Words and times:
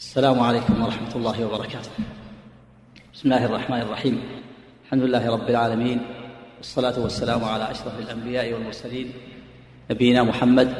السلام 0.00 0.40
عليكم 0.40 0.82
ورحمة 0.82 1.12
الله 1.16 1.44
وبركاته. 1.44 1.90
بسم 3.14 3.24
الله 3.24 3.44
الرحمن 3.44 3.80
الرحيم. 3.80 4.22
الحمد 4.84 5.02
لله 5.02 5.30
رب 5.30 5.48
العالمين 5.50 6.00
والصلاة 6.56 7.00
والسلام 7.00 7.44
على 7.44 7.70
أشرف 7.70 7.98
الأنبياء 7.98 8.52
والمرسلين 8.52 9.12
نبينا 9.90 10.22
محمد 10.22 10.74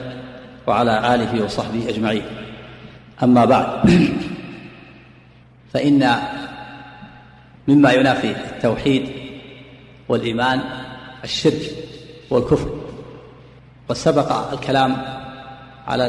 وعلى 0.66 1.14
آله 1.14 1.44
وصحبه 1.44 1.88
أجمعين. 1.88 2.22
أما 3.22 3.44
بعد 3.44 3.68
فإن 5.72 6.00
مما 7.68 7.92
ينافي 7.92 8.30
التوحيد 8.30 9.08
والإيمان 10.08 10.60
الشرك 11.24 11.76
والكفر. 12.30 12.70
وسبق 13.88 14.52
الكلام 14.52 14.96
على 15.86 16.06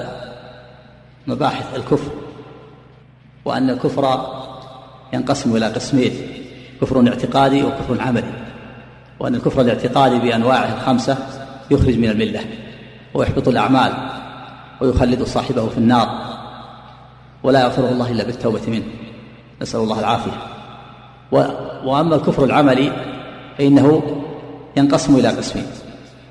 مباحث 1.27 1.75
الكفر 1.75 2.20
وأن 3.45 3.69
الكفر 3.69 4.25
ينقسم 5.13 5.55
إلى 5.55 5.65
قسمين 5.65 6.11
كفر 6.81 7.07
اعتقادي 7.07 7.63
وكفر 7.63 8.01
عملي. 8.01 8.33
وأن 9.19 9.35
الكفر 9.35 9.61
الاعتقادي 9.61 10.19
بأنواعه 10.19 10.73
الخمسة 10.73 11.17
يخرج 11.71 11.97
من 11.97 12.09
الملة 12.09 12.45
ويحبط 13.13 13.47
الأعمال 13.47 13.93
ويخلد 14.81 15.23
صاحبه 15.23 15.67
في 15.67 15.77
النار 15.77 16.37
ولا 17.43 17.61
يغفره 17.61 17.89
الله 17.89 18.11
إلا 18.11 18.23
بالتوبة 18.23 18.61
منه. 18.67 18.83
نسأل 19.61 19.79
الله 19.79 19.99
العافية. 19.99 20.31
وأما 21.85 22.15
الكفر 22.15 22.43
العملي 22.43 22.91
فإنه 23.57 24.01
ينقسم 24.77 25.15
إلى 25.15 25.27
قسمين. 25.27 25.65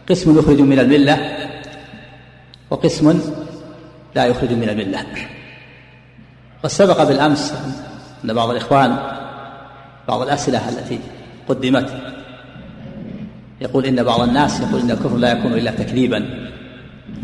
قسم 0.08 0.38
يخرج 0.38 0.60
من 0.60 0.78
الملة 0.78 1.36
وقسم 2.70 3.20
لا 4.14 4.26
يخرج 4.26 4.52
من 4.52 4.68
الملة. 4.68 5.06
قد 6.62 6.70
سبق 6.70 7.02
بالأمس 7.02 7.54
ان 8.24 8.34
بعض 8.34 8.50
الإخوان 8.50 8.96
بعض 10.08 10.22
الأسئلة 10.22 10.68
التي 10.68 10.98
قدمت. 11.48 11.90
يقول 13.60 13.86
إن 13.86 14.02
بعض 14.02 14.20
الناس 14.20 14.60
يقول 14.60 14.80
إن 14.80 14.90
الكفر 14.90 15.16
لا 15.16 15.32
يكون 15.32 15.52
إلا 15.52 15.70
تكذيبا 15.70 16.48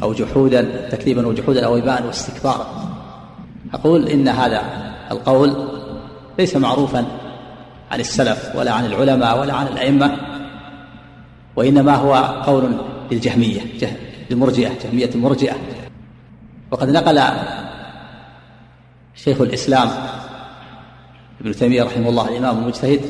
أو 0.03 0.13
جحودا 0.13 0.89
تكذيبا 0.89 1.27
وجحودا 1.27 1.67
أو 1.67 1.77
اباء 1.79 2.07
واستكبارا. 2.07 2.67
أقول 3.75 4.09
إن 4.09 4.29
هذا 4.29 4.63
القول 5.11 5.69
ليس 6.39 6.57
معروفا 6.57 7.07
عن 7.91 8.01
السلف 8.01 8.53
ولا 8.57 8.73
عن 8.73 8.87
العلماء 8.87 9.41
ولا 9.41 9.53
عن 9.53 9.67
الأئمة 9.67 10.17
وإنما 11.57 11.95
هو 11.95 12.15
قول 12.47 12.71
للجهمية 13.13 13.61
المرجئه 14.31 14.73
جهمية 14.85 15.11
المرجئة. 15.15 15.57
وقد 16.71 16.91
نقل 16.91 17.19
شيخ 19.17 19.41
الإسلام 19.41 19.89
ابن 21.41 21.53
تيمية 21.53 21.83
رحمه 21.83 22.09
الله 22.09 22.29
الإمام 22.29 22.59
المجتهد 22.59 23.01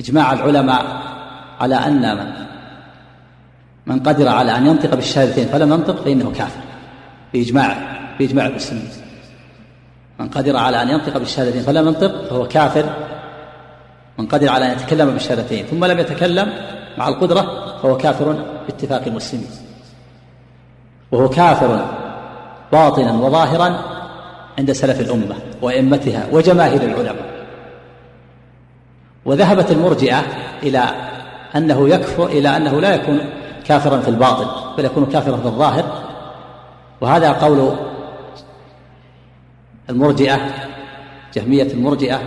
إجماع 0.00 0.32
العلماء 0.32 1.02
على 1.60 1.74
أن 1.74 2.16
من 2.16 2.44
من 3.86 4.00
قدر 4.00 4.28
على 4.28 4.56
أن 4.56 4.66
ينطق 4.66 4.94
بالشهادتين 4.94 5.48
فلم 5.48 5.72
ينطق 5.72 6.04
فإنه 6.04 6.32
كافر 6.32 6.60
بإجماع 7.32 7.76
بإجماع 8.18 8.46
المسلمين. 8.46 8.88
من 10.18 10.28
قدر 10.28 10.56
على 10.56 10.82
أن 10.82 10.88
ينطق 10.88 11.18
بالشهادتين 11.18 11.62
فلم 11.62 11.86
ينطق 11.88 12.24
فهو 12.24 12.48
كافر. 12.48 12.84
من 14.18 14.26
قدر 14.26 14.48
على 14.48 14.66
أن 14.66 14.70
يتكلم 14.72 15.10
بالشهادتين 15.10 15.66
ثم 15.66 15.84
لم 15.84 15.98
يتكلم 15.98 16.52
مع 16.98 17.08
القدرة 17.08 17.42
فهو 17.82 17.96
كافر 17.96 18.32
باتفاق 18.66 19.02
المسلمين. 19.06 19.48
وهو 21.12 21.28
كافر 21.28 21.86
باطنا 22.72 23.12
وظاهرا 23.12 23.93
عند 24.58 24.72
سلف 24.72 25.00
الأمة 25.00 25.36
وأئمتها 25.62 26.26
وجماهير 26.32 26.82
العلماء. 26.82 27.34
وذهبت 29.24 29.70
المرجئة 29.70 30.22
إلى 30.62 30.82
أنه 31.56 31.88
يكفر 31.88 32.26
إلى 32.26 32.56
أنه 32.56 32.80
لا 32.80 32.94
يكون 32.94 33.20
كافرا 33.64 34.00
في 34.00 34.08
الباطن 34.08 34.76
بل 34.78 34.84
يكون 34.84 35.06
كافرا 35.06 35.36
في 35.36 35.46
الظاهر. 35.46 35.84
وهذا 37.00 37.32
قول 37.32 37.76
المرجئة 39.90 40.40
جهمية 41.34 41.72
المرجئة 41.72 42.20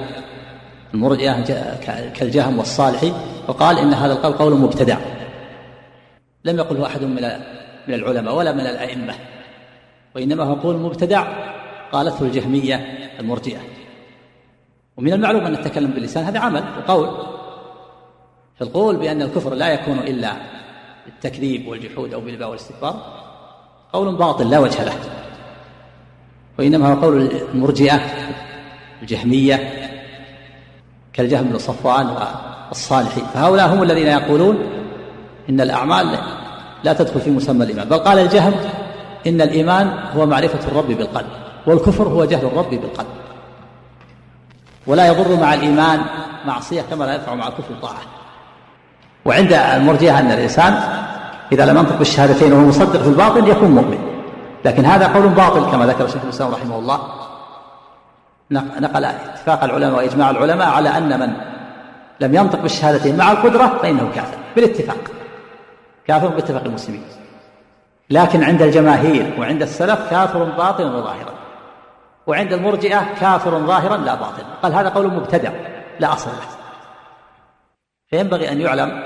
المرجئة 0.94 1.44
كالجهم 2.16 2.58
والصالحي 2.58 3.14
وقال 3.48 3.80
إن 3.80 3.94
هذا 3.94 4.14
القول 4.14 4.34
قول 4.34 4.54
مبتدع. 4.54 4.98
لم 6.46 6.58
يقله 6.58 6.86
أحد 6.86 7.02
من 7.02 7.30
من 7.88 7.94
العلماء 7.94 8.36
ولا 8.36 8.52
من 8.52 8.60
الأئمة 8.60 9.14
وإنما 10.16 10.44
هو 10.44 10.54
قول 10.54 10.78
مبتدع. 10.78 11.47
قالته 11.92 12.26
الجهمية 12.26 12.76
المرجئة. 13.20 13.60
ومن 14.98 15.14
المعلوم 15.14 15.46
أن 15.46 15.54
التكلم 15.54 15.92
باللسان 15.92 16.24
هذا 16.24 16.40
عمل 16.40 16.64
وقول. 16.78 17.10
فالقول 18.60 18.96
بأن 18.96 19.22
الكفر 19.22 19.54
لا 19.54 19.74
يكون 19.74 20.00
إلا 20.00 20.34
بالتكذيب 21.06 21.68
والجحود 21.68 22.14
أو 22.14 22.22
بالباء 22.22 22.50
والاستكبار 22.50 22.96
قول 23.94 24.16
باطل 24.16 24.50
لا 24.50 24.60
وجه 24.60 24.84
له. 24.84 24.94
وإنما 26.60 26.94
هو 26.94 27.02
قول 27.02 27.32
المرجئة 27.54 28.02
الجهمية 29.02 29.88
كالجهم 31.14 31.44
بن 31.44 31.58
صفوان 31.58 32.18
والصالحي 32.70 33.22
فهؤلاء 33.34 33.74
هم 33.74 33.84
الذين 33.84 34.08
يقولون 34.08 34.58
إن 35.50 35.62
الأعمال 35.62 36.20
لا 36.84 36.94
تدخل 36.94 37.22
في 37.22 37.30
مسمى 37.30 37.64
الإيمان 37.64 37.90
بل 37.90 37.98
قال 37.98 38.20
الجهم 38.20 38.54
إن 39.28 39.42
الإيمان 39.42 40.00
هو 40.16 40.26
معرفة 40.26 40.68
الرب 40.68 40.88
بالقلب. 40.88 41.47
والكفر 41.68 42.04
هو 42.04 42.26
جهل 42.26 42.46
الرب 42.46 42.70
بالقلب. 42.70 43.08
ولا 44.88 45.08
يضر 45.08 45.42
مع 45.42 45.54
الإيمان 45.54 46.02
معصية 46.46 46.82
كما 46.82 47.04
لا 47.04 47.14
ينفع 47.14 47.36
مع 47.36 47.48
الكفر 47.48 47.74
طاعة. 47.82 48.02
وعند 49.26 49.54
المرجئة 49.54 50.20
أن 50.20 50.32
الإنسان 50.32 50.80
إذا 51.52 51.66
لم 51.66 51.78
ينطق 51.78 51.98
بالشهادتين 51.98 52.54
وهو 52.54 52.66
مصدق 52.66 53.02
في 53.02 53.10
الباطل 53.10 53.48
يكون 53.48 53.72
مؤمن. 53.72 54.00
لكن 54.66 54.86
هذا 54.86 55.08
قول 55.08 55.28
باطل 55.30 55.72
كما 55.72 55.86
ذكر 55.86 56.08
شيخ 56.08 56.24
الإسلام 56.24 56.52
رحمه 56.52 56.80
الله. 56.80 57.00
نقل 58.52 59.06
اتفاق 59.06 59.64
العلماء 59.64 59.98
وإجماع 59.98 60.30
العلماء 60.30 60.70
على 60.70 60.98
أن 60.98 61.20
من 61.20 61.34
لم 62.20 62.36
ينطق 62.36 62.62
بالشهادتين 62.62 63.18
مع 63.18 63.32
القدرة 63.32 63.80
فإنه 63.82 64.12
كافر. 64.16 64.38
بالاتفاق. 64.56 64.98
كافر 66.08 66.28
باتفاق 66.28 66.64
المسلمين. 66.64 67.04
لكن 68.10 68.44
عند 68.44 68.62
الجماهير 68.62 69.34
وعند 69.40 69.62
السلف 69.62 70.10
كافر 70.10 70.44
باطن 70.44 70.96
وظاهرا 70.96 71.37
وعند 72.28 72.54
المرجئة 72.54 73.14
كافر 73.20 73.60
ظاهرا 73.60 73.98
لا 73.98 74.16
باطن 74.16 74.44
قال 74.64 74.74
هذا 74.74 74.90
قول 74.90 75.08
مبتدع 75.08 75.52
لا 76.00 76.14
أصل 76.14 76.30
له. 76.30 76.48
فينبغي 78.08 78.52
أن 78.52 78.62
يعلم 78.62 79.04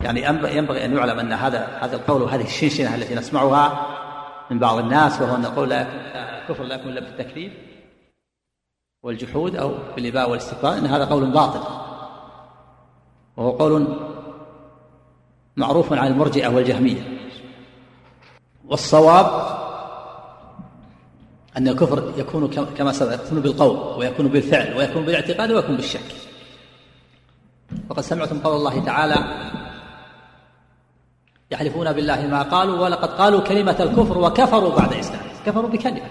يعني 0.00 0.22
ينبغي 0.56 0.84
أن 0.84 0.96
يعلم 0.96 1.18
أن 1.18 1.32
هذا 1.32 1.78
هذا 1.80 1.96
القول 1.96 2.22
وهذه 2.22 2.44
الشنشنة 2.44 2.94
التي 2.94 3.14
نسمعها 3.14 3.86
من 4.50 4.58
بعض 4.58 4.78
الناس 4.78 5.20
وهو 5.20 5.36
أن 5.36 5.44
القول 5.44 5.68
لا 5.68 5.86
كفر 6.48 6.64
لا 6.64 6.74
يكون 6.74 6.92
إلا 6.92 7.00
بالتكذيب 7.00 7.52
والجحود 9.02 9.56
أو 9.56 9.74
بالإباء 9.96 10.30
والاستكبار 10.30 10.78
إن 10.78 10.86
هذا 10.86 11.04
قول 11.04 11.30
باطل. 11.30 11.60
وهو 13.36 13.50
قول 13.50 13.98
معروف 15.56 15.92
عن 15.92 16.06
المرجئة 16.06 16.48
والجهمية. 16.48 17.18
والصواب 18.64 19.61
أن 21.56 21.68
الكفر 21.68 22.12
يكون 22.16 22.50
كما 22.78 22.92
سبق 22.92 23.14
يكون 23.14 23.40
بالقول 23.40 23.98
ويكون 23.98 24.28
بالفعل 24.28 24.76
ويكون 24.76 25.04
بالاعتقاد 25.04 25.52
ويكون 25.52 25.76
بالشك. 25.76 26.00
وقد 27.90 28.00
سمعتم 28.00 28.38
قول 28.38 28.56
الله 28.56 28.84
تعالى 28.84 29.16
يحلفون 31.50 31.92
بالله 31.92 32.26
ما 32.26 32.42
قالوا 32.42 32.78
ولقد 32.78 33.08
قالوا 33.08 33.40
كلمة 33.40 33.76
الكفر 33.80 34.18
وكفروا 34.18 34.76
بعد 34.76 34.92
إسلام 34.92 35.20
كفروا 35.46 35.70
بكلمة. 35.70 36.08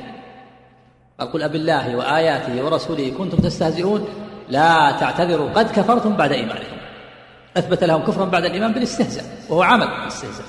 قال 1.19 1.31
قل 1.31 1.43
أبالله 1.43 1.95
وآياته 1.95 2.65
ورسوله 2.65 3.09
كنتم 3.17 3.37
تستهزئون 3.37 4.07
لا 4.49 4.91
تعتذروا 4.91 5.51
قد 5.51 5.71
كفرتم 5.71 6.15
بعد 6.15 6.31
إيمانكم. 6.31 6.77
أثبت 7.57 7.83
لهم 7.83 8.01
كفرا 8.01 8.25
بعد 8.25 8.45
الإيمان 8.45 8.73
بالاستهزاء 8.73 9.25
وهو 9.49 9.61
عمل 9.61 9.87
الاستهزاء 9.87 10.45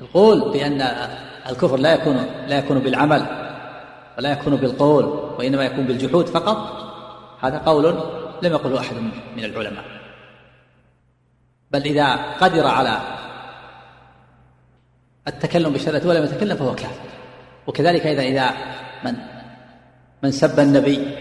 القول 0.00 0.52
بأن 0.52 0.82
الكفر 1.50 1.76
لا 1.76 1.94
يكون 1.94 2.26
لا 2.46 2.58
يكون 2.58 2.78
بالعمل 2.78 3.26
ولا 4.18 4.32
يكون 4.32 4.56
بالقول 4.56 5.04
وإنما 5.38 5.64
يكون 5.64 5.84
بالجحود 5.84 6.26
فقط. 6.26 6.58
هذا 7.40 7.58
قول 7.58 7.84
لم 8.42 8.52
يقله 8.52 8.80
أحد 8.80 8.96
من 9.36 9.44
العلماء. 9.44 9.84
بل 11.70 11.82
إذا 11.82 12.14
قدر 12.14 12.66
على 12.66 13.00
التكلم 15.28 15.72
بالشهادة 15.72 16.08
ولم 16.08 16.24
يتكلم 16.24 16.56
فهو 16.56 16.74
كافر. 16.74 17.08
وكذلك 17.66 18.06
إذا 18.06 18.22
إذا 18.22 18.50
من 19.04 19.14
من 20.22 20.30
سب 20.30 20.60
النبي 20.60 21.16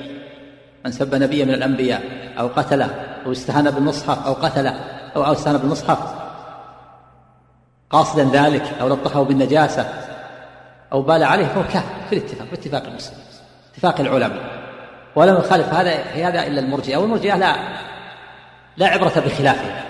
من 0.86 0.92
سب 0.92 1.16
نبيا 1.16 1.46
من 1.46 1.54
الأنبياء 1.54 2.02
أو 2.40 2.48
قتله 2.48 2.86
أو 3.26 3.32
استهان 3.32 3.72
بالمصحف 3.72 4.26
أو 4.28 4.34
قتله 4.34 4.72
أو 5.16 5.24
أستهان 5.24 5.58
بالمصحف 5.58 6.00
قاصدا 7.90 8.24
ذلك 8.24 8.64
أو 8.82 8.88
لطخه 8.88 9.24
بالنجاسة 9.24 10.11
أو 10.94 11.02
بال 11.02 11.24
عليه 11.24 11.46
فهو 11.46 11.64
كافر 11.64 12.08
في 12.10 12.16
الاتفاق 12.16 12.48
باتفاق 12.50 12.86
المسلمين 12.86 13.26
اتفاق 13.74 14.00
العلماء. 14.00 14.62
ولم 15.16 15.36
يخالف 15.38 15.74
هذا 15.74 16.04
في 16.04 16.24
هذا 16.24 16.48
إلا 16.48 16.60
المرجئة 16.60 16.98
والمرجئة 16.98 17.36
لا 17.36 17.56
لا 18.78 18.88
عبرة 18.88 19.24
بخلافه. 19.26 19.84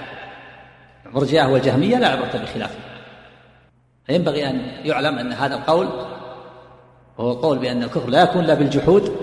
المرجئة 1.06 1.45
والجهمية 1.45 1.98
لا 1.98 2.07
عبرة 2.07 2.42
بخلافه. 2.44 2.80
فينبغي 4.06 4.50
أن 4.50 4.62
يعلم 4.83 5.18
أن 5.18 5.33
هذا 5.33 5.56
القول 5.56 5.89
وهو 7.18 7.31
القول 7.31 7.59
بأن 7.59 7.83
الكفر 7.83 8.09
لا 8.09 8.24
يكون 8.24 8.44
لا 8.44 8.53
بالجحود 8.53 9.15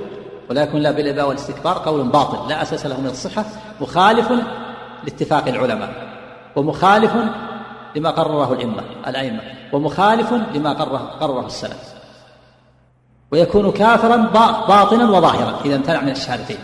ولا 0.50 0.62
يكون 0.62 0.80
لا 0.80 0.90
بالإباء 0.90 1.28
والاستكبار 1.28 1.78
قول 1.78 2.08
باطل 2.08 2.48
لا 2.48 2.62
أساس 2.62 2.86
له 2.86 3.00
من 3.00 3.06
الصحة 3.06 3.44
مخالف 3.80 4.32
لاتفاق 5.04 5.48
العلماء 5.48 5.90
ومخالف 6.56 7.12
لما 7.96 8.10
قرره 8.10 8.52
الأئمة 8.52 8.82
الأئمة. 9.06 9.40
ومخالف 9.72 10.32
لما 10.32 10.72
قرره, 10.72 10.98
قرره 11.20 11.46
السلف. 11.46 11.94
ويكون 13.32 13.72
كافرا 13.72 14.16
باطنا 14.68 15.10
وظاهرا 15.10 15.60
إذا 15.64 15.76
امتنع 15.76 16.00
من 16.00 16.08
الشهادتين. 16.08 16.58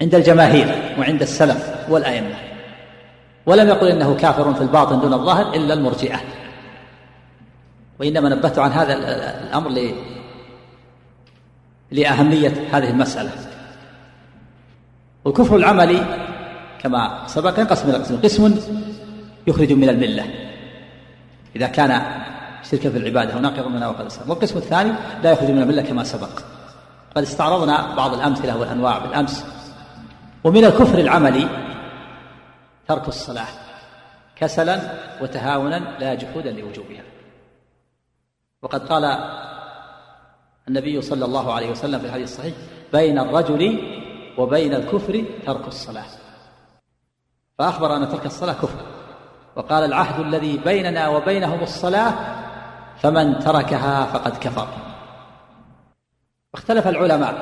عند 0.00 0.14
الجماهير 0.14 0.96
وعند 0.98 1.22
السلف 1.22 1.86
والأئمة. 1.88 2.34
ولم 3.46 3.68
يقل 3.68 3.86
إنه 3.86 4.14
كافر 4.14 4.54
في 4.54 4.60
الباطن 4.60 5.00
دون 5.00 5.12
الظاهر 5.12 5.54
إلا 5.54 5.74
المرجئة. 5.74 6.20
وإنما 8.00 8.28
نبهت 8.28 8.58
عن 8.58 8.70
هذا 8.70 8.94
الأمر 9.46 9.92
لأهمية 11.90 12.68
هذه 12.72 12.90
المسألة. 12.90 13.30
والكفر 15.24 15.56
العملي 15.56 16.06
كما 16.80 17.22
سبق 17.26 17.58
ينقسم 17.58 17.88
إلى 17.88 17.98
قسم 17.98 18.20
قسم 18.20 18.54
يخرج 19.46 19.72
من 19.72 19.88
الملة. 19.88 20.24
إذا 21.56 21.66
كان 21.66 22.22
شركا 22.62 22.90
في 22.90 22.98
العبادة 22.98 23.36
وناقض 23.36 23.66
من 23.66 23.80
نواقض 23.80 24.00
الإسلام. 24.00 24.30
والقسم 24.30 24.58
الثاني 24.58 24.92
لا 25.22 25.32
يخرج 25.32 25.50
من 25.50 25.62
الملة 25.62 25.82
كما 25.82 26.04
سبق. 26.04 26.40
قد 27.16 27.22
استعرضنا 27.22 27.94
بعض 27.94 28.14
الأمثلة 28.14 28.58
والأنواع 28.58 28.98
بالأمس. 28.98 29.44
ومن 30.44 30.64
الكفر 30.64 30.98
العملي 30.98 31.48
ترك 32.88 33.08
الصلاة 33.08 33.48
كسلا 34.36 34.80
وتهاونا 35.22 35.98
لا 35.98 36.14
جحودا 36.14 36.50
لوجوبها. 36.50 37.02
وقد 38.62 38.88
قال 38.88 39.04
النبي 40.68 41.02
صلى 41.02 41.24
الله 41.24 41.52
عليه 41.52 41.70
وسلم 41.70 41.98
في 41.98 42.06
الحديث 42.06 42.32
الصحيح 42.32 42.54
بين 42.92 43.18
الرجل 43.18 43.78
وبين 44.38 44.74
الكفر 44.74 45.24
ترك 45.46 45.68
الصلاة. 45.68 46.06
فأخبر 47.58 47.96
أن 47.96 48.08
ترك 48.08 48.26
الصلاة 48.26 48.52
كفر. 48.52 48.91
وقال 49.56 49.84
العهد 49.84 50.20
الذي 50.20 50.56
بيننا 50.56 51.08
وبينهم 51.08 51.62
الصلاة 51.62 52.14
فمن 52.96 53.38
تركها 53.38 54.06
فقد 54.06 54.36
كفر. 54.36 54.68
واختلف 56.54 56.88
العلماء 56.88 57.34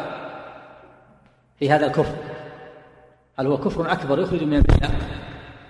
في 1.59 1.71
هذا 1.71 1.87
الكفر. 1.87 2.15
هل 3.39 3.47
هو 3.47 3.59
كفر 3.59 3.93
أكبر 3.93 4.19
يخرج 4.19 4.43
من 4.43 4.53
الملة 4.53 4.91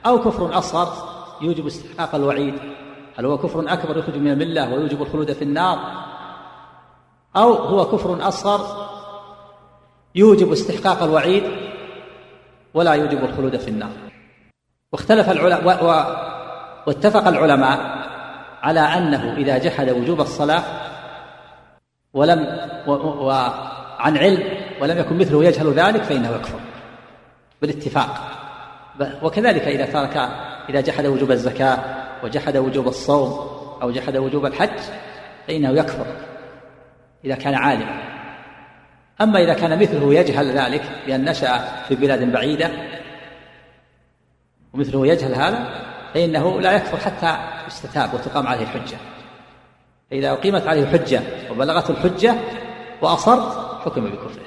أو 0.06 0.18
كفر 0.18 0.58
أصغر 0.58 0.88
يوجب 1.40 1.66
استحقاق 1.66 2.14
الوعيد؟ 2.14 2.54
هل 3.18 3.26
هو 3.26 3.38
كفر 3.38 3.72
أكبر 3.72 3.98
يخرج 3.98 4.16
من 4.16 4.30
الملة 4.30 4.74
ويوجب 4.74 5.02
الخلود 5.02 5.32
في 5.32 5.44
النار؟ 5.44 5.78
أو 7.36 7.52
هو 7.52 7.84
كفر 7.84 8.28
أصغر 8.28 8.90
يوجب 10.14 10.52
استحقاق 10.52 11.02
الوعيد 11.02 11.42
ولا 12.74 12.92
يوجب 12.92 13.24
الخلود 13.24 13.56
في 13.56 13.68
النار؟ 13.68 13.90
واختلف 14.92 15.30
العلماء. 15.30 16.29
واتفق 16.86 17.28
العلماء 17.28 17.78
على 18.62 18.80
أنه 18.80 19.34
إذا 19.36 19.58
جحد 19.58 19.90
وجوب 19.90 20.20
الصلاة 20.20 20.62
ولم. 22.14 22.46
وعن 22.86 24.16
علم 24.16 24.42
ولم 24.80 24.98
يكن 24.98 25.18
مثله 25.18 25.44
يجهل 25.44 25.72
ذلك 25.72 26.02
فإنه 26.02 26.30
يكفر 26.30 26.60
بالاتفاق 27.62 28.40
وكذلك 29.22 29.62
إذا 29.62 29.86
ترك 29.86 30.16
إذا 30.68 30.80
جحد 30.80 31.06
وجوب 31.06 31.30
الزكاة 31.30 31.78
وجحد 32.24 32.56
وجوب 32.56 32.88
الصوم 32.88 33.50
أو 33.82 33.90
جحد 33.90 34.16
وجوب 34.16 34.46
الحج 34.46 34.78
فإنه 35.46 35.70
يكفر 35.70 36.06
إذا 37.24 37.34
كان 37.34 37.54
عالما 37.54 38.00
أما 39.20 39.38
إذا 39.38 39.54
كان 39.54 39.78
مثله 39.78 40.14
يجهل 40.14 40.58
ذلك 40.58 40.82
بأن 41.06 41.24
نشأ 41.24 41.58
في 41.88 41.94
بلاد 41.94 42.32
بعيدة 42.32 42.70
ومثله 44.72 45.06
يجهل 45.06 45.34
هذا 45.34 45.89
فإنه 46.14 46.60
لا 46.60 46.72
يكفر 46.72 46.96
حتى 46.96 47.38
يستتاب 47.66 48.14
وتقام 48.14 48.46
عليه 48.46 48.62
الحجة. 48.62 48.96
فإذا 50.10 50.32
أقيمت 50.32 50.66
عليه 50.66 50.86
حجة 50.86 51.22
وبلغته 51.50 51.90
الحجة 51.90 52.34
وأصر 53.02 53.50
حكم 53.80 54.04
بكفره. 54.04 54.44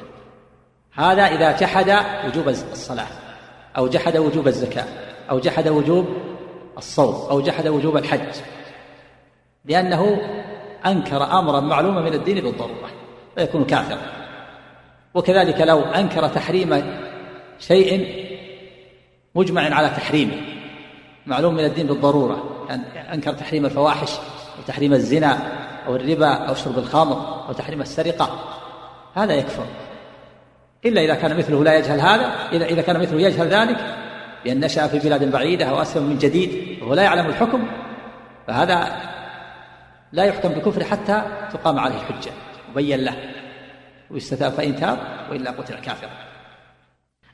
هذا 0.93 1.23
إذا 1.23 1.57
جحد 1.57 2.05
وجوب 2.25 2.47
الصلاة 2.47 3.07
أو 3.77 3.87
جحد 3.87 4.17
وجوب 4.17 4.47
الزكاة 4.47 4.85
أو 5.29 5.39
جحد 5.39 5.67
وجوب 5.67 6.07
الصوم 6.77 7.29
أو 7.29 7.41
جحد 7.41 7.67
وجوب 7.67 7.97
الحج. 7.97 8.35
لأنه 9.65 10.21
أنكر 10.85 11.23
أمرا 11.39 11.59
معلوما 11.59 12.01
من 12.01 12.13
الدين 12.13 12.41
بالضرورة 12.41 12.89
فيكون 13.35 13.65
كافرا. 13.65 14.01
وكذلك 15.13 15.61
لو 15.61 15.81
أنكر 15.81 16.27
تحريم 16.27 16.97
شيء 17.59 18.23
مجمع 19.35 19.75
على 19.75 19.89
تحريمه 19.89 20.52
معلوم 21.25 21.53
من 21.53 21.65
الدين 21.65 21.87
بالضرورة 21.87 22.65
يعني 22.69 23.13
أنكر 23.13 23.33
تحريم 23.33 23.65
الفواحش 23.65 24.11
أو 24.57 24.63
تحريم 24.67 24.93
الزنا 24.93 25.37
أو 25.87 25.95
الربا 25.95 26.33
أو 26.33 26.55
شرب 26.55 26.77
الخمر 26.77 27.47
أو 27.47 27.53
تحريم 27.53 27.81
السرقة. 27.81 28.39
هذا 29.13 29.33
يكفر. 29.33 29.65
إلا 30.85 31.01
إذا 31.01 31.15
كان 31.15 31.37
مثله 31.37 31.63
لا 31.63 31.77
يجهل 31.77 31.99
هذا 31.99 32.33
إذا 32.51 32.65
إذا 32.65 32.81
كان 32.81 32.99
مثله 32.99 33.21
يجهل 33.21 33.47
ذلك 33.47 33.77
بأن 34.43 34.59
نشأ 34.59 34.87
في 34.87 34.99
بلاد 34.99 35.31
بعيدة 35.31 35.65
أو 35.65 35.81
أسلم 35.81 36.03
من 36.03 36.17
جديد 36.17 36.77
وهو 36.81 36.93
لا 36.93 37.03
يعلم 37.03 37.25
الحكم 37.25 37.67
فهذا 38.47 38.97
لا 40.11 40.23
يحكم 40.23 40.49
بكفر 40.49 40.83
حتى 40.83 41.21
تقام 41.53 41.79
عليه 41.79 41.95
الحجة 41.95 42.31
وبين 42.71 42.99
له 42.99 43.17
ويستتاب 44.11 44.51
فإن 44.51 44.75
تاب 44.75 44.97
وإلا 45.31 45.51
قتل 45.51 45.75
كافرا. 45.75 46.32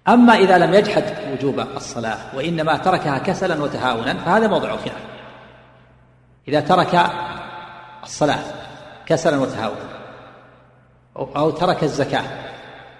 أما 0.10 0.34
إذا 0.34 0.58
لم 0.58 0.74
يجحد 0.74 1.04
وجوب 1.34 1.60
الصلاة 1.60 2.18
وإنما 2.36 2.78
تركها 2.78 3.18
كسلا 3.18 3.64
وتهاونا 3.64 4.14
فهذا 4.14 4.48
موضع 4.48 4.70
خلاف. 4.70 5.02
إذا 6.48 6.60
ترك 6.60 7.12
الصلاة 8.04 8.40
كسلا 9.06 9.38
وتهاونا 9.38 9.90
أو 11.16 11.52
ترك 11.52 11.84
الزكاة 11.84 12.24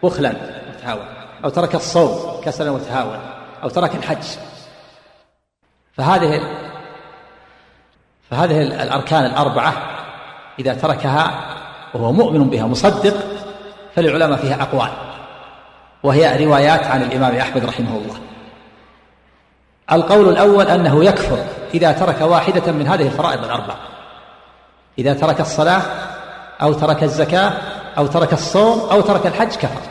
بخلا 0.04 0.34
وتهاونا 0.70 1.10
أو 1.44 1.50
ترك 1.50 1.76
الصوم 1.76 2.42
كسلا 2.42 2.72
وتهاونا 2.72 3.20
أو 3.64 3.70
ترك 3.70 3.96
الحج 3.96 4.24
فهذه 5.94 6.42
فهذه 8.30 8.62
الأركان 8.62 9.26
الأربعة 9.26 9.74
إذا 10.60 10.74
تركها 10.74 11.56
وهو 11.94 12.12
مؤمن 12.12 12.50
بها 12.50 12.66
مصدق 12.66 13.14
فللعلماء 13.96 14.38
فيها 14.38 14.62
أقوال. 14.62 14.90
وهي 16.04 16.46
روايات 16.46 16.84
عن 16.84 17.02
الإمام 17.02 17.36
أحمد 17.36 17.66
رحمه 17.66 17.98
الله. 17.98 18.16
القول 19.92 20.30
الأول 20.30 20.68
أنه 20.68 21.06
يكفر 21.06 21.38
إذا 21.74 21.92
ترك 21.92 22.22
واحدة 22.22 22.72
من 22.72 22.88
هذه 22.88 23.02
الفرائض 23.02 23.44
الأربع. 23.44 23.74
إذا 24.98 25.14
ترك 25.14 25.42
الصلاة 25.42 25.82
أو 26.62 26.74
ترك 26.74 27.04
الزكاة 27.04 27.54
أو 27.98 28.08
ترك 28.08 28.34
الصوم 28.34 28.90
أو 28.92 29.02
ترك 29.02 29.28
الحج 29.28 29.56
كفر. 29.56 29.82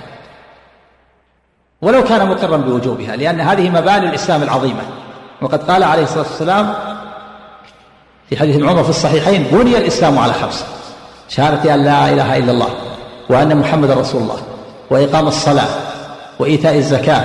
ولو 1.82 2.04
كان 2.04 2.28
مقرا 2.28 2.56
بوجوبها 2.56 3.16
لأن 3.16 3.40
هذه 3.40 3.70
مباني 3.70 4.08
الإسلام 4.08 4.42
العظيمة. 4.42 4.82
وقد 5.42 5.70
قال 5.70 5.82
عليه 5.82 6.02
الصلاة 6.02 6.22
والسلام 6.22 6.74
في 8.28 8.36
حديث 8.36 8.62
عمر 8.62 8.82
في 8.82 8.90
الصحيحين 8.90 9.42
بني 9.42 9.78
الإسلام 9.78 10.18
على 10.18 10.32
خمس 10.32 10.64
شهادة 11.28 11.74
أن 11.74 11.84
لا 11.84 12.08
إله 12.08 12.36
إلا 12.36 12.52
الله 12.52 12.68
وأن 13.30 13.56
محمد 13.56 13.90
رسول 13.90 14.22
الله 14.22 14.42
وإقام 14.90 15.28
الصلاة 15.28 15.87
وإيتاء 16.38 16.76
الزكاة 16.76 17.24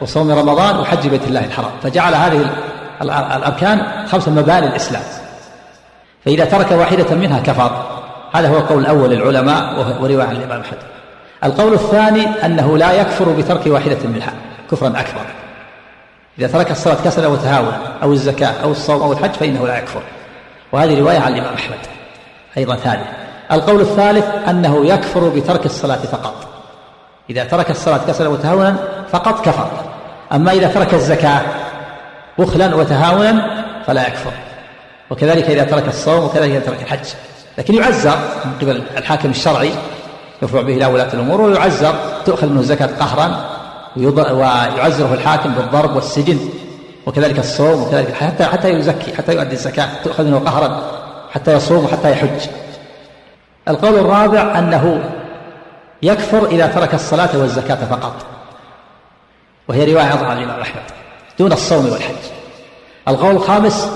وصوم 0.00 0.30
رمضان 0.30 0.78
وحج 0.78 1.08
بيت 1.08 1.24
الله 1.24 1.44
الحرام. 1.44 1.70
فجعل 1.82 2.14
هذه 2.14 2.50
الأركان 3.02 4.06
خمس 4.06 4.28
مباني 4.28 4.66
الإسلام. 4.66 5.02
فإذا 6.24 6.44
ترك 6.44 6.72
واحدة 6.72 7.14
منها 7.14 7.40
كفر. 7.40 7.86
هذا 8.32 8.48
هو 8.48 8.56
القول 8.56 8.80
الأول 8.80 9.10
للعلماء 9.10 9.74
ورواية 10.02 10.26
عن 10.26 10.36
الإمام 10.36 10.60
أحمد. 10.60 10.78
القول 11.44 11.72
الثاني 11.72 12.26
أنه 12.44 12.78
لا 12.78 12.92
يكفر 12.92 13.24
بترك 13.24 13.66
واحدة 13.66 13.98
منها 14.04 14.32
كفرا 14.70 14.88
أكبر. 14.88 15.26
إذا 16.38 16.46
ترك 16.46 16.70
الصلاة 16.70 16.96
كسلا 17.04 17.26
وتهاونا 17.26 17.78
أو 18.02 18.12
الزكاة 18.12 18.54
أو 18.62 18.70
الصوم 18.70 19.02
أو 19.02 19.12
الحج 19.12 19.30
فإنه 19.30 19.66
لا 19.66 19.78
يكفر. 19.78 20.02
وهذه 20.72 21.00
رواية 21.00 21.18
عن 21.18 21.32
الإمام 21.32 21.54
أحمد. 21.54 21.78
أيضا 22.56 22.76
ثانية. 22.76 23.12
القول 23.52 23.80
الثالث 23.80 24.26
أنه 24.48 24.86
يكفر 24.86 25.28
بترك 25.28 25.66
الصلاة 25.66 25.96
فقط. 25.96 26.47
إذا 27.30 27.44
ترك 27.44 27.70
الصلاة 27.70 28.00
كسلا 28.08 28.28
وتهاونا 28.28 28.76
فقط 29.12 29.44
كفر. 29.44 29.70
أما 30.32 30.52
إذا 30.52 30.68
ترك 30.68 30.94
الزكاة 30.94 31.42
بخلا 32.38 32.74
وتهاونا 32.74 33.64
فلا 33.86 34.08
يكفر. 34.08 34.32
وكذلك 35.10 35.50
إذا 35.50 35.64
ترك 35.64 35.88
الصوم 35.88 36.24
وكذلك 36.24 36.50
إذا 36.50 36.60
ترك 36.60 36.82
الحج. 36.82 37.06
لكن 37.58 37.74
يعزر 37.74 38.18
من 38.44 38.52
قبل 38.60 38.82
الحاكم 38.96 39.30
الشرعي 39.30 39.70
يرفع 40.42 40.60
به 40.60 40.74
إلى 40.76 40.86
ولاة 40.86 41.14
الأمور 41.14 41.40
ويعزر 41.40 41.94
تؤخذ 42.24 42.46
منه 42.46 42.60
الزكاة 42.60 42.86
قهرا 42.86 43.44
ويعزره 43.96 45.14
الحاكم 45.14 45.54
بالضرب 45.54 45.96
والسجن 45.96 46.38
وكذلك 47.06 47.38
الصوم 47.38 47.82
وكذلك 47.82 48.14
حتى 48.14 48.44
حتى 48.44 48.68
يزكي 48.68 49.16
حتى 49.16 49.34
يؤدي 49.34 49.52
الزكاة 49.52 49.88
تؤخذ 50.04 50.24
منه 50.24 50.38
قهرا 50.38 50.82
حتى 51.30 51.52
يصوم 51.52 51.84
وحتى 51.84 52.10
يحج. 52.10 52.48
القول 53.68 53.94
الرابع 53.94 54.58
أنه 54.58 55.10
يكفر 56.02 56.46
إذا 56.46 56.66
ترك 56.66 56.94
الصلاة 56.94 57.28
والزكاة 57.34 57.86
فقط. 57.90 58.14
وهي 59.68 59.92
رواية 59.92 60.26
عن 60.26 60.38
الإمام 60.38 60.60
أحمد 60.60 60.82
دون 61.38 61.52
الصوم 61.52 61.88
والحج. 61.88 62.14
القول 63.08 63.36
الخامس 63.36 63.90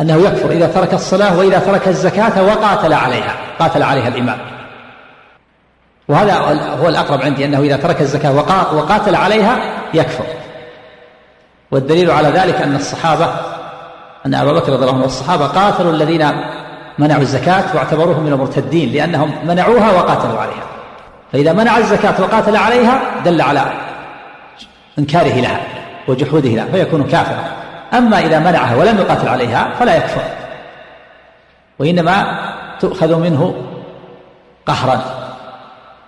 أنه 0.00 0.16
يكفر 0.16 0.50
إذا 0.50 0.66
ترك 0.66 0.94
الصلاة 0.94 1.38
وإذا 1.38 1.58
ترك 1.58 1.88
الزكاة 1.88 2.42
وقاتل 2.42 2.92
عليها. 2.92 3.34
قاتل 3.58 3.82
عليها 3.82 4.08
الإمام. 4.08 4.38
وهذا 6.08 6.34
هو 6.82 6.88
الأقرب 6.88 7.22
عندي 7.22 7.44
أنه 7.44 7.60
إذا 7.60 7.76
ترك 7.76 8.00
الزكاة 8.00 8.32
وقاتل 8.74 9.14
عليها 9.14 9.58
يكفر. 9.94 10.24
والدليل 11.70 12.10
على 12.10 12.28
ذلك 12.28 12.54
أن 12.54 12.76
الصحابة 12.76 13.34
أن 14.26 14.34
أبا 14.34 14.52
بكر 14.52 14.72
رضي 14.72 14.82
الله 14.82 14.94
عنه 14.94 15.02
والصحابة 15.02 15.46
قاتلوا 15.46 15.92
الذين 15.92 16.30
منعوا 16.98 17.22
الزكاة 17.22 17.76
واعتبروهم 17.76 18.22
من 18.22 18.32
المرتدين 18.32 18.92
لأنهم 18.92 19.48
منعوها 19.48 19.92
وقاتلوا 19.92 20.40
عليها. 20.40 20.75
فإذا 21.32 21.52
منع 21.52 21.78
الزكاة 21.78 22.22
وقاتل 22.22 22.56
عليها 22.56 23.00
دل 23.24 23.40
على 23.40 23.72
إنكاره 24.98 25.40
لها 25.40 25.60
وجحوده 26.08 26.48
لها 26.48 26.66
فيكون 26.66 27.04
كافرا. 27.04 27.44
أما 27.94 28.18
إذا 28.18 28.38
منعها 28.38 28.76
ولم 28.76 28.98
يقاتل 28.98 29.28
عليها 29.28 29.70
فلا 29.78 29.96
يكفر. 29.96 30.22
وإنما 31.78 32.38
تؤخذ 32.80 33.16
منه 33.18 33.66
قهرا 34.66 35.02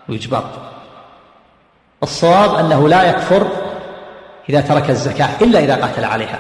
ويجبر. 0.09 0.45
الصواب 2.03 2.55
أنه 2.55 2.89
لا 2.89 3.03
يكفر 3.03 3.47
إذا 4.49 4.61
ترك 4.61 4.91
الزكاة 4.91 5.29
إلا 5.41 5.59
إذا 5.59 5.77
قاتل 5.77 6.05
عليها. 6.05 6.39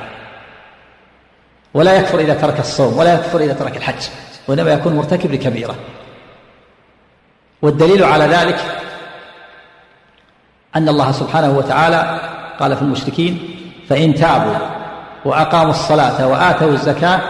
ولا 1.74 1.96
يكفر 1.96 2.18
إذا 2.18 2.34
ترك 2.34 2.60
الصوم 2.60 2.98
ولا 2.98 3.14
يكفر 3.14 3.40
إذا 3.40 3.52
ترك 3.52 3.76
الحج 3.76 4.08
وإنما 4.48 4.72
يكون 4.72 4.96
مرتكب 4.96 5.32
لكبيرة. 5.32 5.74
والدليل 7.62 8.04
على 8.04 8.24
ذلك 8.24 8.58
أن 10.76 10.88
الله 10.88 11.12
سبحانه 11.12 11.50
وتعالى 11.50 12.20
قال 12.60 12.76
في 12.76 12.82
المشركين 12.82 13.56
فإن 13.88 14.14
تابوا 14.14 14.56
وأقاموا 15.24 15.70
الصلاة 15.70 16.26
وآتوا 16.26 16.70
الزكاة 16.70 17.20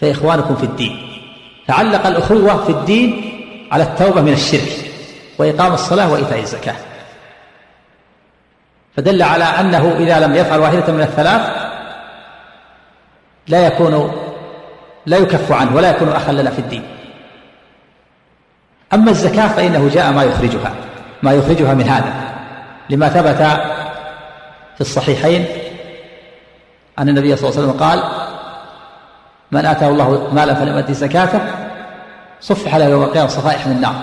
فإخوانكم 0.00 0.56
في 0.56 0.64
الدين. 0.64 1.06
تعلق 1.68 2.06
الأخوة 2.06 2.64
في 2.64 2.72
الدين 2.72 3.32
على 3.72 3.82
التوبة 3.82 4.20
من 4.20 4.32
الشرك 4.32 4.90
وإقام 5.38 5.72
الصلاة 5.72 6.12
وإيتاء 6.12 6.40
الزكاة. 6.40 6.76
فدل 8.96 9.22
على 9.22 9.44
أنه 9.44 9.96
إذا 9.98 10.20
لم 10.26 10.34
يفعل 10.34 10.60
واحدة 10.60 10.92
من 10.92 11.00
الثلاث 11.00 11.70
لا 13.48 13.66
يكون 13.66 14.12
لا 15.06 15.16
يكف 15.16 15.52
عنه 15.52 15.76
ولا 15.76 15.90
يكون 15.90 16.08
أخا 16.08 16.32
لنا 16.32 16.50
في 16.50 16.58
الدين. 16.58 16.99
أما 18.92 19.10
الزكاة 19.10 19.48
فإنه 19.48 19.88
جاء 19.88 20.12
ما 20.12 20.22
يخرجها 20.22 20.72
ما 21.22 21.32
يخرجها 21.32 21.74
من 21.74 21.88
هذا. 21.88 22.12
لما 22.90 23.08
ثبت 23.08 23.42
في 24.74 24.80
الصحيحين 24.80 25.46
أن 26.98 27.08
النبي 27.08 27.36
صلى 27.36 27.48
الله 27.48 27.60
عليه 27.60 27.68
وسلم 27.68 27.82
قال 27.82 28.02
من 29.52 29.66
آتاه 29.66 29.88
الله 29.88 30.28
مالا 30.32 30.54
فلم 30.54 30.76
يؤدي 30.76 30.94
زكاته 30.94 31.40
صفح 32.40 32.76
له 32.76 32.84
يوم 32.84 33.02
القيامة 33.02 33.28
صفائح 33.28 33.66
من 33.66 33.72
النار 33.76 33.94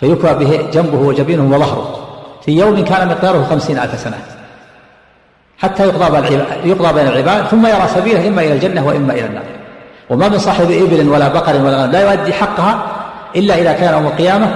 فيكوى 0.00 0.34
به 0.34 0.70
جنبه 0.72 0.98
وجبينه 0.98 1.56
وظهره. 1.56 1.98
في 2.44 2.52
يوم 2.52 2.84
كان 2.84 3.08
مقداره 3.08 3.46
خمسين 3.50 3.78
ألف 3.78 4.00
سنة. 4.00 4.18
حتى 5.58 5.82
يقضى 5.82 6.34
يقضى 6.64 6.92
بين 6.92 7.08
العباد 7.08 7.44
ثم 7.46 7.66
يرى 7.66 7.88
سبيله 7.94 8.28
إما 8.28 8.42
إلى 8.42 8.52
الجنة 8.52 8.86
وإما 8.86 9.12
إلى 9.12 9.26
النار. 9.26 9.44
وما 10.10 10.28
من 10.28 10.38
صاحب 10.38 10.70
إبل 10.70 11.08
ولا 11.08 11.28
بقر 11.28 11.56
ولا 11.56 11.82
غنم 11.82 11.92
لا 11.92 12.12
يؤدي 12.12 12.32
حقها 12.32 12.91
إلا 13.36 13.54
إذا 13.54 13.72
كان 13.72 13.94
يوم 13.94 14.06
القيامة 14.06 14.54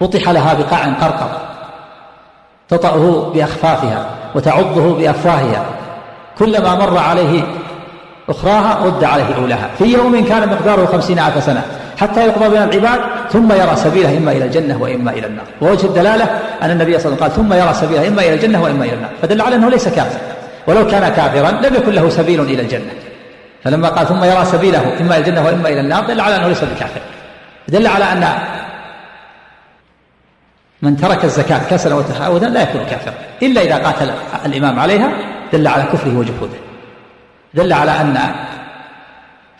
بطح 0.00 0.28
لها 0.28 0.54
بقاع 0.54 0.84
قرقر 0.84 1.30
تطأه 2.68 3.32
بأخفافها 3.34 4.06
وتعضه 4.34 4.94
بأفواهها 4.94 5.64
كلما 6.38 6.74
مر 6.74 6.98
عليه 6.98 7.42
أخراها 8.28 8.84
رد 8.84 9.04
عليه 9.04 9.34
أولاها 9.38 9.70
في 9.78 9.84
يوم 9.84 10.24
كان 10.24 10.48
مقداره 10.48 10.86
خمسين 10.86 11.18
ألف 11.18 11.44
سنة 11.44 11.62
حتى 12.00 12.26
يقضى 12.26 12.48
بين 12.48 12.62
العباد 12.62 13.00
ثم 13.30 13.52
يرى 13.52 13.76
سبيله 13.76 14.16
إما 14.16 14.32
إلى 14.32 14.44
الجنة 14.44 14.82
وإما 14.82 15.10
إلى 15.10 15.26
النار 15.26 15.44
ووجه 15.60 15.86
الدلالة 15.86 16.24
أن 16.62 16.70
النبي 16.70 16.98
صلى 16.98 17.12
الله 17.12 17.22
عليه 17.22 17.32
وسلم 17.32 17.44
قال 17.48 17.52
ثم 17.52 17.52
يرى 17.52 17.74
سبيله 17.74 18.08
إما 18.08 18.22
إلى 18.22 18.34
الجنة 18.34 18.62
وإما 18.62 18.84
إلى 18.84 18.94
النار 18.94 19.10
فدل 19.22 19.40
على 19.40 19.56
أنه 19.56 19.70
ليس 19.70 19.88
كافر 19.88 20.18
ولو 20.66 20.86
كان 20.86 21.08
كافرا 21.08 21.50
لم 21.50 21.74
يكن 21.74 21.92
له 21.92 22.08
سبيل 22.08 22.40
إلى 22.40 22.62
الجنة 22.62 22.92
فلما 23.64 23.88
قال 23.88 24.06
ثم 24.06 24.24
يرى 24.24 24.44
سبيله 24.44 25.00
إما 25.00 25.16
إلى 25.16 25.18
الجنة 25.18 25.46
وإما 25.46 25.68
إلى 25.68 25.80
النار 25.80 26.04
دل 26.04 26.20
على 26.20 26.36
أنه 26.36 26.48
ليس 26.48 26.64
بكافر 26.64 27.00
دل 27.68 27.86
على 27.86 28.04
أن 28.04 28.38
من 30.82 30.96
ترك 30.96 31.24
الزكاة 31.24 31.70
كسلا 31.70 31.94
وتعودا 31.94 32.48
لا 32.48 32.62
يكون 32.62 32.84
كافرا. 32.84 33.14
إلا 33.42 33.60
إذا 33.60 33.76
قاتل 33.76 34.12
الإمام 34.44 34.80
عليها 34.80 35.10
دل 35.52 35.66
على 35.66 35.82
كفره 35.82 36.18
وجحوده. 36.18 36.58
دل 37.54 37.72
على 37.72 37.90
أن 37.90 38.34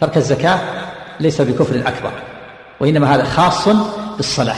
ترك 0.00 0.16
الزكاة 0.16 0.58
ليس 1.20 1.40
بكفر 1.40 1.88
أكبر 1.88 2.12
وإنما 2.80 3.14
هذا 3.14 3.24
خاص 3.24 3.68
بالصلاة. 4.16 4.56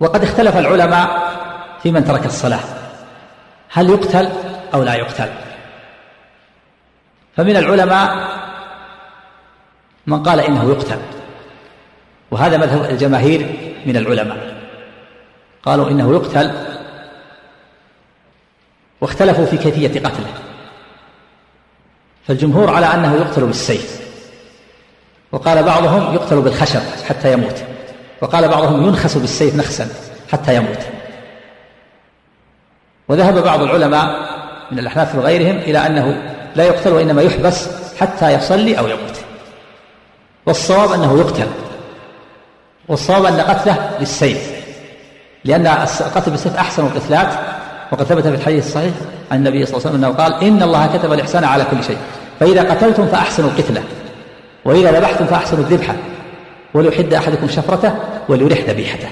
وقد 0.00 0.22
اختلف 0.22 0.56
العلماء 0.56 1.32
في 1.82 1.90
من 1.90 2.04
ترك 2.04 2.26
الصلاة 2.26 2.60
هل 3.72 3.90
يقتل 3.90 4.28
أو 4.74 4.82
لا 4.82 4.94
يقتل. 4.94 5.28
فمن 7.36 7.56
العلماء 7.56 8.28
من 10.06 10.22
قال 10.22 10.40
إنه 10.40 10.70
يقتل. 10.70 10.98
وهذا 12.30 12.56
مذهب 12.56 12.90
الجماهير 12.90 13.56
من 13.86 13.96
العلماء. 13.96 14.56
قالوا 15.62 15.90
إنه 15.90 16.12
يقتل 16.12 16.50
واختلفوا 19.00 19.46
في 19.46 19.56
كيفية 19.56 20.00
قتله. 20.00 20.34
فالجمهور 22.28 22.70
على 22.70 22.86
أنه 22.86 23.14
يقتل 23.14 23.46
بالسيف. 23.46 24.00
وقال 25.32 25.62
بعضهم 25.62 26.14
يقتل 26.14 26.40
بالخشب 26.40 26.80
حتى 27.08 27.32
يموت. 27.32 27.64
وقال 28.20 28.48
بعضهم 28.48 28.86
ينخس 28.86 29.16
بالسيف 29.16 29.56
نخسا 29.56 29.88
حتى 30.32 30.56
يموت. 30.56 30.80
وذهب 33.08 33.44
بعض 33.44 33.62
العلماء 33.62 34.36
من 34.70 34.78
الأحناف 34.78 35.14
وغيرهم 35.14 35.56
إلى 35.56 35.78
أنه 35.86 36.34
لا 36.56 36.64
يقتل 36.64 36.92
وإنما 36.92 37.22
يحبس 37.22 37.68
حتى 38.00 38.32
يصلي 38.32 38.78
أو 38.78 38.86
يموت. 38.86 39.16
والصواب 40.46 40.92
أنه 40.92 41.18
يقتل. 41.18 41.48
والصواب 42.88 43.24
أن 43.24 43.40
قتله 43.40 43.90
بالسيف 43.98 44.50
لأن 45.44 45.66
القتل 45.66 46.30
بالسيف 46.30 46.56
أحسن 46.56 46.86
القتلات 46.86 47.28
وقد 47.92 48.04
ثبت 48.04 48.22
في 48.22 48.34
الحديث 48.34 48.66
الصحيح 48.66 48.92
عن 49.30 49.38
النبي 49.38 49.66
صلى 49.66 49.76
الله 49.76 49.86
عليه 49.86 49.96
وسلم 49.96 50.04
أنه 50.04 50.16
قال 50.16 50.44
إن 50.44 50.62
الله 50.62 50.96
كتب 50.98 51.12
الإحسان 51.12 51.44
على 51.44 51.64
كل 51.70 51.84
شيء. 51.84 51.98
فإذا 52.40 52.62
قتلتم 52.62 53.06
فأحسنوا 53.06 53.50
القتلة 53.50 53.82
وإذا 54.64 54.92
ذبحتم 54.92 55.26
فأحسنوا 55.26 55.64
الذبحة. 55.64 55.94
وليحد 56.74 57.14
أحدكم 57.14 57.48
شفرته 57.48 57.94
وليرح 58.28 58.58
ذبيحته 58.58 59.08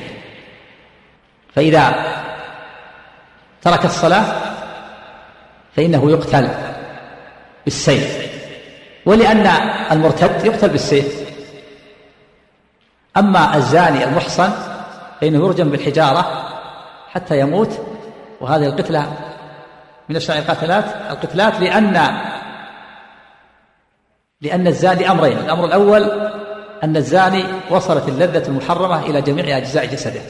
فإذا 1.55 1.95
ترك 3.63 3.85
الصلاة 3.85 4.25
فإنه 5.77 6.11
يقتل 6.11 6.49
بالسيف. 7.65 8.19
ولأن 9.07 9.47
المرتد 9.93 10.45
يقتل 10.45 10.69
بالسيف. 10.69 11.24
أما 13.17 13.57
الزاني 13.57 14.05
المحصن 14.05 14.51
فإنه 15.21 15.39
يرجم 15.47 15.71
بالحجارة 15.71 16.51
حتى 17.13 17.41
يموت 17.41 17.81
وهذه 18.41 18.67
القتلة 18.67 19.13
من 20.09 20.17
أشياء 20.17 20.39
القتلات 20.39 20.85
القتلات 21.11 21.61
لأن 21.61 22.21
لأن 24.41 24.67
الزاني 24.67 25.11
أمرين 25.11 25.39
الأمر 25.39 25.65
الأول 25.65 26.31
أن 26.85 26.97
الزاني 26.97 27.45
وصلت 27.71 28.09
اللذة 28.09 28.49
المحرمة 28.49 29.03
إلى 29.03 29.23
جميع 29.23 29.57
أجزاء 29.57 29.87
جسده 29.87 30.21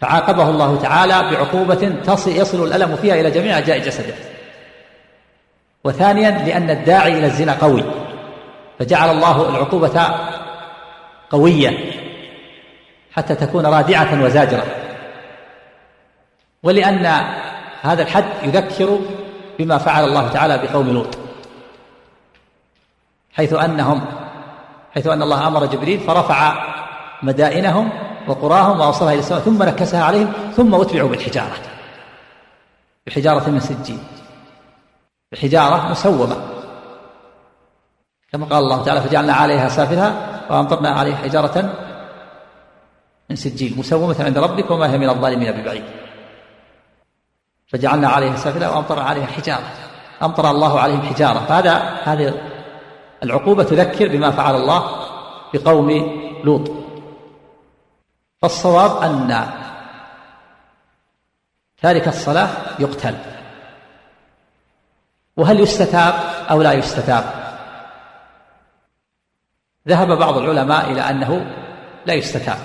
فعاقبه 0.00 0.50
الله 0.50 0.76
تعالى 0.76 1.30
بعقوبة 1.30 1.92
تصل 2.04 2.30
يصل 2.30 2.64
الألم 2.64 2.96
فيها 2.96 3.14
إلى 3.14 3.30
جميع 3.30 3.58
أجزاء 3.58 3.78
جسده. 3.78 4.14
وثانيا 5.84 6.30
لأن 6.30 6.70
الداعي 6.70 7.18
إلى 7.18 7.26
الزنا 7.26 7.52
قوي 7.52 7.84
فجعل 8.78 9.10
الله 9.10 9.48
العقوبة 9.48 10.14
قوية 11.32 11.92
حتى 13.12 13.34
تكون 13.34 13.66
رادعة 13.66 14.24
وزاجرة. 14.24 14.64
ولأن 16.62 17.06
هذا 17.82 18.02
الحد 18.02 18.24
يذكر 18.42 18.98
بما 19.58 19.78
فعل 19.78 20.04
الله 20.04 20.28
تعالى 20.28 20.58
بقوم 20.58 20.90
لوط 20.90 21.18
حيث 23.32 23.52
أنهم 23.52 24.04
حيث 24.94 25.06
أن 25.06 25.22
الله 25.22 25.48
أمر 25.48 25.66
جبريل 25.66 26.00
فرفع 26.00 26.54
مدائنهم 27.22 27.90
وقراهم 28.28 28.80
وأوصلها 28.80 29.12
إلى 29.12 29.18
السماء 29.18 29.40
ثم 29.40 29.62
نكسها 29.62 30.04
عليهم 30.04 30.32
ثم 30.56 30.74
أتبعوا 30.74 31.08
بالحجارة. 31.08 31.56
بحجارة 33.06 33.50
من 33.50 33.60
سجين 33.60 33.98
بحجارة 35.32 35.90
مسومة. 35.90 36.36
كما 38.32 38.46
قال 38.46 38.58
الله 38.58 38.84
تعالى 38.84 39.00
فجعلنا 39.00 39.32
عليها 39.32 39.68
سافلها 39.68 40.31
وأمطرنا 40.52 40.90
عليها 40.90 41.16
حجارة 41.16 41.72
من 43.30 43.36
سجيل. 43.36 43.78
مسومة 43.78 44.24
عند 44.24 44.38
ربك 44.38 44.70
وما 44.70 44.92
هي 44.92 44.98
من 44.98 45.08
الظالمين 45.08 45.52
ببعيد. 45.52 45.84
فجعلنا 47.66 48.08
عليها 48.08 48.36
سافلها 48.36 48.68
وأمطرنا 48.68 49.02
عليها 49.02 49.26
حجارة. 49.26 49.72
أمطر 50.22 50.50
الله 50.50 50.80
عليهم 50.80 51.02
حجارة. 51.02 51.38
فهذا 51.38 51.74
هذه 52.04 52.34
العقوبة 53.22 53.62
تذكر 53.64 54.08
بما 54.08 54.30
فعل 54.30 54.54
الله 54.54 54.82
بقوم 55.54 55.90
لوط. 56.44 56.70
فالصواب 58.42 59.02
أن 59.02 59.46
تارك 61.82 62.08
الصلاة 62.08 62.48
يقتل. 62.78 63.14
وهل 65.36 65.60
يستتاب 65.60 66.14
أو 66.50 66.62
لا 66.62 66.72
يستتاب؟ 66.72 67.41
ذهب 69.88 70.18
بعض 70.18 70.38
العلماء 70.38 70.92
إلى 70.92 71.00
أنه 71.00 71.46
لا 72.06 72.14
يستتاب. 72.14 72.58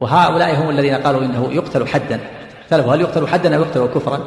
وهؤلاء 0.00 0.54
هم 0.54 0.70
الذين 0.70 0.94
قالوا 0.94 1.20
إنه 1.20 1.52
يقتل 1.52 1.88
حدا. 1.88 2.20
اختلفوا 2.62 2.94
هل 2.94 3.00
يقتل 3.00 3.28
حدا 3.28 3.56
أو 3.56 3.62
يقتل 3.62 3.86
كفرا؟ 3.86 4.24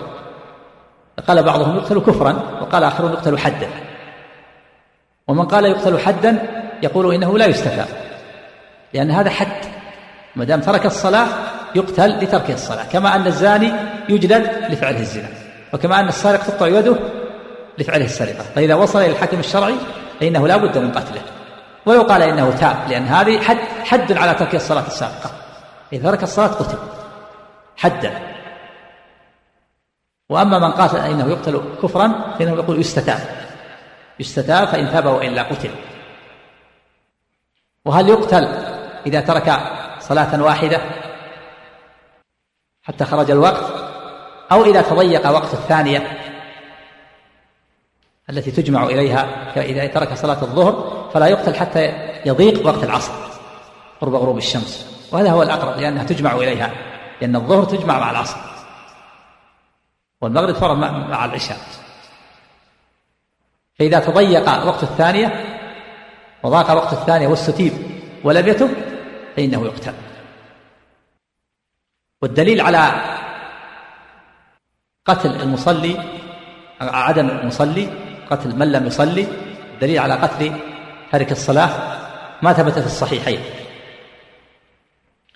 قال 1.27 1.43
بعضهم 1.43 1.77
يقتل 1.77 1.99
كفرا 1.99 2.59
وقال 2.61 2.83
آخرون 2.83 3.11
يقتل 3.13 3.37
حدا. 3.37 3.69
ومن 5.27 5.45
قال 5.45 5.65
يقتل 5.65 5.99
حدا 5.99 6.37
يقول 6.83 7.13
إنه 7.13 7.37
لا 7.37 7.45
يستتاب. 7.45 7.87
لأن 8.93 9.11
هذا 9.11 9.29
حد. 9.29 9.65
ما 10.35 10.45
دام 10.45 10.61
ترك 10.61 10.85
الصلاة 10.85 11.27
يقتل 11.75 12.17
لترك 12.17 12.51
الصلاة 12.51 12.83
كما 12.83 13.15
أن 13.15 13.27
الزاني 13.27 13.71
يجلد 14.09 14.51
لفعله 14.69 14.99
الزنا 14.99 15.29
وكما 15.73 15.99
أن 15.99 16.07
السارق 16.07 16.43
تقطع 16.43 16.67
يده 16.67 16.95
لفعله 17.77 18.05
السرقة. 18.05 18.43
فإذا 18.55 18.75
وصل 18.75 18.99
إلى 18.99 19.11
الحاكم 19.11 19.39
الشرعي 19.39 19.75
فإنه 20.19 20.47
لا 20.47 20.57
بد 20.57 20.77
من 20.77 20.91
قتله. 20.91 21.21
ولو 21.87 22.01
قال 22.01 22.21
إنه 22.21 22.51
تاب 22.51 22.89
لأن 22.89 23.05
هذه 23.05 23.41
حد 23.41 23.57
حد 23.85 24.11
على 24.11 24.33
ترك 24.33 24.55
الصلاة 24.55 24.87
السابقة. 24.87 25.31
إذا 25.93 26.11
ترك 26.11 26.23
الصلاة 26.23 26.47
قتل. 26.47 26.77
حدا 27.77 28.19
وأما 30.29 30.59
من 30.59 30.71
قاتل 30.71 30.97
إنه 30.97 31.29
يقتل 31.29 31.61
كفرا 31.83 32.35
فإنه 32.39 32.53
يقول 32.53 32.79
يستتاب. 32.79 33.19
يستتاب 34.19 34.67
فإن 34.67 34.91
تاب 34.91 35.05
وإلا 35.05 35.43
قتل. 35.43 35.69
وهل 37.85 38.09
يقتل 38.09 38.43
إذا 39.05 39.21
ترك 39.21 39.59
صلاة 39.99 40.43
واحدة 40.43 40.81
حتى 42.83 43.05
خرج 43.05 43.31
الوقت؟ 43.31 43.63
أو 44.51 44.63
إذا 44.63 44.81
تضيق 44.81 45.29
وقت 45.29 45.53
الثانية؟ 45.53 46.26
التي 48.29 48.51
تجمع 48.51 48.83
إليها 48.83 49.53
إذا 49.57 49.87
ترك 49.87 50.13
صلاة 50.13 50.41
الظهر 50.41 51.07
فلا 51.13 51.27
يقتل 51.27 51.55
حتى 51.55 51.93
يضيق 52.25 52.67
وقت 52.67 52.83
العصر 52.83 53.13
قرب 54.01 54.15
غروب 54.15 54.37
الشمس. 54.37 54.97
وهذا 55.11 55.31
هو 55.31 55.43
الأقرب 55.43 55.79
لأنها 55.79 56.03
تجمع 56.03 56.35
إليها 56.35 56.71
لأن 57.21 57.35
الظهر 57.35 57.63
تجمع 57.63 57.99
مع 57.99 58.11
العصر. 58.11 58.37
والمغرب 60.21 60.55
فرض 60.55 60.77
مع 60.77 61.25
العشاء. 61.25 61.57
فإذا 63.79 63.99
تضيق 63.99 64.65
وقت 64.65 64.83
الثانية 64.83 65.45
وضاق 66.43 66.71
وقت 66.71 66.93
الثانية 66.93 67.27
واستتيب 67.27 67.73
ولم 68.23 68.47
يتب 68.47 68.69
فإنه 69.35 69.65
يقتل. 69.65 69.93
والدليل 72.21 72.61
على 72.61 72.91
قتل 75.05 75.41
المصلي 75.41 75.97
عدم 76.81 77.29
المصلي 77.29 78.06
قتل 78.29 78.55
من 78.55 78.71
لم 78.71 78.87
يصلي 78.87 79.27
الدليل 79.73 79.99
على 79.99 80.13
قتل 80.13 80.51
تارك 81.11 81.31
الصلاة 81.31 81.69
ما 82.41 82.53
ثبت 82.53 82.79
في 82.79 82.85
الصحيحين. 82.85 83.39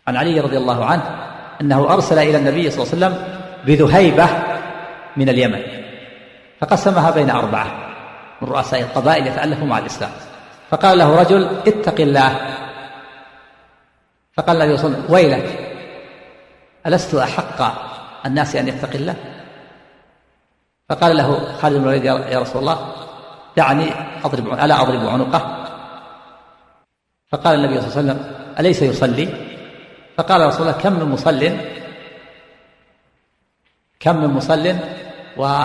عن 0.08 0.16
علي 0.16 0.40
رضي 0.40 0.58
الله 0.58 0.86
عنه 0.86 1.04
أنه 1.62 1.94
أرسل 1.94 2.20
إلى 2.20 2.38
النبي 2.38 2.70
صلى 2.70 2.84
الله 2.84 3.08
عليه 3.08 3.16
وسلم 3.16 3.38
بذهيبة 3.66 4.28
من 5.18 5.30
اليمن 5.30 5.62
فقسمها 6.62 7.12
بين 7.12 7.30
أربعة 7.30 7.68
من 8.42 8.48
رؤساء 8.48 8.82
القبائل 8.82 9.28
يتألفوا 9.28 9.68
مع 9.68 9.78
الإسلام. 9.78 10.12
فقال 10.70 10.98
له 10.98 11.20
رجل 11.20 11.50
اتق 11.68 12.02
الله. 12.02 12.36
فقال 14.34 14.62
النبي 14.62 14.78
صلى 14.78 14.88
الله 14.88 14.98
عليه 14.98 15.06
وسلم 15.06 15.14
ويلك 15.14 15.48
ألست 16.88 17.16
أحق 17.16 17.60
الناس 18.26 18.56
أن 18.56 18.68
يتقي 18.68 18.98
الله؟ 18.98 19.16
فقال 20.92 21.18
له 21.18 21.58
خالد 21.62 21.76
بن 21.76 21.84
الوليد 21.84 22.06
يا 22.06 22.40
رسول 22.40 22.62
الله 22.62 22.96
دعني 23.58 23.88
أضرب 24.24 24.54
ألا 24.54 24.82
أضرب 24.82 25.08
عنقه؟ 25.08 25.42
فقال 27.32 27.56
النبي 27.56 27.82
صلى 27.82 27.88
الله 27.88 27.98
عليه 27.98 28.02
وسلم 28.02 28.20
أليس 28.60 28.82
يصلي؟ 28.82 29.28
فقال 30.18 30.48
رسول 30.48 30.68
الله 30.68 30.82
كم 30.82 30.94
من 30.94 31.06
مصل 31.06 31.58
كم 34.00 34.16
من 34.18 34.28
مصل 34.28 34.76
و 35.38 35.64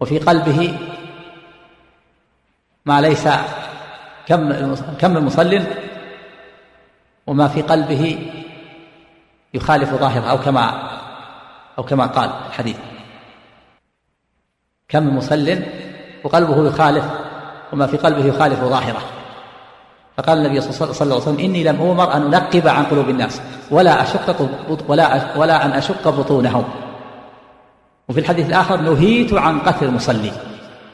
وفي 0.00 0.18
قلبه 0.18 0.78
ما 2.86 3.00
ليس 3.00 3.28
كم 4.26 4.52
كم 5.00 5.10
من 5.10 5.22
مصل 5.24 5.62
وما 7.26 7.48
في 7.48 7.62
قلبه 7.62 8.32
يخالف 9.54 9.94
ظاهره 9.94 10.30
أو 10.30 10.38
كما 10.38 10.64
أو 11.78 11.82
كما 11.82 12.06
قال 12.06 12.30
الحديث. 12.48 12.87
كم 14.88 15.16
مصل 15.16 15.58
وقلبه 16.24 16.68
يخالف 16.68 17.04
وما 17.72 17.86
في 17.86 17.96
قلبه 17.96 18.24
يخالف 18.24 18.60
ظاهره. 18.60 19.02
فقال 20.16 20.38
النبي 20.38 20.60
صلى 20.60 20.70
الله 20.70 21.00
عليه 21.00 21.14
وسلم 21.14 21.38
إني 21.38 21.64
لم 21.64 21.80
أؤمر 21.80 22.14
أن 22.14 22.34
أنقب 22.34 22.68
عن 22.68 22.84
قلوب 22.84 23.08
الناس 23.08 23.40
ولا 23.70 24.02
أشق 24.02 24.48
ولا 24.88 25.36
ولا 25.36 25.64
أن 25.64 25.70
أشق 25.70 26.08
بطونهم. 26.08 26.64
وفي 28.08 28.20
الحديث 28.20 28.46
الآخر 28.46 28.80
نهيت 28.80 29.34
عن 29.34 29.58
قتل 29.58 29.86
المصلي 29.86 30.32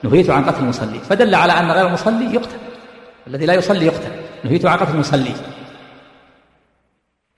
نهيت 0.02 0.30
عن 0.30 0.44
قتل 0.44 0.60
المصلي. 0.60 0.98
فدل 0.98 1.34
على 1.34 1.52
أن 1.52 1.70
غير 1.70 1.86
المصلي 1.86 2.34
يقتل 2.34 2.58
الذي 3.26 3.46
لا 3.46 3.54
يصلي 3.54 3.86
يقتل. 3.86 4.12
نهيت 4.44 4.66
عن 4.66 4.78
قتل 4.78 4.94
المصلي. 4.94 5.34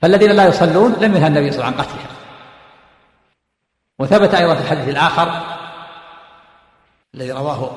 فالذين 0.02 0.30
لا 0.30 0.46
يصلون 0.46 0.92
لم 1.00 1.16
ينهى 1.16 1.26
النبي 1.26 1.50
صلى 1.50 1.58
الله 1.58 1.66
عليه 1.66 1.76
وسلم 1.76 1.80
عن 1.80 1.84
قتلهم. 1.84 2.16
وثبت 3.98 4.34
أيضا 4.34 4.54
في 4.54 4.60
الحديث 4.60 4.88
الآخر 4.88 5.55
الذي 7.16 7.32
رواه 7.32 7.70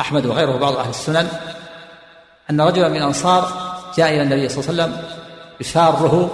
أحمد 0.00 0.26
وغيره 0.26 0.56
بعض 0.56 0.76
أهل 0.76 0.90
السنن 0.90 1.28
أن 2.50 2.60
رجلا 2.60 2.88
من 2.88 2.96
الأنصار 2.96 3.52
جاء 3.96 4.08
إلى 4.08 4.22
النبي 4.22 4.48
صلى 4.48 4.70
الله 4.70 4.82
عليه 4.82 4.92
وسلم 4.92 5.10
يساره 5.60 6.30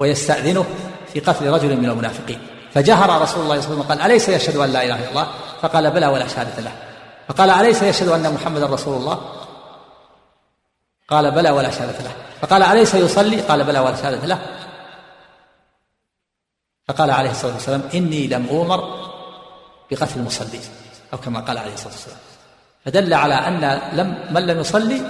ويستأذنه 0.00 0.64
في 1.12 1.20
قتل 1.20 1.50
رجل 1.50 1.76
من 1.76 1.90
المنافقين. 1.90 2.46
فجهر 2.72 3.22
رسول 3.22 3.42
الله 3.42 3.60
صلى 3.60 3.72
الله 3.72 3.74
عليه 3.74 3.74
وسلم 3.74 3.82
قال 3.82 4.00
أليس 4.00 4.28
يشهد 4.28 4.56
أن 4.56 4.72
لا 4.72 4.84
إله 4.84 4.98
إلا 4.98 5.10
الله؟ 5.10 5.26
فقال 5.62 5.90
بلى 5.90 6.06
ولا 6.06 6.28
شهادة 6.28 6.62
له. 6.62 6.72
فقال 7.28 7.50
أليس 7.50 7.82
يشهد 7.82 8.08
أن 8.08 8.34
محمدا 8.34 8.66
رسول 8.66 8.96
الله؟ 8.96 9.20
قال 11.08 11.30
بلى 11.30 11.50
ولا 11.50 11.70
شهادة 11.70 11.98
له. 12.04 12.12
فقال 12.40 12.62
أليس 12.62 12.94
يصلي؟ 12.94 13.40
قال 13.40 13.64
بلى 13.64 13.78
ولا 13.78 13.96
شهادة 13.96 14.26
له. 14.26 14.38
فقال 16.88 17.10
عليه 17.10 17.30
الصلاة 17.30 17.54
والسلام 17.54 17.82
إني 17.94 18.26
لم 18.26 18.46
أؤمر 18.50 19.08
بقتل 19.90 20.20
المصلين. 20.20 20.60
أو 21.14 21.18
كما 21.18 21.40
قال 21.40 21.58
عليه 21.58 21.74
الصلاة 21.74 21.92
والسلام. 21.92 22.18
فدل 22.84 23.14
على 23.14 23.34
أن 23.34 23.80
لم 23.92 24.28
من 24.30 24.46
لم 24.46 24.60
يصلي 24.60 25.02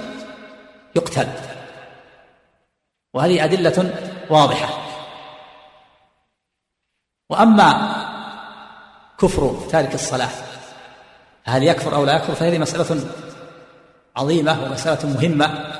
يقتل. 0.95 1.27
وهذه 3.13 3.43
أدلة 3.43 3.93
واضحة. 4.29 4.69
وأما 7.29 7.95
كفر 9.19 9.67
تارك 9.71 9.93
الصلاة 9.93 10.29
هل 11.43 11.63
يكفر 11.63 11.95
أو 11.95 12.05
لا 12.05 12.15
يكفر؟ 12.15 12.35
فهذه 12.35 12.57
مسألة 12.57 13.07
عظيمة 14.15 14.63
ومسألة 14.63 15.09
مهمة. 15.09 15.75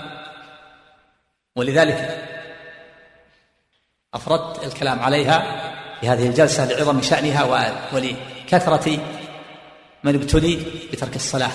ولذلك 1.56 2.24
أفردت 4.14 4.64
الكلام 4.64 5.00
عليها 5.00 5.66
في 6.02 6.10
هذه 6.10 6.28
الجلسة 6.28 6.66
لعظم 6.66 7.02
شأنها 7.02 7.44
ولكثرة 7.94 9.00
من 10.06 10.16
ابتلي 10.16 10.56
بترك 10.94 11.16
الصلاة. 11.16 11.52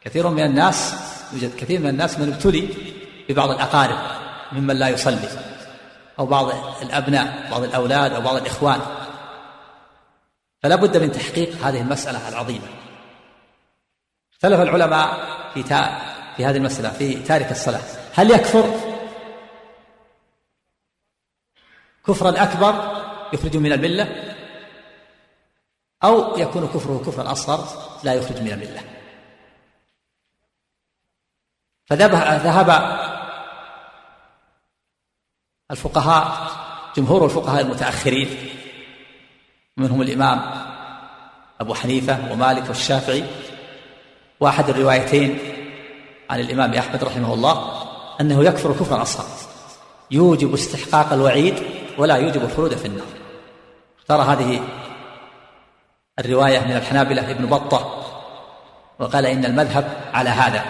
كثير 0.00 0.28
من 0.28 0.44
الناس 0.44 0.94
يوجد 1.32 1.56
كثير 1.56 1.80
من 1.80 1.88
الناس 1.88 2.18
من 2.18 2.32
ابتلي 2.32 2.68
ببعض 3.28 3.50
الأقارب 3.50 3.98
ممن 4.52 4.76
لا 4.76 4.88
يصلي 4.88 5.28
أو 6.18 6.26
بعض 6.26 6.52
الأبناء 6.82 7.50
بعض 7.50 7.62
الأولاد 7.62 8.12
أو 8.12 8.20
بعض 8.20 8.36
الإخوان. 8.36 8.80
فلا 10.62 10.76
بد 10.76 10.96
من 10.96 11.12
تحقيق 11.12 11.66
هذه 11.66 11.80
المسألة 11.80 12.28
العظيمة. 12.28 12.66
اختلف 14.32 14.60
العلماء 14.60 15.20
في 15.54 15.62
في 16.36 16.44
هذه 16.44 16.56
المسألة 16.56 16.90
في 16.90 17.14
تارك 17.14 17.50
الصلاة. 17.50 17.82
هل 18.14 18.30
يكفر؟ 18.30 18.80
كفرا 22.06 22.42
أكبر 22.42 23.02
يخرج 23.32 23.56
من 23.56 23.72
الملة؟ 23.72 24.31
أو 26.04 26.38
يكون 26.38 26.68
كفره 26.68 27.02
كفرا 27.06 27.32
أصغر 27.32 27.64
لا 28.04 28.14
يخرج 28.14 28.40
من 28.40 28.52
الملة 28.52 28.82
فذهب 31.86 32.70
الفقهاء 35.70 36.50
جمهور 36.96 37.24
الفقهاء 37.24 37.60
المتأخرين 37.60 38.28
منهم 39.76 40.02
الإمام 40.02 40.40
أبو 41.60 41.74
حنيفة 41.74 42.32
ومالك 42.32 42.68
والشافعي 42.68 43.24
وأحد 44.40 44.68
الروايتين 44.68 45.38
عن 46.30 46.40
الإمام 46.40 46.74
أحمد 46.74 47.04
رحمه 47.04 47.34
الله 47.34 47.82
أنه 48.20 48.44
يكفر 48.44 48.72
كفرا 48.72 49.02
أصغر 49.02 49.26
يوجب 50.10 50.54
استحقاق 50.54 51.12
الوعيد 51.12 51.54
ولا 51.98 52.16
يوجب 52.16 52.42
الخلود 52.42 52.74
في 52.74 52.86
النار. 52.86 53.06
اختار 53.98 54.20
هذه 54.20 54.60
الرواية 56.18 56.60
من 56.60 56.72
الحنابلة 56.76 57.30
ابن 57.30 57.46
بطة 57.46 58.02
وقال 58.98 59.26
إن 59.26 59.44
المذهب 59.44 59.96
على 60.14 60.30
هذا. 60.30 60.64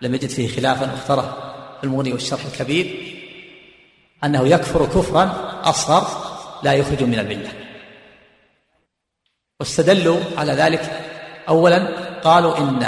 لم 0.00 0.14
يجد 0.14 0.28
فيه 0.28 0.56
خلافا 0.56 0.92
واختاره 0.92 1.54
في 1.80 1.84
المغني 1.84 2.12
والشرح 2.12 2.44
الكبير 2.44 3.14
أنه 4.24 4.48
يكفر 4.48 4.86
كفرا 4.86 5.52
أصغر 5.64 6.06
لا 6.62 6.72
يخرج 6.72 7.02
من 7.02 7.18
الملة 7.18 7.52
واستدلوا 9.60 10.20
على 10.36 10.52
ذلك 10.52 11.00
أولا 11.48 11.86
قالوا 12.20 12.58
إن 12.58 12.86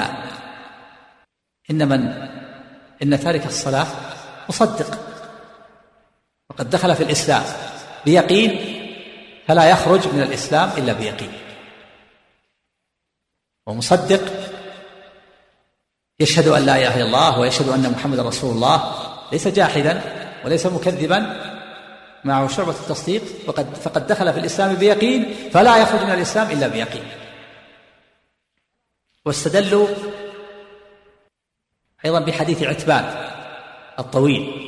إن 1.71 1.89
من 1.89 2.29
إن 3.03 3.21
تارك 3.21 3.47
الصلاة 3.47 3.87
مصدق 4.49 4.99
وقد 6.51 6.71
دخل 6.71 6.95
في 6.95 7.03
الإسلام 7.03 7.43
بيقين 8.05 8.76
فلا 9.47 9.71
يخرج 9.71 10.09
من 10.09 10.23
الإسلام 10.23 10.71
إلا 10.79 10.93
بيقين. 10.93 11.33
ومصدق 13.67 14.23
يشهد 16.21 16.49
أن 16.49 16.67
لا 16.67 16.77
إله 16.77 16.97
إلا 16.97 17.05
الله 17.05 17.39
ويشهد 17.39 17.69
أن 17.69 17.91
محمد 17.91 18.21
رسول 18.21 18.55
الله 18.55 18.95
ليس 19.33 19.49
جاحدا 19.49 20.03
وليس 20.45 20.67
مكذبا 20.67 21.19
معه 22.25 22.49
شعبة 22.49 22.71
التصديق 22.71 23.23
وقد 23.47 23.75
فقد 23.75 24.07
دخل 24.07 24.33
في 24.33 24.39
الإسلام 24.39 24.75
بيقين 24.75 25.51
فلا 25.51 25.77
يخرج 25.77 26.03
من 26.03 26.13
الإسلام 26.13 26.51
إلا 26.51 26.69
بيقين. 26.69 27.05
واستدلوا 29.25 29.89
أيضا 32.05 32.21
بحديث 32.21 32.63
عتبان 32.63 33.31
الطويل. 33.99 34.63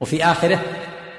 وفي 0.00 0.24
آخره 0.24 0.60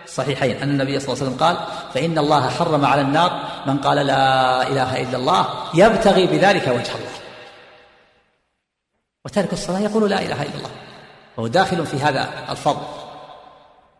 الصحيحين 0.07 0.57
أن 0.57 0.69
النبي 0.69 0.99
صلى 0.99 1.13
الله 1.13 1.23
عليه 1.23 1.31
وسلم 1.31 1.45
قال 1.45 1.57
فإن 1.93 2.17
الله 2.17 2.49
حرم 2.49 2.85
على 2.85 3.01
النار 3.01 3.43
من 3.65 3.77
قال 3.77 3.97
لا 3.97 4.67
إله 4.67 5.01
إلا 5.03 5.17
الله 5.17 5.47
يبتغي 5.73 6.27
بذلك 6.27 6.67
وجه 6.67 6.95
الله. 6.95 7.17
وتارك 9.25 9.53
الصلاة 9.53 9.79
يقول 9.79 10.09
لا 10.09 10.21
إله 10.21 10.41
إلا 10.41 10.55
الله. 10.55 10.71
وهو 11.37 11.47
داخل 11.47 11.85
في 11.85 11.97
هذا 11.97 12.29
الفضل. 12.49 12.85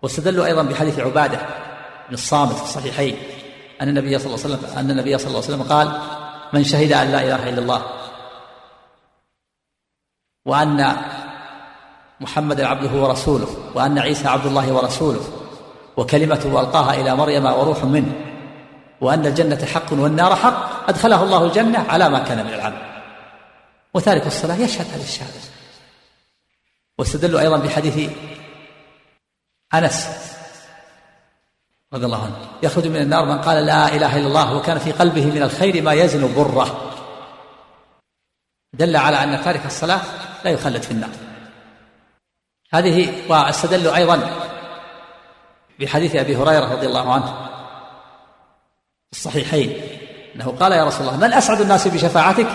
واستدلوا 0.02 0.46
أيضا 0.46 0.63
بحديث 0.63 1.00
عبادة 1.00 1.39
بن 2.08 2.13
الصامت 2.13 2.54
في 2.54 2.63
الصحيحين. 2.63 3.17
أن 3.82 3.89
النبي 3.89 4.20
صلى 4.20 4.26
الله 4.26 4.46
عليه 4.46 4.56
وسلم 4.56 4.78
أن 4.78 4.91
النبي 4.91 5.17
صلى 5.17 5.28
الله 5.28 5.43
عليه 5.43 5.54
وسلم 5.54 5.63
قال 5.63 6.02
من 6.54 6.63
شهد 6.63 6.91
أن 6.91 7.12
لا 7.12 7.22
إله 7.24 7.50
إلا 7.50 7.62
الله 7.62 7.82
وأن 10.46 10.96
محمدا 12.20 12.67
عبده 12.67 13.02
ورسوله 13.02 13.48
وأن 13.76 14.00
عيسى 14.00 14.28
عبد 14.28 14.46
الله 14.46 14.74
ورسوله 14.74 15.37
وكلمته 15.98 16.62
ألقاها 16.62 16.94
إلى 16.94 17.16
مريم 17.16 17.46
وروح 17.46 17.84
منه 17.84 18.12
وأن 19.02 19.26
الجنة 19.26 19.66
حق 19.66 19.94
والنار 19.94 20.36
حق 20.36 20.90
أدخله 20.90 21.24
الله 21.24 21.46
الجنة 21.46 21.80
على 21.90 22.10
ما 22.10 22.20
كان 22.20 22.46
من 22.46 22.54
العمل. 22.54 22.82
وتارك 23.94 24.28
الصلاة 24.28 24.56
يشهد 24.56 24.86
هذه 24.94 25.04
الشهادة. 25.04 25.40
واستدلوا 26.98 27.40
أيضا 27.40 27.58
بحديث 27.58 28.10
أنس 29.74 30.10
رضي 31.94 32.06
الله 32.06 32.24
عنه 32.24 32.36
يخرج 32.64 32.88
من 32.88 33.02
النار 33.02 33.26
من 33.26 33.38
قال 33.38 33.66
لا 33.66 33.96
إله 33.96 34.18
إلا 34.18 34.28
الله 34.28 34.56
وكان 34.56 34.80
في 34.80 34.92
قلبه 34.92 35.26
من 35.26 35.44
الخير 35.44 35.82
ما 35.82 35.94
يزن 35.94 36.36
بره. 36.36 36.94
دل 38.74 38.96
على 38.96 39.24
أن 39.24 39.44
تارك 39.44 39.66
الصلاة 39.66 40.02
لا 40.46 40.52
يخلد 40.52 40.82
في 40.82 40.92
النار. 40.92 41.10
هذه 42.74 43.14
واستدلوا 43.30 43.96
أيضا 43.96 44.47
بحديث 45.80 46.16
أبي 46.16 46.36
هريرة 46.36 46.74
رضي 46.74 46.88
الله 46.88 47.13
عنه 47.13 47.50
الصحيحين 49.12 49.82
أنه 50.36 50.58
قال 50.60 50.72
يا 50.72 50.86
رسول 50.86 51.08
الله 51.08 51.18
من 51.18 51.34
أسعد 51.34 51.62
الناس 51.62 51.88
بشفاعتك؟ 51.88 52.48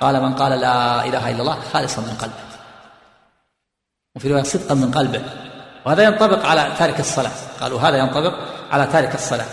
قال 0.00 0.22
من 0.22 0.34
قال 0.34 0.60
لا 0.60 1.04
إله 1.04 1.30
إلا 1.30 1.40
الله 1.40 1.60
خالصا 1.60 2.02
من 2.02 2.16
قلبه. 2.20 2.34
وفي 4.16 4.28
رواية 4.28 4.42
صدقا 4.42 4.74
من 4.74 4.90
قلبه. 4.90 5.22
وهذا 5.86 6.02
ينطبق 6.02 6.46
على 6.46 6.72
تارك 6.78 7.00
الصلاة. 7.00 7.32
قالوا 7.60 7.80
هذا 7.80 7.96
ينطبق 7.96 8.34
على 8.70 8.86
تارك 8.86 9.14
الصلاة. 9.14 9.46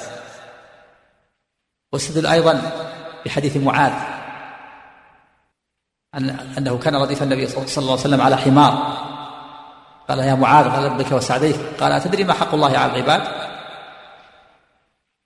واستدل 1.93 2.25
أيضا 2.25 2.61
بحديث 3.25 3.57
معاذ 3.57 3.93
أن 6.15 6.29
أنه 6.57 6.77
كان 6.77 6.95
رديف 6.95 7.23
النبي 7.23 7.47
صلى 7.47 7.65
الله 7.77 7.91
عليه 7.91 8.01
وسلم 8.01 8.21
على 8.21 8.37
حمار. 8.37 8.73
قال 10.09 10.19
يا 10.19 10.35
معاذ 10.35 10.69
قال 10.69 10.83
لبك 10.83 11.11
وسعديك 11.11 11.55
قال 11.79 11.91
أتدري 11.91 12.23
ما 12.23 12.33
حق 12.33 12.53
الله 12.53 12.77
على 12.77 12.91
العباد؟ 12.91 13.21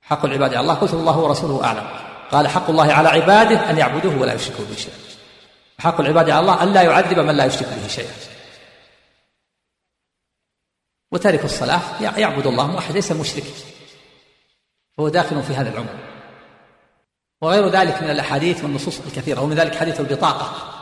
حق 0.01 0.25
العباد 0.25 0.53
على 0.53 0.59
الله 0.59 0.73
قلت 0.73 0.93
الله 0.93 1.17
ورسوله 1.19 1.65
أعلم. 1.65 1.87
قال 2.31 2.47
حق 2.47 2.69
الله 2.69 2.93
على 2.93 3.09
عباده 3.09 3.69
أن 3.69 3.77
يعبدوه 3.77 4.21
ولا 4.21 4.33
يشركوا 4.33 4.65
به 4.65 4.75
شيئا. 4.75 4.95
حق 5.79 6.01
العباد 6.01 6.29
على 6.29 6.39
الله 6.39 6.63
أن 6.63 6.73
لا 6.73 6.81
يعذب 6.81 7.19
من 7.19 7.35
لا 7.35 7.45
يشرك 7.45 7.67
به 7.67 7.87
شيئا. 7.87 8.13
وتارك 11.11 11.45
الصلاة 11.45 11.81
يعبد 12.17 12.47
الله 12.47 12.75
واحد 12.75 12.93
ليس 12.93 13.11
مشرك. 13.11 13.43
هو 14.99 15.09
داخل 15.09 15.43
في 15.43 15.55
هذا 15.55 15.69
العمر. 15.69 15.95
وغير 17.41 17.69
ذلك 17.69 18.03
من 18.03 18.09
الأحاديث 18.09 18.63
والنصوص 18.63 18.99
الكثيرة 18.99 19.41
ومن 19.41 19.55
ذلك 19.55 19.75
حديث 19.75 19.99
البطاقة. 19.99 20.72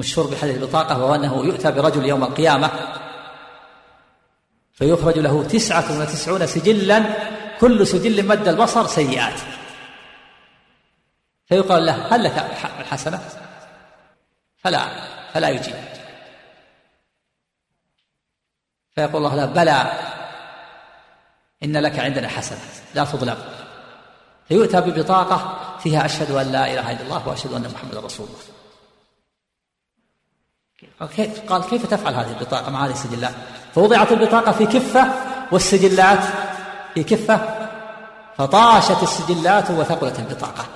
مشهور 0.00 0.26
بحديث 0.26 0.56
البطاقة 0.56 0.98
وهو 0.98 1.14
أنه 1.14 1.44
يؤتى 1.44 1.70
برجل 1.70 2.04
يوم 2.04 2.24
القيامة 2.24 2.70
فيخرج 4.72 5.18
له 5.18 5.44
تسعة 5.44 6.00
وتسعون 6.00 6.46
سجلا 6.46 7.04
كل 7.60 7.86
سجل 7.86 8.26
مد 8.26 8.48
البصر 8.48 8.86
سيئات. 8.86 9.40
فيقال 11.46 11.86
له 11.86 12.16
هل 12.16 12.24
لك 12.24 12.38
الحسنة؟ 12.80 13.20
فلا 14.56 14.82
فلا 15.32 15.48
يجيب. 15.48 15.74
فيقول 18.94 19.16
الله 19.16 19.36
له 19.36 19.46
بلى 19.46 19.92
إن 21.62 21.76
لك 21.76 21.98
عندنا 21.98 22.28
حسنة 22.28 22.60
لا 22.94 23.04
تظلم. 23.04 23.38
فيؤتى 24.48 24.80
ببطاقة 24.80 25.38
فيها 25.78 26.04
أشهد 26.04 26.30
أن 26.30 26.52
لا 26.52 26.72
إله 26.72 26.92
إلا 26.92 27.02
الله 27.02 27.28
وأشهد 27.28 27.52
أن 27.52 27.72
محمدا 27.74 28.00
رسول 28.00 28.26
الله. 28.26 28.59
قال 31.48 31.64
كيف 31.64 31.86
تفعل 31.86 32.14
هذه 32.14 32.30
البطاقة؟ 32.38 32.70
مع 32.70 32.86
هذه 32.86 32.90
السجلات 32.90 33.34
فوضعت 33.74 34.12
البطاقة 34.12 34.52
في 34.52 34.66
كفة 34.66 35.12
والسجلات 35.52 36.24
في 36.94 37.04
كفة 37.04 37.68
فطاشت 38.38 39.02
السجلات 39.02 39.70
وثقلت 39.70 40.18
البطاقة. 40.18 40.66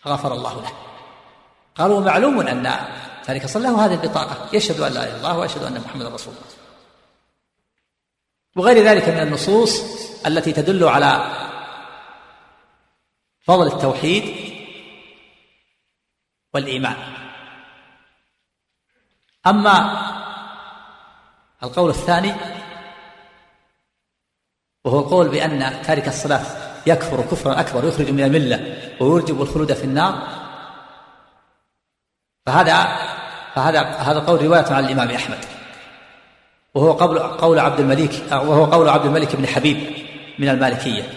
فغفر 0.00 0.32
الله 0.32 0.54
له. 0.54 0.72
قالوا 1.76 2.00
معلوم 2.00 2.40
أن 2.40 2.74
ذلك 3.28 3.46
صلى 3.46 3.62
له 3.62 3.86
هذه 3.86 3.94
البطاقة. 3.94 4.48
يشهد 4.52 4.80
أن 4.80 4.92
لا 4.92 5.04
إله 5.04 5.10
إلا 5.10 5.16
الله 5.16 5.38
ويشهد 5.38 5.62
أن 5.62 5.80
محمدا 5.80 6.08
رسول 6.08 6.34
الله. 6.34 6.46
وغير 8.56 8.84
ذلك 8.84 9.08
من 9.08 9.20
النصوص 9.20 9.82
التي 10.26 10.52
تدل 10.52 10.84
على 10.84 11.30
فضل 13.44 13.66
التوحيد 13.66 14.52
والإيمان. 16.54 17.17
أما 19.48 20.08
القول 21.62 21.90
الثاني 21.90 22.34
وهو 24.84 24.98
القول 24.98 25.28
بأن 25.28 25.82
تارك 25.82 26.08
الصلاة 26.08 26.44
يكفر 26.86 27.22
كفرا 27.22 27.60
أكبر 27.60 27.88
يخرج 27.88 28.10
من 28.10 28.24
الملة 28.24 28.76
ويوجب 29.00 29.42
الخلود 29.42 29.72
في 29.72 29.84
النار. 29.84 30.22
فهذا 32.46 32.86
فهذا 33.54 33.82
هذا 33.82 34.18
قول 34.18 34.42
رواية 34.42 34.72
عن 34.72 34.84
الإمام 34.84 35.10
أحمد. 35.10 35.38
وهو 36.74 36.92
قول 36.92 37.18
قول 37.18 37.58
عبد 37.58 37.80
الملك 37.80 38.32
وهو 38.32 38.64
قول 38.64 38.88
عبد 38.88 39.06
الملك 39.06 39.36
بن 39.36 39.46
حبيب 39.46 39.92
من 40.38 40.48
المالكية. 40.48 41.12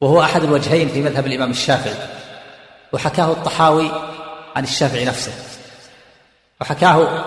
وهو 0.00 0.22
أحد 0.22 0.42
الوجهين 0.42 0.88
في 0.88 1.02
مذهب 1.02 1.26
الإمام 1.26 1.50
الشافعي 1.50 2.08
وحكاه 2.92 3.32
الطحاوي 3.32 3.90
عن 4.56 4.64
الشافعي 4.64 5.04
نفسه. 5.04 5.32
وحكاه 6.60 7.24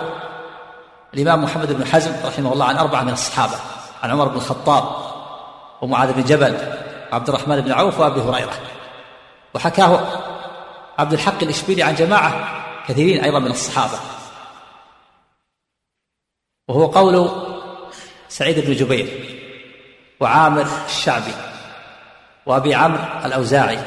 الإمام 1.14 1.44
محمد 1.44 1.72
بن 1.72 1.86
حزم 1.86 2.12
رحمه 2.24 2.52
الله 2.52 2.66
عن 2.66 2.76
أربعة 2.76 3.02
من 3.02 3.12
الصحابة 3.12 3.54
عن 4.02 4.10
عمر 4.10 4.28
بن 4.28 4.36
الخطاب 4.36 4.84
ومعاذ 5.82 6.12
بن 6.12 6.24
جبل 6.24 6.58
وعبد 7.12 7.28
الرحمن 7.28 7.60
بن 7.60 7.72
عوف 7.72 8.00
وأبي 8.00 8.20
هريرة. 8.20 8.52
وحكاه 9.54 10.00
عبد 10.98 11.12
الحق 11.12 11.42
الإشبيلي 11.42 11.82
عن 11.82 11.94
جماعة 11.94 12.32
كثيرين 12.88 13.24
أيضا 13.24 13.38
من 13.38 13.50
الصحابة. 13.50 13.98
وهو 16.68 16.86
قول 16.86 17.30
سعيد 18.28 18.66
بن 18.66 18.72
جبير 18.72 19.36
وعامر 20.20 20.66
الشعبي 20.86 21.34
وأبي 22.46 22.74
عمرو 22.74 23.02
الأوزاعي. 23.24 23.78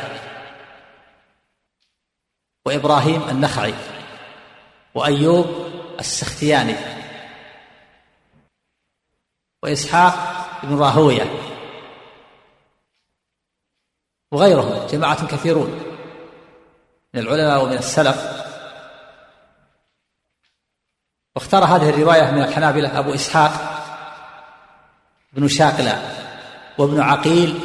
وإبراهيم 2.70 3.30
النخعي 3.30 3.74
وأيوب 4.96 5.46
السختياني 6.00 6.76
وإسحاق 9.64 10.14
بن 10.64 10.78
راهوية 10.78 11.26
وغيرهم 14.32 14.88
جماعة 14.88 15.28
كثيرون 15.28 15.84
من 17.14 17.22
العلماء 17.22 17.64
ومن 17.64 17.78
السلف. 17.78 18.46
واختار 21.36 21.64
هذه 21.64 21.90
الرواية 21.90 22.32
من 22.32 22.42
الحنابلة 22.42 23.00
أبو 23.00 23.14
إسحاق 23.14 23.52
بن 25.34 25.48
شاقلة 25.48 26.16
وابن 26.78 27.02
عقيل 27.02 27.60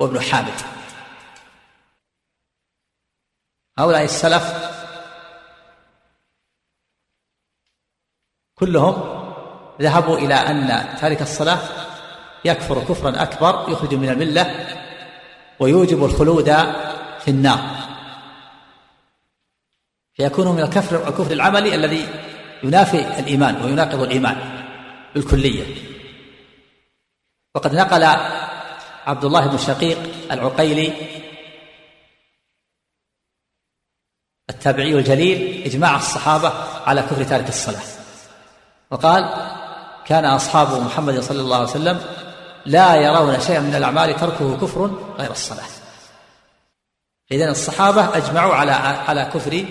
وابن 0.00 0.20
حامد. 0.20 0.81
هؤلاء 3.78 4.04
السلف 4.04 4.72
كلهم 8.54 9.22
ذهبوا 9.80 10.18
إلى 10.18 10.34
أن 10.34 10.88
تارك 11.00 11.22
الصلاة 11.22 11.58
يكفر 12.44 12.84
كفرا 12.84 13.22
أكبر 13.22 13.72
يخرج 13.72 13.94
من 13.94 14.08
الملة 14.08 14.66
ويوجب 15.60 16.04
الخلود 16.04 16.50
في 17.20 17.28
النار. 17.28 17.60
فيكون 20.14 20.48
من 20.48 20.60
الكفر 20.60 21.08
الكفر 21.08 21.32
العملي 21.32 21.74
الذي 21.74 22.08
ينافي 22.62 23.18
الإيمان 23.18 23.64
ويناقض 23.64 24.02
الإيمان 24.02 24.64
بالكلية. 25.14 25.64
وقد 27.54 27.74
نقل 27.74 28.04
عبد 29.06 29.24
الله 29.24 29.46
بن 29.46 29.58
شقيق 29.58 29.98
العقيلي 30.30 30.92
التابعي 34.62 34.92
الجليل 34.94 35.64
إجماع 35.64 35.96
الصحابة 35.96 36.52
على 36.86 37.02
كفر 37.02 37.24
تارك 37.24 37.48
الصلاة. 37.48 37.82
وقال 38.90 39.22
كان 40.06 40.24
أصحاب 40.24 40.80
محمد 40.80 41.20
صلى 41.20 41.40
الله 41.40 41.56
عليه 41.56 41.68
وسلم 41.68 42.00
لا 42.66 42.94
يرون 42.94 43.40
شيئا 43.40 43.60
من 43.60 43.74
الأعمال 43.74 44.16
تركه 44.16 44.56
كفر 44.56 44.90
غير 45.18 45.30
الصلاة. 45.30 45.66
إذن 47.32 47.48
الصحابة 47.48 48.16
أجمعوا 48.16 48.54
على 48.54 48.72
على 49.08 49.30
كفر 49.34 49.64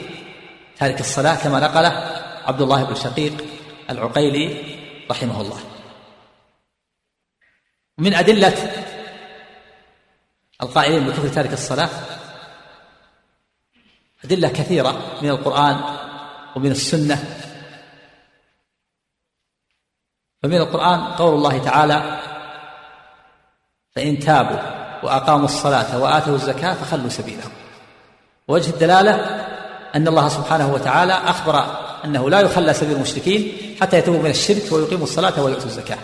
تارك 0.79 0.99
الصلاة 0.99 1.35
كما 1.35 1.59
نقله 1.59 2.21
عبد 2.45 2.61
الله 2.61 2.83
بن 2.83 2.95
شقيق 2.95 3.45
العقيلي 3.89 4.77
رحمه 5.11 5.41
الله. 5.41 5.59
من 7.97 8.13
أدلة 8.13 8.57
القائلين 10.61 11.03
بكفر 11.07 11.27
تارك 11.27 11.53
الصلاة 11.53 11.89
أدلة 14.25 14.47
كثيرة 14.47 15.01
من 15.21 15.29
القرآن 15.29 15.77
ومن 16.55 16.71
السنة. 16.71 17.23
فمن 20.43 20.57
القرآن 20.57 20.99
قول 20.99 21.35
الله 21.35 21.57
تعالى 21.57 22.19
فإن 23.95 24.19
تابوا 24.19 24.59
وأقاموا 25.03 25.45
الصلاة 25.45 25.99
وآتوا 25.99 26.35
الزكاة 26.35 26.73
فخلوا 26.73 27.09
سبيلهم. 27.09 27.51
وجه 28.47 28.69
الدلالة 28.69 29.11
أن 29.95 30.07
الله 30.07 30.27
سبحانه 30.27 30.73
وتعالى 30.73 31.13
أخبر 31.13 31.65
أنه 32.05 32.29
لا 32.29 32.39
يخلى 32.39 32.73
سبيل 32.73 32.95
المشركين 32.95 33.57
حتى 33.81 33.97
يتوبوا 33.97 34.21
من 34.21 34.29
الشرك 34.29 34.71
ويقيموا 34.71 35.03
الصلاة 35.03 35.43
ويؤتوا 35.43 35.65
الزكاة. 35.65 35.97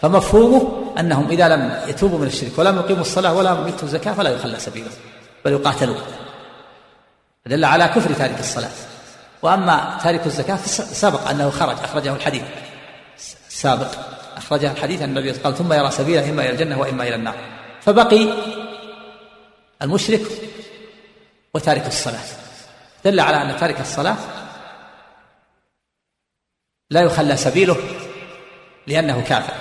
فمفهومه 0.00 0.92
أنهم 1.00 1.28
إذا 1.30 1.48
لم 1.48 1.80
يتوبوا 1.88 2.18
من 2.18 2.26
الشرك 2.26 2.58
ولم 2.58 2.76
يقيموا 2.76 3.00
الصلاة 3.00 3.34
ولا 3.34 3.50
يؤتوا 3.50 3.82
الزكاة 3.82 4.12
فلا 4.12 4.30
يخلى 4.30 4.58
سبيلهم 4.58 4.92
بل 5.44 5.52
يقاتلون. 5.52 5.98
دل 7.46 7.64
على 7.64 7.88
كفر 7.88 8.12
تارك 8.12 8.40
الصلاة. 8.40 8.70
وأما 9.42 9.98
تارك 10.02 10.26
الزكاة 10.26 10.56
سبق 10.56 11.28
أنه 11.28 11.50
خرج 11.50 11.76
أخرجه 11.84 12.14
الحديث. 12.14 12.42
السابق 13.48 13.94
أخرجه 14.36 14.72
الحديث 14.72 15.02
أن 15.02 15.08
النبي 15.08 15.32
قال 15.32 15.56
ثم 15.56 15.72
يرى 15.72 15.90
سبيله 15.90 16.30
إما 16.30 16.42
إلى 16.42 16.50
الجنة 16.50 16.80
وإما 16.80 17.02
إلى 17.02 17.14
النار. 17.14 17.34
فبقي 17.80 18.28
المشرك 19.82 20.20
وتارك 21.54 21.86
الصلاة. 21.86 22.24
دل 23.04 23.20
على 23.20 23.42
أن 23.42 23.56
تارك 23.56 23.80
الصلاة 23.80 24.16
لا 26.90 27.00
يخلى 27.00 27.36
سبيله 27.36 27.76
لأنه 28.86 29.22
كافر. 29.22 29.54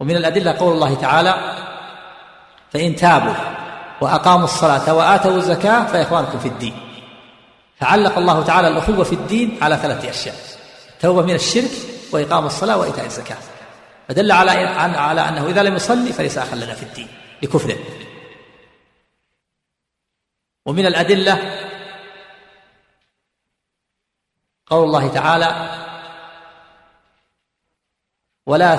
ومن 0.00 0.16
الأدلة 0.16 0.58
قول 0.58 0.72
الله 0.72 0.94
تعالى 0.94 1.34
فإن 2.72 2.96
تابوا 2.96 3.53
وأقاموا 4.00 4.44
الصلاة 4.44 4.94
وآتوا 4.94 5.36
الزكاة 5.36 5.86
فإخوانكم 5.86 6.38
في 6.38 6.48
الدين. 6.48 6.76
فعلق 7.76 8.18
الله 8.18 8.44
تعالى 8.44 8.68
الأخوة 8.68 9.04
في 9.04 9.14
الدين 9.14 9.58
على 9.62 9.76
ثلاثة 9.76 10.10
أشياء 10.10 10.36
توبة 11.00 11.22
من 11.22 11.34
الشرك 11.34 11.70
وإقام 12.12 12.46
الصلاة 12.46 12.76
وإيتاء 12.76 13.06
الزكاة. 13.06 13.38
فدل 14.08 14.32
على 14.32 14.50
على 14.50 15.20
أنه 15.20 15.46
إذا 15.46 15.62
لم 15.62 15.76
يصلي 15.76 16.12
فليس 16.12 16.38
أخا 16.38 16.56
لنا 16.56 16.74
في 16.74 16.82
الدين 16.82 17.08
لكفره 17.42 17.76
ومن 20.66 20.86
الأدلة 20.86 21.38
قول 24.66 24.84
الله 24.84 25.08
تعالى 25.08 25.70
ولا 28.46 28.78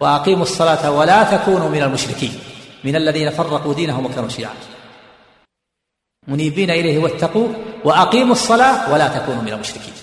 وأقيموا 0.00 0.42
الصلاة 0.42 0.90
ولا 0.90 1.36
تكونوا 1.36 1.68
من 1.68 1.82
المشركين. 1.82 2.53
من 2.84 2.96
الذين 2.96 3.30
فرقوا 3.30 3.74
دينهم 3.74 4.06
وكانوا 4.06 4.28
شيعا 4.28 4.54
منيبين 6.28 6.70
إليه 6.70 6.98
واتقوه 6.98 7.54
وأقيموا 7.84 8.32
الصلاة 8.32 8.92
ولا 8.92 9.08
تكونوا 9.08 9.42
من 9.42 9.52
المشركين. 9.52 9.94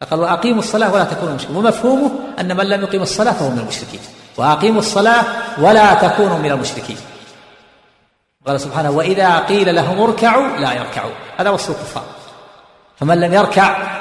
فقال 0.00 0.20
وأقيموا 0.20 0.58
الصلاة 0.58 0.94
ولا 0.94 1.04
تكونوا 1.04 1.34
مشركين 1.34 1.56
ومفهومه 1.56 2.10
أن 2.40 2.56
من 2.56 2.66
لم 2.68 2.82
يقيم 2.82 3.02
الصلاة 3.02 3.32
فهو 3.32 3.50
من 3.50 3.58
المشركين. 3.58 4.00
وأقيموا 4.36 4.80
الصلاة 4.80 5.24
ولا 5.60 5.94
تكونوا 5.94 6.38
من 6.38 6.50
المشركين. 6.50 6.96
قال 8.46 8.60
سبحانه 8.60 8.90
وإذا 8.90 9.38
قيل 9.38 9.74
لهم 9.74 10.00
اركعوا 10.00 10.56
لا 10.56 10.72
يركعوا. 10.72 11.12
هذا 11.38 11.50
وصف 11.50 11.70
الكفار. 11.70 12.06
فمن 12.96 13.20
لم 13.20 13.34
يركع 13.34 13.98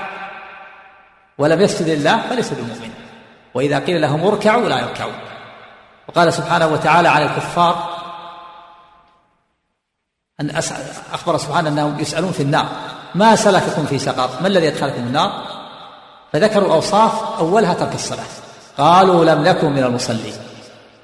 ولم 1.38 1.62
يسجد 1.62 1.90
لله 1.90 2.30
فليس 2.30 2.54
بمؤمن 2.54 2.92
وإذا 3.54 3.80
قيل 3.80 4.02
لهم 4.02 4.28
اركعوا 4.28 4.70
لا 4.70 4.80
يركعون. 4.80 5.37
وقال 6.08 6.34
سبحانه 6.34 6.68
وتعالى 6.68 7.08
على 7.08 7.26
الكفار 7.26 7.98
أن 10.42 10.50
أخبر 11.14 11.38
سبحانه 11.38 11.70
أنهم 11.70 12.00
يسألون 12.00 12.32
في 12.32 12.44
النار 12.44 12.70
ما 13.16 13.36
سلككم 13.36 13.86
في 13.86 14.00
سقر؟ 14.00 14.30
ما 14.42 14.48
الذي 14.48 14.68
أدخلكم 14.68 15.02
النار؟ 15.02 15.58
فذكروا 16.34 16.74
أوصاف 16.74 17.40
أولها 17.40 17.74
ترك 17.74 17.96
الصلاة 17.96 18.26
قالوا 18.78 19.26
لم 19.26 19.44
نكن 19.44 19.72
من 19.72 19.84
المصلين 19.84 20.34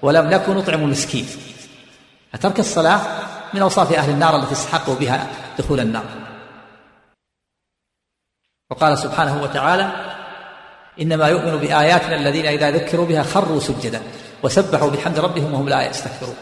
ولم 0.01 0.29
نكن 0.29 0.57
نطعم 0.57 0.83
المسكين. 0.83 1.27
فترك 2.33 2.59
الصلاة 2.59 3.01
من 3.53 3.61
أوصاف 3.61 3.93
أهل 3.93 4.09
النار 4.09 4.35
التي 4.35 4.51
استحقوا 4.51 4.95
بها 4.95 5.27
دخول 5.59 5.79
النار. 5.79 6.03
وقال 8.71 8.97
سبحانه 8.97 9.43
وتعالى 9.43 9.91
إنما 11.01 11.27
يؤمن 11.27 11.57
بآياتنا 11.57 12.15
الذين 12.15 12.45
إذا 12.45 12.71
ذكروا 12.71 13.05
بها 13.05 13.23
خروا 13.23 13.59
سجدا. 13.59 14.01
وسبحوا 14.43 14.89
بحمد 14.89 15.19
ربهم 15.19 15.53
وهم 15.53 15.69
لا 15.69 15.89
يستكبرون. 15.89 16.35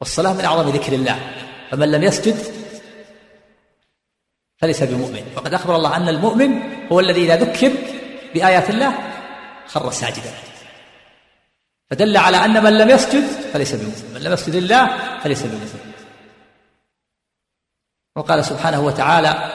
والصلاة 0.00 0.32
من 0.32 0.44
أعظم 0.44 0.68
ذكر 0.68 0.92
الله. 0.92 1.32
فمن 1.70 1.92
لم 1.92 2.02
يسجد 2.02 2.36
فليس 4.58 4.82
بمؤمن. 4.82 5.32
وقد 5.36 5.54
أخبر 5.54 5.76
الله 5.76 5.96
أن 5.96 6.08
المؤمن 6.08 6.50
هو 6.92 7.00
الذي 7.00 7.24
إذا 7.24 7.36
ذكر 7.36 7.72
بآيات 8.34 8.70
الله 8.70 8.92
خر 9.66 9.90
ساجدا. 9.90 10.34
فدل 11.90 12.16
على 12.16 12.36
أن 12.36 12.64
من 12.64 12.78
لم 12.78 12.90
يسجد 12.90 13.24
فليس 13.52 13.74
بمؤمن. 13.74 14.10
من 14.14 14.20
لم 14.20 14.32
يسجد 14.32 14.54
الله 14.54 15.18
فليس 15.20 15.42
بمؤمن. 15.42 15.92
وقال 18.16 18.44
سبحانه 18.44 18.80
وتعالى 18.80 19.50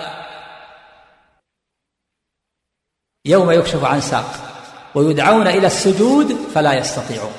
يوم 3.26 3.52
يكشف 3.52 3.84
عن 3.84 4.02
ساق. 4.02 4.49
ويدعون 4.96 5.48
إلى 5.48 5.68
السجود 5.68 6.34
فلا 6.54 6.74
يستطيعون. 6.74 7.34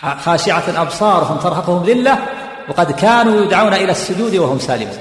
خاشعة 0.00 0.82
أبصارهم 0.82 1.38
ترهقهم 1.38 1.84
ذلة 1.84 2.26
وقد 2.68 2.92
كانوا 2.92 3.44
يدعون 3.44 3.74
إلى 3.74 3.90
السجود 3.92 4.36
وهم 4.36 4.58
سالمون. 4.58 4.98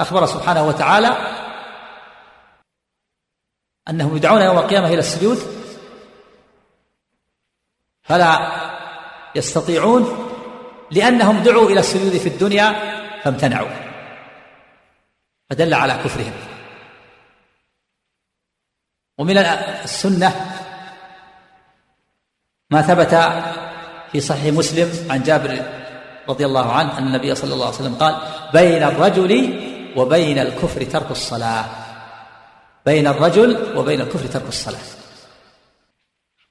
أخبر 0.00 0.26
سبحانه 0.26 0.66
وتعالى 0.68 1.16
أنهم 3.90 4.16
يدعون 4.16 4.40
يوم 4.40 4.58
القيامة 4.58 4.86
إلى 4.86 4.98
السجود 4.98 5.38
فلا 8.02 8.52
يستطيعون 9.34 10.28
لأنهم 10.90 11.42
دعوا 11.42 11.70
إلى 11.70 11.80
السجود 11.80 12.12
في 12.12 12.28
الدنيا 12.28 12.74
فامتنعوا. 13.22 13.68
فدل 15.50 15.74
على 15.74 15.92
كفرهم. 15.92 16.51
ومن 19.22 19.38
السنة 19.38 20.30
ما 22.70 22.82
ثبت 22.82 23.14
في 24.12 24.20
صحيح 24.20 24.54
مسلم 24.54 25.10
عن 25.10 25.22
جابر 25.22 25.62
رضي 26.28 26.46
الله 26.46 26.72
عنه 26.72 26.98
أن 26.98 27.06
النبي 27.06 27.34
صلى 27.34 27.54
الله 27.54 27.66
عليه 27.66 27.74
وسلم 27.74 27.94
قال 27.94 28.16
بين 28.52 28.82
الرجل 28.82 29.32
وبين 29.96 30.38
الكفر 30.38 30.84
ترك 30.84 31.10
الصلاة. 31.10 31.64
بين 32.86 33.06
الرجل 33.06 33.78
وبين 33.78 34.00
الكفر 34.00 34.26
ترك 34.26 34.48
الصلاة. 34.48 34.88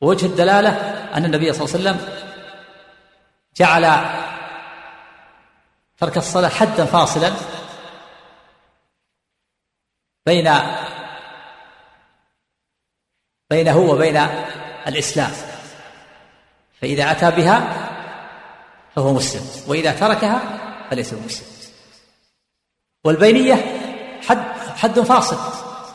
ووجه 0.02 0.26
الدلالة 0.26 0.70
أن 1.14 1.26
النبي 1.26 1.54
صلى 1.54 1.66
الله 1.66 1.76
عليه 1.76 2.00
وسلم 2.00 2.16
جعل 3.58 4.06
ترك 5.98 6.18
الصلاة 6.18 6.50
حدا 6.50 6.86
فاصلا 6.86 7.32
بين 10.26 10.48
بينه 13.52 13.78
وبين 13.78 14.28
الإسلام. 14.88 15.32
فإذا 16.82 17.12
أتى 17.12 17.32
بها 17.32 17.58
فهو 18.96 19.14
مسلم 19.14 19.42
وإذا 19.68 19.92
تركها 19.92 20.42
فليس 20.90 21.14
بمسلم 21.14 21.48
والبينية 23.04 23.56
حد 24.28 24.38
حد 24.76 25.00
فاصل 25.00 25.38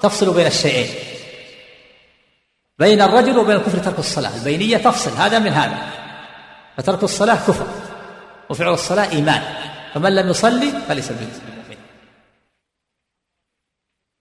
تفصل 0.03 0.35
بين 0.35 0.47
الشيئين. 0.47 0.95
بين 2.79 3.03
الرجل 3.03 3.38
وبين 3.38 3.57
الكفر 3.57 3.79
ترك 3.79 3.99
الصلاة. 3.99 4.37
البينية 4.37 4.77
تفصل 4.77 5.16
هذا 5.16 5.38
من 5.38 5.53
هذا. 5.53 5.79
فترك 6.77 7.03
الصلاة 7.03 7.35
كفر 7.35 7.66
وفعل 8.51 8.73
الصلاة 8.73 9.11
إيمان. 9.12 9.42
فمن 9.95 10.14
لم 10.14 10.31
يصلي 10.31 10.73
فليس 10.88 11.09
بمؤمن 11.09 11.56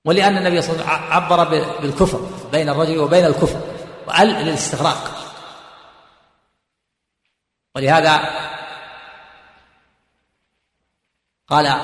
ولأن 0.05 0.37
النبي 0.37 0.61
صلى 0.61 0.73
الله 0.73 0.85
عليه 0.85 1.01
وسلم 1.01 1.13
عبر 1.13 1.43
بالكفر 1.81 2.19
بين 2.51 2.69
الرجل 2.69 2.99
وبين 2.99 3.25
الكفر 3.25 3.61
وأل 4.07 4.27
للاستغراق. 4.27 5.11
ولهذا 7.75 8.21
قال 11.47 11.79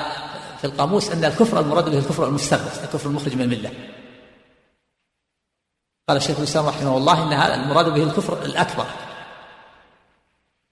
في 0.58 0.68
القاموس 0.68 1.12
أن 1.12 1.26
الكفر 1.26 1.60
المراد 1.60 1.90
به 1.90 1.98
الكفر 1.98 2.28
المستغرق 2.28 2.84
الكفر 2.84 3.10
المخرج 3.10 3.36
من 3.36 3.42
الملة. 3.42 3.72
قال 6.10 6.18
الشيخ 6.18 6.38
الإسلام 6.38 6.66
رحمه 6.66 6.98
الله 6.98 7.24
إن 7.24 7.34
هذا 7.34 7.56
المراد 7.56 7.90
به 7.90 8.04
الكفر 8.04 8.46
الأكبر 8.46 8.86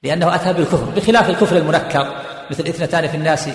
لأنه 0.04 0.36
أتى 0.36 0.54
بالكفر 0.54 0.86
بخلاف 0.86 1.30
الكفر 1.30 1.58
المنكر 1.58 2.26
مثل 2.52 2.64
اثنتان 2.64 3.08
في 3.08 3.18
الناس 3.18 3.50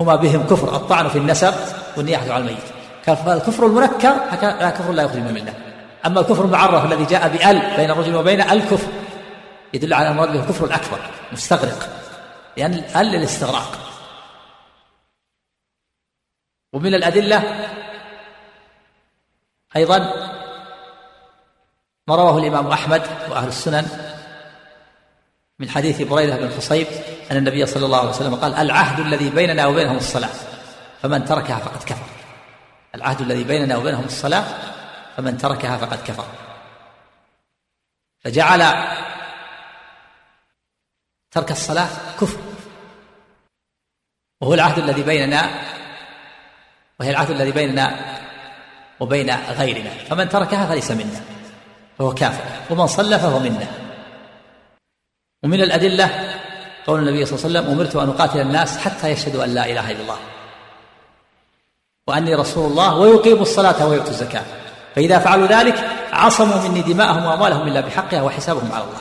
هما 0.00 0.16
بهم 0.16 0.46
كفر 0.46 0.76
الطعن 0.76 1.08
في 1.08 1.18
النسب 1.18 1.54
والنياحة 1.96 2.32
على 2.32 2.44
الميت. 2.44 2.77
فالكفر 3.14 3.66
المنكر 3.66 4.14
كفر 4.70 4.92
لا 4.92 5.02
يخرج 5.02 5.18
من 5.18 5.28
الملة. 5.28 5.54
أما 6.06 6.20
الكفر 6.20 6.44
المعرف 6.44 6.84
الذي 6.84 7.04
جاء 7.04 7.28
بأل 7.28 7.76
بين 7.76 7.90
الرجل 7.90 8.16
وبين 8.16 8.40
الكفر 8.40 8.88
يدل 9.74 9.94
على 9.94 10.08
المراد 10.10 10.32
به 10.32 10.40
الكفر 10.40 10.64
الأكبر 10.64 11.00
مستغرق. 11.32 11.88
لأن 12.56 12.74
ال 12.96 13.06
للاستغراق. 13.06 13.78
ومن 16.72 16.94
الأدلة 16.94 17.66
أيضا 19.76 19.98
ما 22.08 22.16
رواه 22.16 22.38
الإمام 22.38 22.66
أحمد 22.66 23.02
وأهل 23.30 23.48
السنن 23.48 23.86
من 25.58 25.68
حديث 25.68 26.02
بريدة 26.02 26.36
بن 26.36 26.50
حصيب 26.56 26.86
أن 27.30 27.36
النبي 27.36 27.66
صلى 27.66 27.86
الله 27.86 27.98
عليه 27.98 28.10
وسلم 28.10 28.34
قال 28.34 28.54
العهد 28.54 29.06
الذي 29.06 29.30
بيننا 29.30 29.66
وبينهم 29.66 29.96
الصلاة 29.96 30.30
فمن 31.02 31.24
تركها 31.24 31.58
فقد 31.58 31.82
كفر. 31.82 32.17
العهد 32.94 33.20
الذي 33.20 33.44
بيننا 33.44 33.76
وبينهم 33.76 34.04
الصلاة 34.04 34.44
فمن 35.16 35.38
تركها 35.38 35.76
فقد 35.76 36.02
كفر. 36.06 36.24
فجعل 38.24 38.62
ترك 41.30 41.50
الصلاة 41.50 41.88
كفر. 42.20 42.38
وهو 44.40 44.54
العهد 44.54 44.78
الذي 44.78 45.02
بيننا 45.02 45.50
وهي 47.00 47.10
العهد 47.10 47.30
الذي 47.30 47.52
بيننا 47.52 47.96
وبين 49.00 49.30
غيرنا. 49.30 49.90
فمن 49.90 50.28
تركها 50.28 50.66
فليس 50.66 50.90
منا 50.90 51.20
فهو 51.98 52.14
كافر. 52.14 52.72
ومن 52.72 52.86
صلى 52.86 53.18
فهو 53.18 53.38
منا. 53.38 53.66
ومن 55.42 55.60
الأدلة 55.60 56.34
قول 56.86 57.00
النبي 57.00 57.26
صلى 57.26 57.36
الله 57.36 57.44
عليه 57.44 57.58
وسلم 57.58 57.72
أمرت 57.72 57.96
أن 57.96 58.08
أقاتل 58.08 58.40
الناس 58.40 58.78
حتى 58.78 59.10
يشهدوا 59.10 59.44
أن 59.44 59.54
لا 59.54 59.66
إله 59.66 59.90
إلا 59.90 60.00
الله. 60.00 60.18
وأني 62.08 62.34
رسول 62.34 62.70
الله 62.70 62.96
ويقيموا 62.96 63.42
الصلاة 63.42 63.86
ويؤتوا 63.86 64.10
الزكاة. 64.10 64.44
فإذا 64.94 65.18
فعلوا 65.18 65.46
ذلك 65.46 65.90
عصموا 66.12 66.68
مني 66.68 66.82
دماءهم 66.82 67.24
وأموالهم 67.26 67.68
إلا 67.68 67.80
بحقها 67.80 68.22
وحسابهم 68.22 68.72
على 68.72 68.84
الله. 68.84 69.00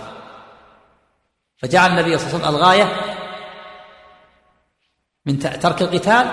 فجعل 1.58 1.92
النبي 1.92 2.18
صلى 2.18 2.28
الله 2.28 2.48
عليه 2.48 2.48
وسلم 2.48 2.56
الغاية 2.56 2.96
من 5.26 5.40
ترك 5.40 5.82
القتال 5.82 6.28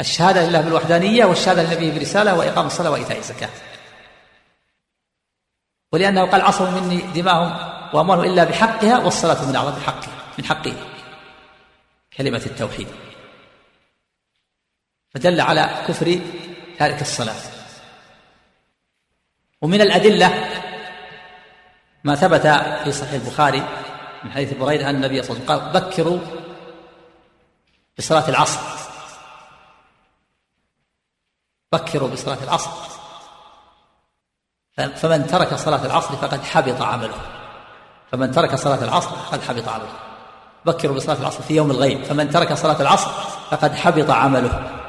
الشهادة 0.00 0.48
لله 0.48 0.60
بالوحدانية 0.60 1.24
والشهادة 1.24 1.62
للنبي 1.62 1.98
برسالة 1.98 2.38
وإقام 2.38 2.66
الصلاة 2.66 2.90
وإيتاء 2.90 3.18
الزكاة. 3.18 3.50
ولأنه 5.92 6.30
قال 6.30 6.40
عصموا 6.40 6.80
مني 6.80 6.96
دماءهم 6.96 7.56
وأموالهم 7.94 8.24
إلا 8.24 8.44
بحقها 8.44 8.98
والصلاة 8.98 9.44
من 9.44 9.56
أعظم 9.56 9.80
حقه 9.80 10.08
من 10.38 10.44
حقه 10.44 10.74
كلمة 12.16 12.42
التوحيد. 12.46 12.88
فدل 15.16 15.40
على 15.40 15.84
كفر 15.88 16.20
تارك 16.78 17.00
الصلاة. 17.00 17.34
ومن 19.62 19.80
الأدلة 19.80 20.48
ما 22.04 22.14
ثبت 22.14 22.46
في 22.84 22.92
صحيح 22.92 23.12
البخاري 23.12 23.62
من 24.24 24.32
حديث 24.32 24.52
بريدة 24.54 24.90
أن 24.90 24.94
النبي 24.94 25.22
صلى 25.22 25.36
الله 25.36 25.52
عليه 25.52 25.62
وسلم 25.62 25.72
قال 25.72 25.82
بكروا 25.82 26.18
بصلاة 27.98 28.28
العصر. 28.28 28.60
بكروا 31.72 32.08
بصلاة 32.08 32.44
العصر. 32.44 32.70
فمن 34.76 35.26
ترك 35.26 35.54
صلاة 35.54 35.86
العصر 35.86 36.16
فقد 36.16 36.42
حبط 36.42 36.82
عمله. 36.82 37.20
فمن 38.12 38.32
ترك 38.32 38.54
صلاة 38.54 38.84
العصر 38.84 39.10
فقد 39.10 39.42
حبط 39.42 39.68
عمله. 39.68 39.92
بكروا 40.64 40.96
بصلاة 40.96 41.20
العصر 41.20 41.42
في 41.42 41.56
يوم 41.56 41.70
الغيب. 41.70 42.04
فمن 42.04 42.30
ترك 42.30 42.52
صلاة 42.54 42.80
العصر 42.80 43.10
فقد 43.50 43.74
حبط 43.74 44.10
عمله. 44.10 44.82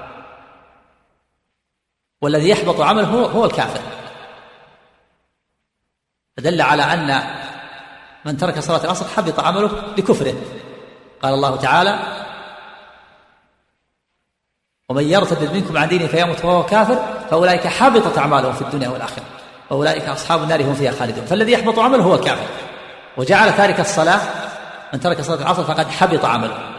والذي 2.21 2.49
يحبط 2.49 2.82
عمله 2.82 3.08
هو, 3.08 3.25
هو 3.25 3.45
الكافر. 3.45 3.82
فدل 6.38 6.62
على 6.62 6.84
أن 6.84 7.21
من 8.25 8.38
ترك 8.38 8.60
صلاة 8.60 8.84
العصر 8.84 9.08
حبط 9.08 9.39
عمله 9.39 9.67
بكفره 9.67 10.34
قال 11.21 11.34
الله 11.34 11.56
تعالى 11.56 11.99
ومن 14.89 15.03
يرتد 15.03 15.53
منكم 15.53 15.77
عن 15.77 15.88
دينه 15.88 16.08
فيمت 16.08 16.45
وهو 16.45 16.65
كافر 16.65 16.95
فأولئك 17.30 17.67
حبطت 17.67 18.18
أعمالهم 18.18 18.53
في 18.53 18.61
الدنيا 18.61 18.89
والآخرة. 18.89 19.24
وأولئك 19.70 20.03
أصحاب 20.03 20.43
النار 20.43 20.63
هم 20.63 20.74
فيها 20.74 20.91
خالدون. 20.91 21.26
فالذي 21.26 21.51
يحبط 21.51 21.80
عمله 21.80 22.03
هو 22.03 22.15
الكافر. 22.15 22.47
وجعل 23.18 23.57
تارك 23.57 23.80
الصلاة 23.80 24.22
من 24.93 24.99
ترك 24.99 25.22
صلاة 25.22 25.41
العصر 25.41 25.63
فقد 25.63 25.88
حبط 25.88 26.26
عمله. 26.26 26.74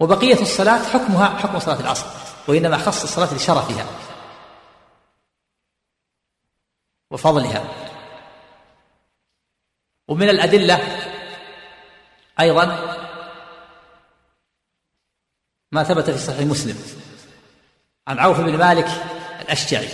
وبقية 0.00 0.42
الصلاة 0.42 0.82
حكمها 0.82 1.28
حكم 1.28 1.58
صلاة 1.58 1.80
العصر. 1.80 2.19
وإنما 2.50 2.78
خص 2.78 3.02
الصلاة 3.02 3.34
لشرفها 3.34 3.86
وفضلها. 7.10 7.64
ومن 10.08 10.28
الأدلة 10.28 10.78
أيضا 12.40 12.66
ما 15.72 15.84
ثبت 15.84 16.10
في 16.10 16.18
صحيح 16.18 16.40
مسلم 16.40 16.76
عن 18.08 18.18
عوف 18.18 18.40
بن 18.40 18.58
مالك 18.58 18.86
الأشجعي 19.40 19.88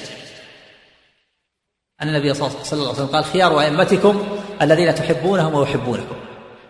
أن 2.02 2.08
النبي 2.08 2.34
صلى 2.34 2.46
الله 2.46 2.58
عليه 2.58 2.90
وسلم 2.90 3.06
قال 3.06 3.24
خيار 3.24 3.60
أئمتكم 3.60 4.38
الذين 4.62 4.94
تحبونهم 4.94 5.54
ويحبونكم 5.54 6.16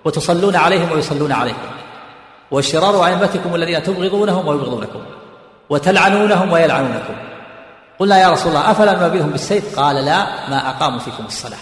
وتصلون 0.04 0.56
عليهم 0.56 0.92
ويصلون 0.92 1.32
عليكم 1.32 1.70
وشرار 2.50 3.06
أئمتكم 3.06 3.54
الذين 3.54 3.82
تبغضونهم 3.82 4.46
ويبغضونكم. 4.48 5.25
وتلعنونهم 5.70 6.52
ويلعنونكم. 6.52 7.14
قلنا 7.98 8.18
يا 8.18 8.30
رسول 8.30 8.48
الله 8.48 8.70
أفلا 8.70 8.92
ننبذهم 8.92 9.30
بالسيف؟ 9.30 9.80
قال 9.80 10.04
لا 10.04 10.48
ما 10.50 10.70
أقاموا 10.70 10.98
فيكم 10.98 11.26
الصلاة. 11.26 11.58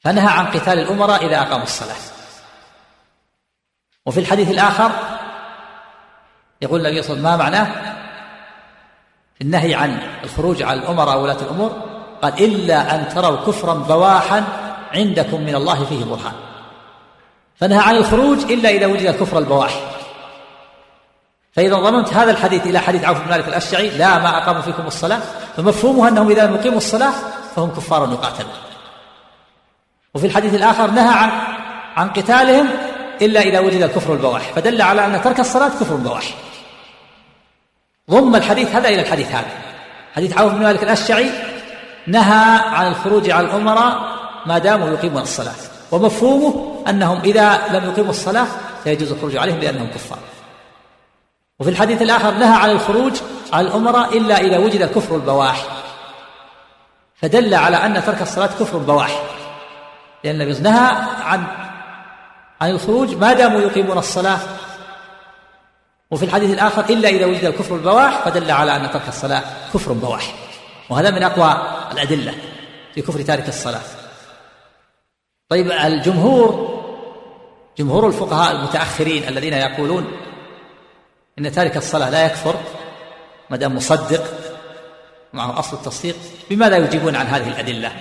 فنهى 0.00 0.28
عن 0.28 0.46
قتال 0.46 0.78
الأمراء 0.78 1.26
إذا 1.26 1.40
أقاموا 1.40 1.62
الصلاة. 1.62 1.96
وفي 4.06 4.20
الحديث 4.20 4.50
الآخر 4.50 4.90
يقول 6.62 6.86
النبي 6.86 7.02
صلى 7.02 7.16
الله 7.16 7.30
عليه 7.30 7.38
وسلم 7.38 7.52
ما 7.52 7.60
معناه؟ 7.60 7.94
النهي 9.42 9.74
عن 9.74 9.98
الخروج 10.24 10.62
على 10.62 10.80
الأمراء 10.80 11.18
ولاة 11.20 11.40
الأمور 11.42 11.82
قال 12.22 12.44
إلا 12.44 12.94
أن 12.94 13.08
تروا 13.08 13.36
كفرا 13.36 13.74
بواحا 13.74 14.44
عندكم 14.94 15.40
من 15.40 15.54
الله 15.54 15.84
فيه 15.84 16.04
برهان. 16.04 16.32
فنهى 17.56 17.78
عن 17.78 17.96
الخروج 17.96 18.38
إلا 18.38 18.68
إذا 18.70 18.86
وجد 18.86 19.06
الكفر 19.06 19.38
البواح. 19.38 19.97
فإذا 21.52 21.74
ضممت 21.74 22.14
هذا 22.14 22.30
الحديث 22.30 22.66
إلى 22.66 22.78
حديث 22.78 23.04
عوف 23.04 23.20
بن 23.20 23.30
مالك 23.30 23.48
الأشعري 23.48 23.88
لا 23.90 24.18
ما 24.18 24.38
أقاموا 24.38 24.62
فيكم 24.62 24.86
الصلاة 24.86 25.20
فمفهومه 25.56 26.08
أنهم 26.08 26.30
إذا 26.30 26.46
لم 26.46 26.54
يقيموا 26.54 26.78
الصلاة 26.78 27.12
فهم 27.56 27.70
كفار 27.70 28.12
يقاتلون 28.12 28.52
وفي 30.14 30.26
الحديث 30.26 30.54
الآخر 30.54 30.90
نهى 30.90 31.14
عن 31.14 31.30
عن 31.96 32.08
قتالهم 32.08 32.68
إلا 33.22 33.40
إذا 33.40 33.60
وجد 33.60 33.82
الكفر 33.82 34.12
البواح 34.12 34.52
فدل 34.52 34.82
على 34.82 35.06
أن 35.06 35.22
ترك 35.22 35.40
الصلاة 35.40 35.68
كفر 35.68 35.94
بواح. 35.94 36.24
ضم 38.10 38.36
الحديث 38.36 38.74
هذا 38.74 38.88
إلى 38.88 39.02
الحديث 39.02 39.28
هذا. 39.28 39.50
حديث 40.16 40.38
عوف 40.38 40.52
بن 40.52 40.62
مالك 40.62 40.82
الأشعري 40.82 41.30
نهى 42.06 42.60
عن 42.64 42.86
الخروج 42.86 43.30
على 43.30 43.46
الأمراء 43.46 43.98
ما 44.46 44.58
داموا 44.58 44.88
يقيمون 44.88 45.22
الصلاة. 45.22 45.54
ومفهومه 45.90 46.82
أنهم 46.88 47.20
إذا 47.20 47.60
لم 47.72 47.84
يقيموا 47.84 48.10
الصلاة 48.10 48.46
فيجوز 48.84 49.12
الخروج 49.12 49.36
عليهم 49.36 49.58
لأنهم 49.58 49.86
كفار. 49.86 50.18
وفي 51.60 51.70
الحديث 51.70 52.02
الآخر 52.02 52.30
نهى 52.30 52.62
عن 52.62 52.70
الخروج 52.70 53.12
على 53.52 53.68
الأمراء 53.68 54.18
إلا 54.18 54.40
إذا 54.40 54.58
وجد 54.58 54.82
الكفر 54.82 55.16
البواح 55.16 55.66
فدل 57.14 57.54
على 57.54 57.76
أن 57.76 58.02
ترك 58.04 58.22
الصلاة 58.22 58.46
كفر 58.46 58.78
بواح 58.78 59.22
لأن 60.24 60.40
النبي 60.40 60.60
نهى 60.60 60.96
عن 61.22 61.44
عن 62.60 62.70
الخروج 62.70 63.14
ما 63.14 63.32
داموا 63.32 63.60
يقيمون 63.60 63.98
الصلاة. 63.98 64.38
وفي 66.10 66.24
الحديث 66.24 66.50
الآخر 66.50 66.84
إلا 66.90 67.08
إذا 67.08 67.26
وجد 67.26 67.44
الكفر 67.44 67.74
البواح 67.74 68.24
فدل 68.24 68.50
على 68.50 68.76
أن 68.76 68.90
ترك 68.90 69.08
الصلاة 69.08 69.42
كفر 69.74 69.92
بواح 69.92 70.34
وهذا 70.90 71.10
من 71.10 71.22
أقوى 71.22 71.62
الأدلة 71.92 72.34
في 72.94 73.02
كفر 73.02 73.22
تارك 73.22 73.48
الصلاة. 73.48 73.80
طيب 75.48 75.70
الجمهور 75.70 76.78
جمهور 77.78 78.06
الفقهاء 78.06 78.56
المتأخرين 78.56 79.28
الذين 79.28 79.52
يقولون 79.52 80.12
إن 81.38 81.52
تارك 81.52 81.76
الصلاة 81.76 82.10
لا 82.10 82.26
يكفر 82.26 82.54
ما 83.50 83.56
دام 83.56 83.76
مصدق 83.76 84.24
معه 85.32 85.58
أصل 85.58 85.76
التصديق 85.76 86.16
بماذا 86.50 86.76
يجيبون 86.76 87.16
عن 87.16 87.26
هذه 87.26 87.48
الأدلة 87.48 87.92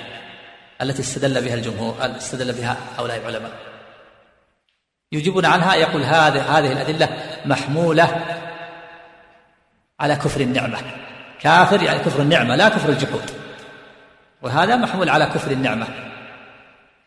التي 0.82 1.02
استدل 1.02 1.42
بها 1.42 1.54
الجمهور 1.54 1.96
استدل 2.02 2.54
بها 2.54 2.78
هؤلاء 2.98 3.18
العلماء؟ 3.18 3.52
يجيبون 5.12 5.46
عنها 5.46 5.76
يقول 5.76 6.04
هذه 6.04 6.58
هذه 6.58 6.72
الأدلة 6.72 7.10
محمولة 7.46 8.26
على 10.00 10.16
كفر 10.16 10.42
النعمة. 10.42 10.78
كافر 11.42 11.84
يعني 11.84 12.00
كفر 12.00 12.22
النعمة 12.22 12.56
لا 12.56 12.70
كفر 12.70 12.90
الجحود. 12.90 13.32
وهذا 14.42 14.76
محمول 14.76 15.10
على 15.10 15.26
كفر 15.26 15.52
النعمة 15.52 15.88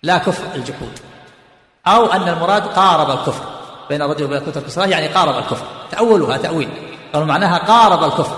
لا 0.03 0.19
كفر 0.19 0.55
الجحود. 0.55 0.99
أو 1.87 2.13
أن 2.13 2.29
المراد 2.29 2.63
قارب 2.63 3.11
الكفر. 3.11 3.50
بين 3.91 4.03
الرجل 4.03 4.25
وبين 4.25 4.53
ترك 4.53 4.67
الصلاة 4.67 4.87
يعني 4.87 5.07
قارب 5.07 5.39
الكفر. 5.39 5.65
تأولها 5.91 6.37
تأويل. 6.37 6.69
قالوا 7.13 7.27
معناها 7.27 7.59
قارب 7.59 8.05
الكفر. 8.05 8.37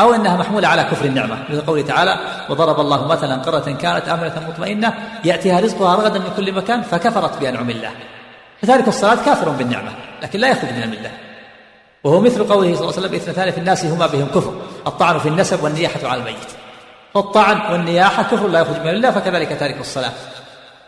أو 0.00 0.14
أنها 0.14 0.36
محمولة 0.36 0.68
على 0.68 0.84
كفر 0.84 1.04
النعمة. 1.04 1.36
مثل 1.50 1.60
قوله 1.60 1.82
تعالى 1.82 2.16
وضرب 2.48 2.80
الله 2.80 3.06
مثلا 3.06 3.42
قرة 3.42 3.76
كانت 3.80 4.08
آمنة 4.08 4.48
مطمئنة 4.48 4.94
يأتيها 5.24 5.60
رزقها 5.60 5.96
رغدا 5.96 6.18
من 6.18 6.30
كل 6.36 6.52
مكان 6.52 6.82
فكفرت 6.82 7.38
بأنعم 7.40 7.70
الله. 7.70 7.90
فتارك 8.62 8.88
الصلاة 8.88 9.24
كافر 9.24 9.48
بالنعمة 9.48 9.90
لكن 10.22 10.40
لا 10.40 10.48
يخرج 10.48 10.70
من 10.70 10.82
الملة. 10.82 11.10
وهو 12.04 12.20
مثل 12.20 12.48
قوله 12.48 12.74
صلى 12.76 12.80
الله 12.80 12.96
عليه 12.96 13.06
وسلم 13.06 13.14
إثنتان 13.14 13.50
في 13.50 13.58
الناس 13.58 13.84
هما 13.84 14.06
بهم 14.06 14.26
كفر. 14.34 14.54
الطعن 14.86 15.18
في 15.18 15.28
النسب 15.28 15.64
والنياحة 15.64 16.08
على 16.08 16.20
الميت. 16.20 16.50
فالطعن 17.14 17.72
والنياحة 17.72 18.22
كفر 18.22 18.48
لا 18.48 18.60
يخرج 18.60 18.80
من 18.80 18.88
الله 18.88 19.10
فكذلك 19.10 19.48
تارك 19.48 19.80
الصلاة. 19.80 20.12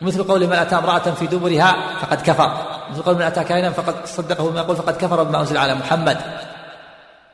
ومثل 0.03 0.25
قول 0.25 0.47
من 0.47 0.53
أتى 0.53 0.77
امرأة 0.77 0.99
في 0.99 1.27
دبرها 1.27 1.77
فقد 2.01 2.21
كفر. 2.23 2.53
مثل 2.91 3.03
قول 3.03 3.15
من 3.15 3.23
أتى 3.23 3.45
كائنا 3.45 3.71
فقد 3.71 3.95
صدقه 4.07 4.51
بما 4.51 4.61
يقول 4.61 4.77
فقد 4.77 4.97
كفر 4.97 5.23
بما 5.23 5.41
أنزل 5.41 5.57
على 5.57 5.75
محمد. 5.75 6.19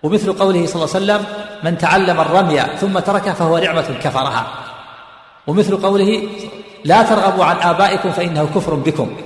ومثل 0.02 0.32
قوله 0.32 0.66
صلى 0.66 0.74
الله 0.74 0.94
عليه 0.94 1.04
وسلم 1.04 1.24
من 1.62 1.78
تعلم 1.78 2.20
الرمي 2.20 2.60
ثم 2.60 2.98
تركه 2.98 3.32
فهو 3.32 3.58
نعمة 3.58 3.98
كفرها. 4.02 4.46
ومثل 5.46 5.82
قوله 5.82 6.28
لا 6.84 7.02
ترغبوا 7.02 7.44
عن 7.44 7.56
آبائكم 7.56 8.12
فإنه 8.12 8.48
كفر 8.54 8.74
بكم. 8.74 9.16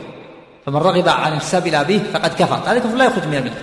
فمن 0.66 0.77
رغب 0.77 1.09
عن 1.09 1.33
انتساب 1.33 1.66
إلى 1.66 1.81
أبيه 1.81 2.01
فقد 2.14 2.35
كفر. 2.35 2.59
هذا 2.66 2.79
كفر 2.79 2.97
لا 2.97 3.05
يخرج 3.05 3.27
من 3.27 3.35
الملة. 3.35 3.55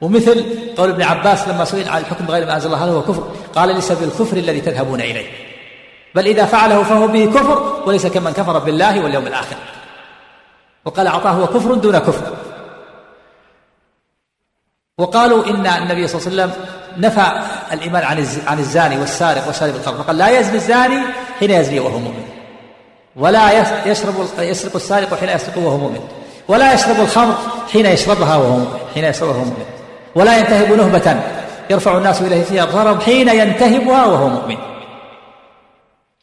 ومثل 0.00 0.44
قول 0.76 0.90
ابن 0.90 1.02
عباس 1.02 1.48
لما 1.48 1.64
سئل 1.64 1.88
عن 1.88 2.00
الحكم 2.00 2.24
بغير 2.24 2.46
ما 2.46 2.54
أنزل 2.54 2.66
الله 2.66 2.84
هل 2.84 2.88
هو 2.88 3.02
كفر. 3.02 3.30
قال 3.54 3.74
ليس 3.74 3.92
بالكفر 3.92 4.36
الذي 4.36 4.60
تذهبون 4.60 5.00
إليه. 5.00 5.26
بل 6.14 6.26
إذا 6.26 6.44
فعله 6.44 6.82
فهو 6.82 7.06
به 7.06 7.24
كفر 7.34 7.82
وليس 7.86 8.06
كمن 8.06 8.32
كفر 8.32 8.58
بالله 8.58 9.04
واليوم 9.04 9.26
الآخر. 9.26 9.56
وقال 10.84 11.08
عطاه 11.08 11.30
هو 11.30 11.46
كفر 11.46 11.74
دون 11.74 11.98
كفر. 11.98 12.32
وقالوا 14.98 15.46
إن 15.46 15.66
النبي 15.66 16.08
صلى 16.08 16.20
الله 16.20 16.42
عليه 16.42 16.52
وسلم 16.52 16.64
نفى 16.96 17.42
الإيمان 17.72 18.02
عن 18.04 18.26
عن 18.46 18.58
الزاني 18.58 18.98
والسارق 18.98 19.48
وشارب 19.48 19.74
الخمر. 19.74 20.02
فقال 20.02 20.18
لا 20.18 20.28
يزني 20.28 20.56
الزاني 20.56 21.00
حين 21.40 21.50
يزني 21.50 21.80
وهو 21.80 21.98
مؤمن. 21.98 22.24
ولا 23.16 23.70
يشرب 23.86 24.14
يسرق 24.38 24.74
السارق 24.74 25.14
حين 25.14 25.28
يسرق 25.28 25.58
وهو 25.58 25.78
مؤمن. 25.78 26.08
ولا 26.48 26.74
يشرب 26.74 27.00
الخمر 27.00 27.34
حين 27.72 27.86
يشربها 27.86 28.36
وهو 28.36 28.66
حين 28.94 29.04
يشربها 29.04 29.34
وهو 29.34 29.44
مؤمن. 29.44 29.66
ولا 30.14 30.38
ينتهب 30.38 30.72
نهبة 30.72 31.20
يرفع 31.70 31.96
الناس 31.96 32.22
إليه 32.22 32.44
فيها 32.44 32.62
أبصارهم 32.62 33.00
حين 33.00 33.28
ينتهبها 33.28 34.06
وهو 34.06 34.28
مؤمن. 34.28 34.56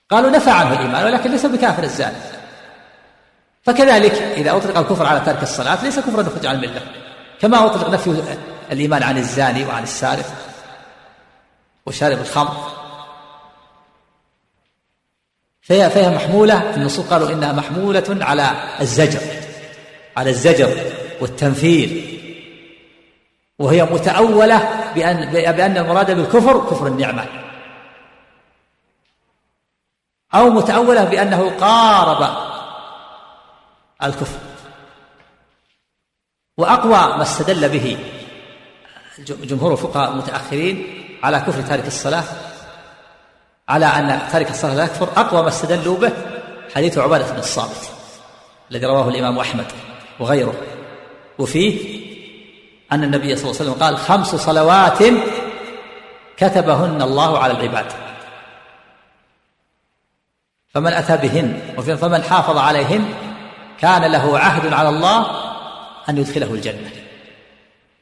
قالوا 0.10 0.30
نفى 0.30 0.50
عنه 0.50 0.74
الإيمان 0.74 1.06
ولكن 1.06 1.32
ليس 1.32 1.46
بكافر 1.46 1.84
الزاني. 1.84 2.18
فكذلك 3.64 4.14
إذا 4.14 4.58
أطلق 4.58 4.78
الكفر 4.78 5.06
على 5.06 5.20
ترك 5.20 5.44
الصلاة 5.44 5.84
ليس 5.84 6.00
كفرا 6.00 6.22
يخرج 6.22 6.46
عن 6.46 6.56
الملة. 6.56 6.82
كما 7.42 7.66
أطلق 7.66 7.90
نفي 7.90 8.38
الإيمان 8.72 9.04
عن 9.04 9.18
الزاني 9.18 9.66
وعن 9.66 9.84
السارق 9.84 10.26
وشارب 11.86 12.20
الخمر. 12.20 12.72
فهي 15.62 15.90
فهي 15.90 16.16
محمولة. 16.16 16.76
النصوص 16.76 17.06
قالوا 17.06 17.30
إنها 17.30 17.54
محمولة 17.54 18.18
على 18.22 18.52
الزجر 18.82 19.22
على 20.18 20.30
الزجر 20.30 20.92
والتنفير. 21.22 22.20
وهي 23.60 23.84
متأولة 23.84 24.92
بأن 24.96 25.32
بأن 25.32 25.78
المراد 25.78 26.12
بالكفر 26.12 26.70
كفر 26.70 26.88
النعمة. 26.88 27.26
أو 30.34 30.50
متأولة 30.50 31.04
بأنه 31.04 31.50
قارب 31.50 32.51
الكفر. 34.04 34.40
وأقوى 36.58 36.92
ما 36.92 37.22
استدل 37.22 37.70
به 37.70 37.98
جمهور 39.28 39.72
الفقهاء 39.72 40.12
المتأخرين 40.12 41.06
على 41.24 41.40
كفر 41.40 41.62
تارك 41.62 41.88
الصلاة 41.88 42.24
على 43.70 43.86
أن 43.86 44.20
تارك 44.32 44.50
الصلاة 44.50 44.76
لا 44.76 44.84
يكفر 44.84 45.10
أقوى 45.18 45.42
ما 45.42 45.48
استدلوا 45.48 45.98
به 45.98 46.12
حديث 46.76 46.98
عبادة 46.98 47.32
بن 47.32 47.40
الصامت 47.40 47.92
الذي 48.72 48.86
رواه 48.86 49.10
الإمام 49.10 49.40
أحمد 49.40 49.66
وغيره. 50.20 50.54
وفيه 51.40 52.02
أن 52.92 53.04
النبي 53.04 53.36
صلى 53.36 53.52
الله 53.52 53.62
عليه 53.62 53.72
وسلم 53.72 53.84
قال 53.84 53.98
خمس 53.98 54.36
صلوات 54.36 55.00
كتبهن 56.38 57.02
الله 57.02 57.40
على 57.40 57.54
العباد. 57.54 57.86
فمن 60.74 60.94
أتى 60.94 61.18
بهن 61.18 61.60
فمن 61.98 62.24
حافظ 62.24 62.58
عليهن 62.58 63.14
كان 63.82 64.12
له 64.12 64.40
عهد 64.40 64.74
على 64.74 64.90
الله 64.90 65.26
أن 66.10 66.18
يدخله 66.18 66.54
الجنة. 66.54 66.92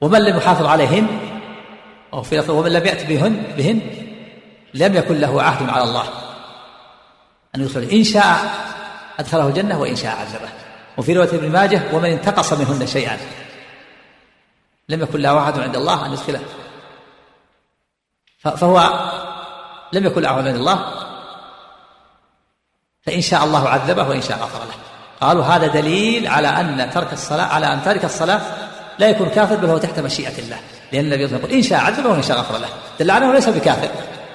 ومن 0.02 0.22
لم 0.22 0.38
يحافظ 0.38 0.66
عليهن 0.66 1.08
أو 2.14 2.22
في 2.24 2.40
ومن 2.40 2.72
لم 2.72 2.86
يأت 2.86 3.06
بهن 3.06 3.44
بهن 3.58 3.82
لم 4.74 4.96
يكن 4.96 5.20
له 5.20 5.42
عهد 5.42 5.70
على 5.70 5.84
الله 5.84 6.04
أن 7.56 7.62
يدخله 7.62 7.92
إن 7.92 8.04
شاء 8.04 8.40
أدخله 9.20 9.48
الجنة 9.48 9.80
وإن 9.80 9.96
شاء 9.96 10.16
عذبه. 10.16 10.50
وفي 10.98 11.14
رواية 11.14 11.30
ابن 11.30 11.52
ماجه 11.52 11.82
ومن 11.94 12.10
انتقص 12.10 12.54
منهن 12.54 12.88
شيئا. 12.88 13.18
لم 14.90 15.02
يكن 15.02 15.20
له 15.20 15.42
عهد 15.42 15.60
عند 15.60 15.76
الله 15.76 16.06
أن 16.06 16.12
يدخله. 16.12 16.42
فهو 18.40 19.10
لم 19.94 20.06
يكن 20.06 20.22
له 20.22 20.30
عهد 20.30 20.48
عند 20.48 20.56
الله. 20.56 20.94
فإن 23.02 23.22
شاء 23.22 23.44
الله 23.44 23.70
عذبه 23.70 24.10
وإن 24.10 24.22
شاء 24.22 24.38
غفر 24.38 24.60
له. 24.60 24.99
قالوا 25.22 25.44
هذا 25.44 25.68
دليل 25.68 26.28
على 26.28 26.48
أن 26.48 26.90
ترك 26.94 27.14
الصلاة 27.14 27.46
على 27.46 27.74
أن 27.74 27.84
تارك 27.84 28.06
الصلاة 28.06 28.42
لا 29.00 29.10
يكون 29.10 29.30
كافر 29.30 29.56
بل 29.56 29.70
هو 29.70 29.78
تحت 29.78 30.00
مشيئة 30.00 30.40
الله. 30.40 30.58
لأن 30.92 31.06
النبي 31.06 31.24
يقول 31.24 31.52
إن 31.52 31.62
شاء 31.62 31.80
عذبه 31.80 32.10
وإن 32.10 32.24
شاء 32.24 32.40
غفر 32.40 32.58
له. 32.58 32.68
دل 33.00 33.12
على 33.12 33.26
أنه 33.26 33.34
ليس 33.34 33.50
بكافر. 33.50 33.90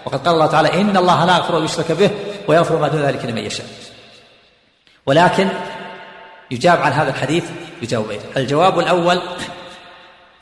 وقد 0.05 0.27
قال 0.27 0.35
الله 0.35 0.47
تعالى 0.47 0.81
إن 0.81 0.97
الله 0.97 1.25
لا 1.25 1.37
يغفر 1.37 1.55
ويشرك 1.55 1.93
به 1.93 2.11
ويغفر 2.49 2.79
ما 2.79 2.89
دون 2.89 3.03
ذلك 3.03 3.25
لمن 3.25 3.39
يشاء. 3.39 3.67
ولكن 5.07 5.49
يجاب 6.51 6.81
عن 6.83 6.93
هذا 6.93 7.11
الحديث 7.11 7.45
بجوابين 7.83 8.21
الجواب 8.37 8.79
الأول 8.79 9.23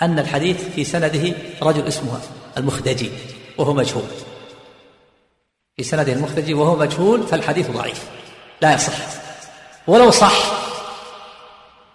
أن 0.03 0.19
الحديث 0.19 0.69
في 0.75 0.85
سنده 0.85 1.35
رجل 1.63 1.87
اسمه 1.89 2.21
المخدجي 2.59 3.11
وهو 3.59 3.73
مجهول. 3.75 4.09
في 5.77 5.83
سنده 5.83 6.13
المخدجي 6.13 6.55
وهو 6.55 6.77
مجهول 6.77 7.23
فالحديث 7.23 7.71
ضعيف. 7.71 8.05
لا 8.63 8.75
يصح. 8.75 9.22
ولو 9.87 10.11
صح 10.11 10.33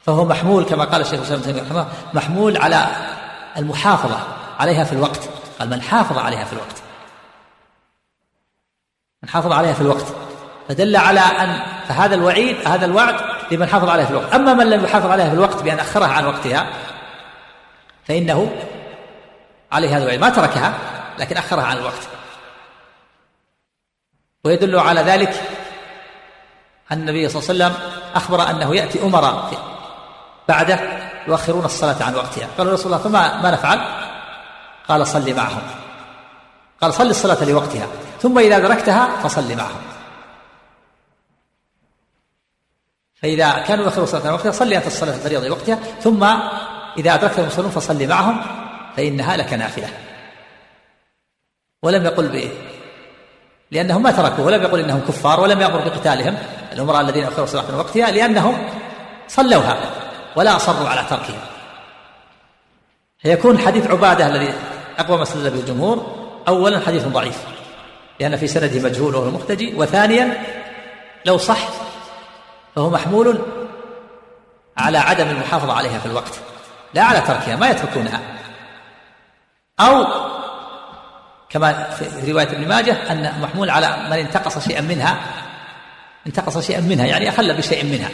فهو 0.06 0.26
محمول 0.26 0.66
كما 0.66 0.86
قال 0.86 1.02
الشيخ 1.02 1.20
الإسلام 1.20 1.42
تيمية 1.42 1.88
محمول 2.14 2.58
على 2.58 2.88
المحافظة 3.58 4.20
عليها 4.60 4.84
في 4.84 4.94
الوقت. 4.94 5.30
قال 5.60 5.70
من 5.70 5.82
حافظ 5.82 6.18
عليها 6.18 6.46
في 6.46 6.54
الوقت. 6.54 6.82
من 9.24 9.30
حافظ 9.30 9.52
عليها 9.52 9.74
في 9.74 9.82
الوقت. 9.82 10.06
فدل 10.70 10.96
على 10.96 11.20
أن 11.20 11.60
فهذا 11.88 12.16
الوعيد 12.16 12.68
هذا 12.68 12.86
الوعد 12.86 13.16
لمن 13.52 13.68
حافظ 13.68 13.90
عليها 13.90 14.06
في 14.06 14.12
الوقت. 14.12 14.34
أما 14.34 14.54
من 14.54 14.70
لم 14.70 14.86
يحافظ 14.86 15.12
عليها 15.12 15.30
في 15.30 15.34
الوقت 15.34 15.64
بأن 15.64 15.80
أخرها 15.80 16.08
عن 16.08 16.26
وقتها 16.26 16.68
فإنه 18.08 18.52
عليه 19.72 19.90
هذا 19.90 20.04
الوعيد. 20.04 20.22
ما 20.22 20.30
تركها 20.30 20.74
لكن 21.20 21.38
أخرها 21.38 21.64
عن 21.64 21.78
الوقت. 21.78 22.08
ويدل 24.44 24.80
على 24.80 25.02
ذلك 25.02 25.44
النبي 26.92 27.30
صلى 27.30 27.42
الله 27.42 27.66
عليه 27.66 27.76
وسلم 27.76 27.92
أخبر 28.16 28.50
أنه 28.50 28.76
يأتي 28.76 29.04
أمراء 29.04 29.52
بعده 30.48 30.80
يؤخرون 31.28 31.66
الصلاة 31.66 32.04
عن 32.04 32.16
وقتها. 32.16 32.48
قالوا 32.58 32.74
رسول 32.74 32.94
الله 32.94 33.04
فما 33.04 33.42
ما 33.42 33.52
نفعل؟ 33.52 33.80
قال 34.88 35.08
صل 35.08 35.36
معهم. 35.36 35.62
قال 36.82 36.94
صل 36.94 37.10
الصلاة 37.10 37.44
لوقتها. 37.44 37.88
ثم 38.22 38.40
إذا 38.40 38.58
أدركتها 38.58 39.22
فصل 39.24 39.56
معهم. 39.56 39.82
فإذا 43.22 43.60
كانوا 43.60 43.86
يؤخرون 43.86 44.04
الصلاة 44.04 44.28
عن 44.28 44.34
وقتها 44.34 44.52
صلي 44.52 44.78
أنت 44.78 44.88
الصلاة 44.88 45.16
الفريضة 45.16 45.48
لوقتها. 45.48 45.80
ثم 46.02 46.24
إذا 46.98 47.14
أدركت 47.14 47.40
المصلون 47.40 47.70
فصل 47.72 48.08
معهم 48.08 48.42
فإنها 48.98 49.38
لك 49.38 49.54
نافلة. 49.54 49.90
ولم 51.84 52.06
يقل 52.06 52.28
به 52.28 52.52
لأنهم 53.72 54.04
ما 54.04 54.12
تركوه 54.12 54.46
ولم 54.46 54.62
يقل 54.64 54.80
إنهم 54.80 55.00
كفار 55.00 55.40
ولم 55.40 55.62
يأمر 55.62 55.90
بقتالهم. 55.90 56.38
الأمراء 56.78 57.02
الذين 57.02 57.24
أخروا 57.24 57.44
الصلاة 57.44 57.72
من 57.72 57.78
وقتها 57.78 58.12
لأنهم 58.12 58.70
صلوها 59.28 59.78
ولا 60.36 60.56
أصروا 60.56 60.90
على 60.90 61.06
تركها 61.10 61.42
فيكون 63.20 63.60
حديث 63.60 63.88
عبادة 63.88 64.28
الذي 64.28 64.54
أقوى 65.00 65.18
ما 65.18 65.24
استدل 65.24 65.50
به 65.50 65.60
الجمهور 65.60 66.16
أولا 66.48 66.80
حديث 66.80 67.04
ضعيف 67.04 67.44
لأن 68.20 68.38
في 68.38 68.48
سنده 68.48 68.80
مجهول 68.90 69.16
وهو 69.16 69.28
المختجي 69.28 69.76
وثانيا 69.76 70.44
لو 71.26 71.38
صح 71.38 71.58
فهو 72.76 72.90
محمول 72.90 73.42
على 74.78 74.98
عدم 74.98 75.28
المحافظة 75.28 75.74
عليها 75.74 76.00
في 76.00 76.06
الوقت 76.06 76.40
لا 76.94 77.04
على 77.04 77.22
تركها 77.22 77.56
ما 77.56 77.70
يتركونها. 77.70 78.22
أو 79.80 80.08
كما 81.50 81.84
في 81.90 82.32
رواية 82.32 82.48
ابن 82.48 82.68
ماجه 82.68 83.12
أن 83.12 83.42
محمول 83.42 83.70
على 83.70 83.98
من 84.10 84.14
انتقص 84.14 84.68
شيئا 84.68 84.82
منها 84.82 85.20
انتقص 86.28 86.58
شيئا 86.58 86.82
منها 86.82 87.06
يعني 87.06 87.30
أخل 87.30 87.58
بشيء 87.58 87.86
منها 87.86 88.10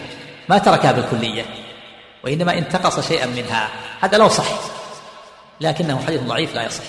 ما 0.49 0.57
تركها 0.57 0.91
بالكلية 0.91 1.45
وإنما 2.23 2.57
انتقص 2.57 3.07
شيئا 3.07 3.25
منها 3.25 3.69
هذا 4.01 4.17
لو 4.17 4.29
صح 4.29 4.45
لكنه 5.61 6.05
حديث 6.05 6.21
ضعيف 6.21 6.55
لا 6.55 6.65
يصح. 6.65 6.83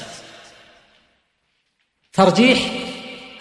ترجيح 2.12 2.59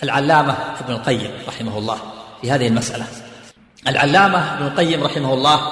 العلامة 0.03 0.57
ابن 0.79 0.93
القيم 0.93 1.31
رحمه 1.47 1.77
الله 1.77 1.99
في 2.41 2.51
هذه 2.51 2.67
المسألة. 2.67 3.05
العلامة 3.87 4.53
ابن 4.53 4.65
القيم 4.65 5.03
رحمه 5.03 5.33
الله 5.33 5.71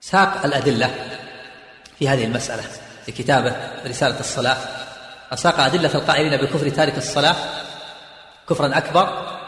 ساق 0.00 0.44
الأدلة 0.44 0.94
في 1.98 2.08
هذه 2.08 2.24
المسألة 2.24 2.62
في 3.06 3.12
كتابه 3.12 3.56
رسالة 3.86 4.20
الصلاة. 4.20 4.56
وساق 5.32 5.60
أدلة 5.60 5.94
القائلين 5.94 6.36
بكفر 6.36 6.68
تارك 6.68 6.98
الصلاة 6.98 7.36
كفرا 8.48 8.78
أكبر 8.78 9.41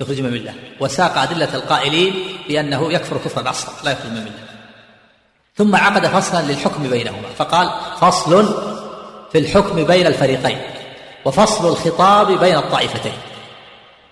يخرج 0.00 0.20
من 0.20 0.26
الملة. 0.26 0.54
وساق 0.80 1.18
أدلة 1.18 1.54
القائلين 1.54 2.14
بأنه 2.48 2.92
يكفر 2.92 3.16
كفرا 3.16 3.50
أصغر 3.50 3.72
لا 3.84 3.92
يخرج 3.92 4.10
من 4.10 4.16
الملة. 4.16 4.32
ثم 5.56 5.76
عقد 5.76 6.06
فصلا 6.06 6.42
للحكم 6.42 6.90
بينهما. 6.90 7.28
فقال 7.38 7.70
فصل 8.00 8.46
في 9.32 9.38
الحكم 9.38 9.84
بين 9.84 10.06
الفريقين 10.06 10.58
وفصل 11.24 11.68
الخطاب 11.68 12.40
بين 12.40 12.56
الطائفتين. 12.56 13.12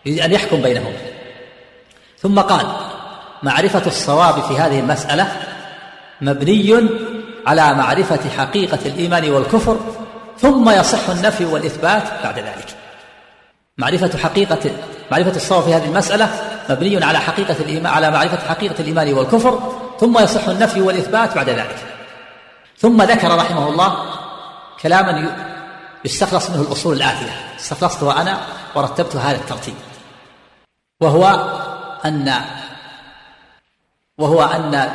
يريد 0.07 0.21
أن 0.21 0.33
يحكم 0.33 0.63
بينهما 0.63 0.93
ثم 2.19 2.41
قال 2.41 2.67
معرفة 3.43 3.87
الصواب 3.87 4.43
في 4.43 4.59
هذه 4.59 4.81
المسألة 4.81 5.37
مبني 6.21 6.89
على 7.47 7.75
معرفة 7.75 8.31
حقيقة 8.39 8.79
الإيمان 8.87 9.31
والكفر 9.31 9.81
ثم 10.39 10.71
يصح 10.71 11.09
النفي 11.09 11.45
والإثبات 11.45 12.03
بعد 12.25 12.39
ذلك. 12.39 12.67
معرفة 13.79 14.19
حقيقة 14.19 14.71
معرفة 15.11 15.37
الصواب 15.37 15.63
في 15.63 15.75
هذه 15.75 15.85
المسألة 15.85 16.29
مبني 16.71 17.05
على 17.05 17.19
حقيقة 17.19 17.57
الإيمان 17.61 17.93
على 17.93 18.11
معرفة 18.11 18.49
حقيقة 18.49 18.75
الإيمان 18.81 19.13
والكفر 19.13 19.73
ثم 20.01 20.19
يصح 20.19 20.49
النفي 20.49 20.81
والإثبات 20.81 21.35
بعد 21.35 21.51
ذلك. 21.51 21.77
ثم 22.79 23.03
ذكر 23.03 23.37
رحمه 23.37 23.69
الله 23.69 24.05
كلاما 24.83 25.37
يستخلص 26.05 26.51
منه 26.51 26.61
الأصول 26.61 26.97
الآتية. 26.97 27.55
استخلصته 27.61 28.21
أنا 28.21 28.41
ورتبت 28.75 29.17
هذا 29.17 29.37
الترتيب. 29.37 29.75
وهو 31.01 31.27
أن 32.05 32.35
وهو 34.19 34.43
أن 34.43 34.91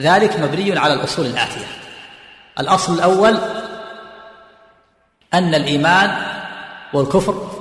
ذلك 0.00 0.40
مبني 0.40 0.78
على 0.78 0.94
الأصول 0.94 1.26
الآتية. 1.26 1.66
الأصل 2.60 2.94
الأول 2.94 3.38
أن 5.34 5.54
الإيمان 5.54 6.16
والكفر 6.92 7.59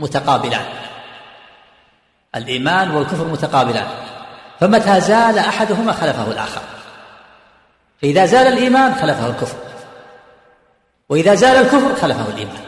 متقابلان. 0.00 0.64
الإيمان 2.34 2.90
والكفر 2.90 3.24
متقابلان. 3.24 3.86
فمتى 4.60 5.00
زال 5.00 5.38
أحدهما 5.38 5.92
خلفه 5.92 6.30
الآخر. 6.30 6.60
فإذا 8.02 8.26
زال 8.26 8.46
الإيمان 8.46 8.94
خلفه 8.94 9.26
الكفر. 9.26 9.56
وإذا 11.08 11.34
زال 11.34 11.56
الكفر 11.56 11.94
خلفه 11.94 12.28
الإيمان. 12.28 12.62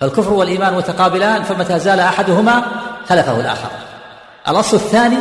فالكفر 0.00 0.32
والإيمان 0.32 0.74
متقابلان 0.74 1.42
فمتى 1.42 1.78
زال 1.78 2.00
أحدهما 2.00 2.64
خلفه 3.08 3.40
الآخر. 3.40 3.70
الأصل 4.48 4.76
الثاني 4.76 5.18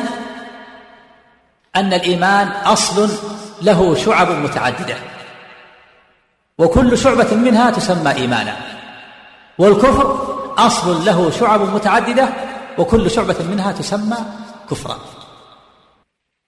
أن 1.76 1.94
الإيمان 1.94 2.48
أصل 2.48 3.10
له 3.62 3.96
شعب 3.96 4.32
متعددة. 4.32 4.96
وكل 6.58 6.98
شعبة 6.98 7.34
منها 7.36 7.72
تسمى 7.72 8.12
إيمانا. 8.12 8.56
والكفر 9.58 10.33
أصل 10.58 11.06
له 11.06 11.32
شعب 11.32 11.62
متعددة 11.62 12.30
وكل 12.78 13.12
شعبة 13.12 13.36
منها 13.50 13.72
تسمى 13.72 14.18
كفرا. 14.72 15.00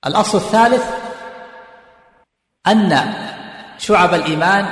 الأصل 0.06 0.38
الثالث 0.38 0.84
أن 2.68 3.14
شعب 3.78 4.14
الإيمان 4.14 4.66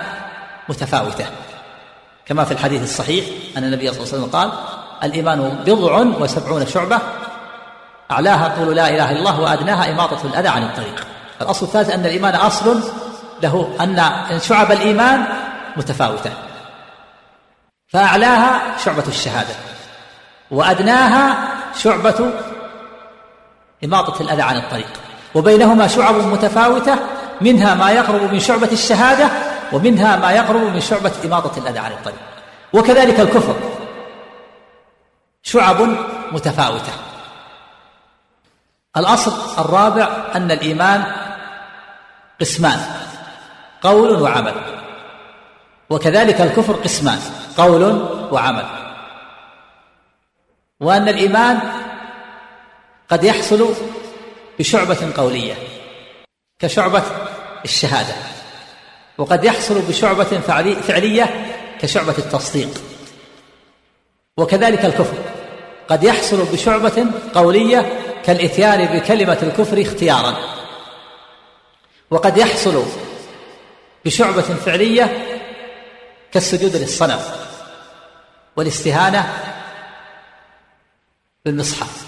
متفاوتة. 0.69 1.25
كما 2.25 2.43
في 2.43 2.51
الحديث 2.51 2.83
الصحيح 2.83 3.25
أن 3.57 3.63
النبي 3.63 3.93
صلى 3.93 4.03
الله 4.03 4.13
عليه 4.13 4.23
وسلم 4.23 4.39
قال 4.39 4.51
الإيمان 5.03 5.63
بضع 5.65 5.97
وسبعون 6.21 6.65
شعبة 6.65 6.99
أعلاها 8.11 8.47
قول 8.47 8.75
لا 8.75 8.89
إله 8.89 9.11
إلا 9.11 9.19
الله 9.19 9.41
وأدناها 9.41 9.91
إماطة 9.91 10.27
الأذى 10.27 10.47
عن 10.47 10.63
الطريق. 10.63 11.07
الأصل 11.41 11.65
الثالث 11.65 11.89
أن 11.89 12.05
الإيمان 12.05 12.35
أصل 12.35 12.79
له 13.43 13.75
أن 13.81 14.39
شعب 14.39 14.71
الإيمان 14.71 15.25
متفاوتة. 15.77 16.31
فأعلاها 17.93 18.77
شعبة 18.77 19.03
الشهادة 19.07 19.55
وأدناها 20.51 21.37
شعبة 21.77 22.33
إماطة 23.83 24.21
الأذى 24.21 24.41
عن 24.41 24.57
الطريق 24.57 24.87
وبينهما 25.35 25.87
شعب 25.87 26.15
متفاوتة 26.15 26.95
منها 27.41 27.75
ما 27.75 27.91
يقرب 27.91 28.33
من 28.33 28.39
شعبة 28.39 28.71
الشهادة 28.71 29.29
ومنها 29.71 30.15
ما 30.15 30.31
يقرب 30.31 30.61
من 30.61 30.81
شعبة 30.81 31.11
إماطة 31.25 31.59
الأذى 31.59 31.79
عن 31.79 31.91
الطريق 31.91 32.19
وكذلك 32.73 33.19
الكفر 33.19 33.55
شعب 35.43 35.81
متفاوتة. 36.31 36.93
الأصل 38.97 39.61
الرابع 39.61 40.09
أن 40.35 40.51
الإيمان 40.51 41.03
قسمان 42.41 42.79
قول 43.81 44.21
وعمل. 44.21 44.82
وكذلك 45.93 46.41
الكفر 46.41 46.73
قسمان 46.73 47.19
قول 47.57 47.83
وعمل. 48.31 48.65
وأن 50.79 51.07
الإيمان 51.07 51.59
قد 53.09 53.23
يحصل 53.23 53.75
بشعبة 54.59 55.13
قولية 55.17 55.53
كشعبة 56.59 57.03
الشهادة 57.65 58.13
وقد 59.17 59.43
يحصل 59.43 59.81
بشعبة 59.81 60.23
فعلية 60.87 61.55
كشعبة 61.79 62.17
التصديق. 62.17 62.81
وكذلك 64.37 64.85
الكفر 64.85 65.17
قد 65.89 66.03
يحصل 66.03 66.45
بشعبة 66.53 67.05
قولية 67.33 67.99
كالإتيان 68.25 68.85
بكلمة 68.85 69.37
الكفر 69.43 69.81
اختيارا. 69.81 70.35
وقد 72.11 72.37
يحصل 72.37 72.83
بشعبة 74.05 74.41
فعلية 74.41 75.32
كالسجود 76.33 76.75
للصنم 76.75 77.19
والاستهانة 78.55 79.33
بالمصحف. 81.45 82.05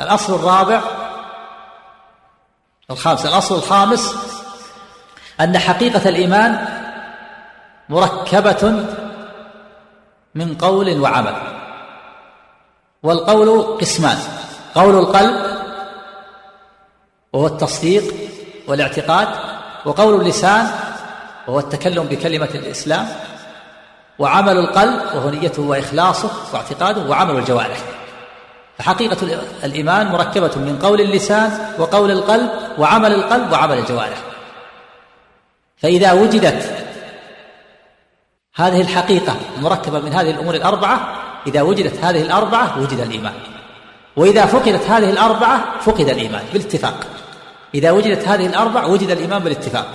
الأصل 0.00 0.34
الرابع 0.34 0.82
الخامس 2.90 3.26
الأصل 3.26 3.54
الخامس 3.54 4.14
أن 5.40 5.58
حقيقة 5.58 6.08
الإيمان 6.08 6.68
مركبة 7.88 8.86
من 10.34 10.54
قول 10.54 11.00
وعمل 11.00 11.36
والقول 13.02 13.78
قسمان 13.80 14.18
قول 14.74 14.98
القلب 14.98 15.64
وهو 17.32 17.46
التصديق 17.46 18.14
والاعتقاد 18.66 19.28
وقول 19.84 20.20
اللسان 20.20 20.83
وهو 21.48 21.58
التكلم 21.58 22.04
بكلمة 22.04 22.48
الإسلام 22.54 23.08
وعمل 24.18 24.58
القلب 24.58 25.00
وهو 25.14 25.30
نيته 25.30 25.62
وإخلاصه 25.62 26.30
واعتقاده 26.52 27.10
وعمل 27.10 27.36
الجوارح. 27.36 27.78
فحقيقة 28.78 29.16
الإيمان 29.64 30.06
مركبة 30.06 30.50
من 30.56 30.78
قول 30.82 31.00
اللسان 31.00 31.74
وقول 31.78 32.10
القلب 32.10 32.50
وعمل 32.78 33.14
القلب 33.14 33.52
وعمل 33.52 33.78
الجوارح. 33.78 34.18
فإذا 35.76 36.12
وجدت 36.12 36.86
هذه 38.54 38.80
الحقيقة 38.80 39.36
المركبة 39.56 40.00
من 40.00 40.12
هذه 40.12 40.30
الأمور 40.30 40.54
الأربعة 40.54 41.16
إذا 41.46 41.62
وجدت 41.62 42.04
هذه 42.04 42.22
الأربعة 42.22 42.82
وجد 42.82 42.98
الإيمان. 43.00 43.34
وإذا 44.16 44.46
فقدت 44.46 44.90
هذه 44.90 45.10
الأربعة 45.10 45.80
فقد 45.80 46.08
الإيمان 46.08 46.42
بالاتفاق. 46.52 47.06
إذا 47.74 47.90
وجدت 47.90 48.28
هذه 48.28 48.46
الأربع 48.46 48.84
وجد 48.84 49.10
الإيمان 49.10 49.42
بالاتفاق. 49.42 49.86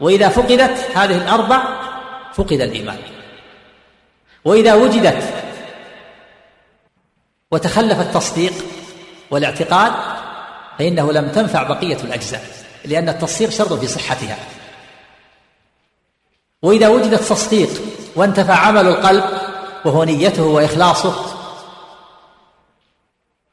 وإذا 0.00 0.28
فقدت 0.28 0.96
هذه 0.96 1.16
الأربع 1.16 1.62
فقد 2.34 2.60
الإيمان. 2.60 2.98
وإذا 4.44 4.74
وجدت 4.74 5.32
وتخلف 7.50 8.00
التصديق 8.00 8.52
والاعتقاد 9.30 9.92
فإنه 10.78 11.12
لم 11.12 11.28
تنفع 11.28 11.62
بقية 11.62 11.96
الأجزاء 11.96 12.44
لأن 12.84 13.08
التصديق 13.08 13.50
شرط 13.50 13.72
في 13.72 13.86
صحتها. 13.86 14.36
وإذا 16.62 16.88
وجد 16.88 17.12
التصديق 17.12 17.70
وانتفى 18.16 18.52
عمل 18.52 18.88
القلب 18.88 19.24
وهو 19.84 20.04
نيته 20.04 20.42
وإخلاصه 20.42 21.14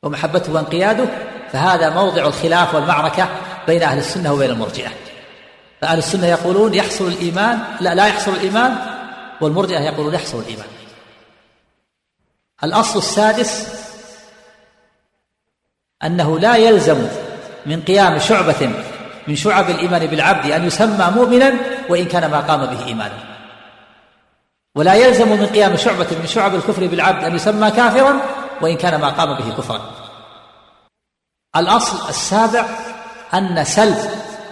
ومحبته 0.03 0.53
وانقياده 0.53 1.05
فهذا 1.51 1.89
موضع 1.89 2.25
الخلاف 2.25 2.75
والمعركة 2.75 3.29
بين 3.67 3.83
أهل 3.83 3.97
السنة 3.97 4.33
وبين 4.33 4.49
المرجئة. 4.49 4.91
فأهل 5.81 5.97
السنة 5.97 6.27
يقولون 6.27 6.73
يحصل 6.73 7.07
الإيمان 7.07 7.59
لا 7.79 7.95
لا 7.95 8.07
يحصل 8.07 8.31
الإيمان 8.31 8.75
والمرجئة 9.41 9.79
يقولون 9.79 10.13
يحصل 10.13 10.39
الإيمان. 10.39 10.67
الأصل 12.63 12.99
السادس 12.99 13.67
أنه 16.03 16.39
لا 16.39 16.55
يلزم 16.55 17.07
من 17.65 17.81
قيام 17.81 18.19
شعبة 18.19 18.71
من 19.27 19.35
شعب 19.35 19.69
الإيمان 19.69 20.07
بالعبد 20.07 20.51
أن 20.51 20.65
يسمى 20.65 21.05
مؤمنا 21.15 21.53
وإن 21.89 22.05
كان 22.05 22.31
ما 22.31 22.39
قام 22.39 22.65
به 22.65 22.85
إيمانا. 22.85 23.17
ولا 24.75 24.93
يلزم 24.93 25.29
من 25.29 25.45
قيام 25.47 25.77
شعبة 25.77 26.07
من 26.19 26.27
شعب 26.27 26.55
الكفر 26.55 26.87
بالعبد 26.87 27.23
أن 27.23 27.35
يسمى 27.35 27.71
كافرا 27.71 28.21
وإن 28.61 28.77
كان 28.77 29.01
ما 29.01 29.09
قام 29.09 29.37
به 29.37 29.57
كفرا. 29.57 29.81
الأصل 31.55 32.09
السابع 32.09 32.65
أن 33.33 33.63
سلب 33.63 33.97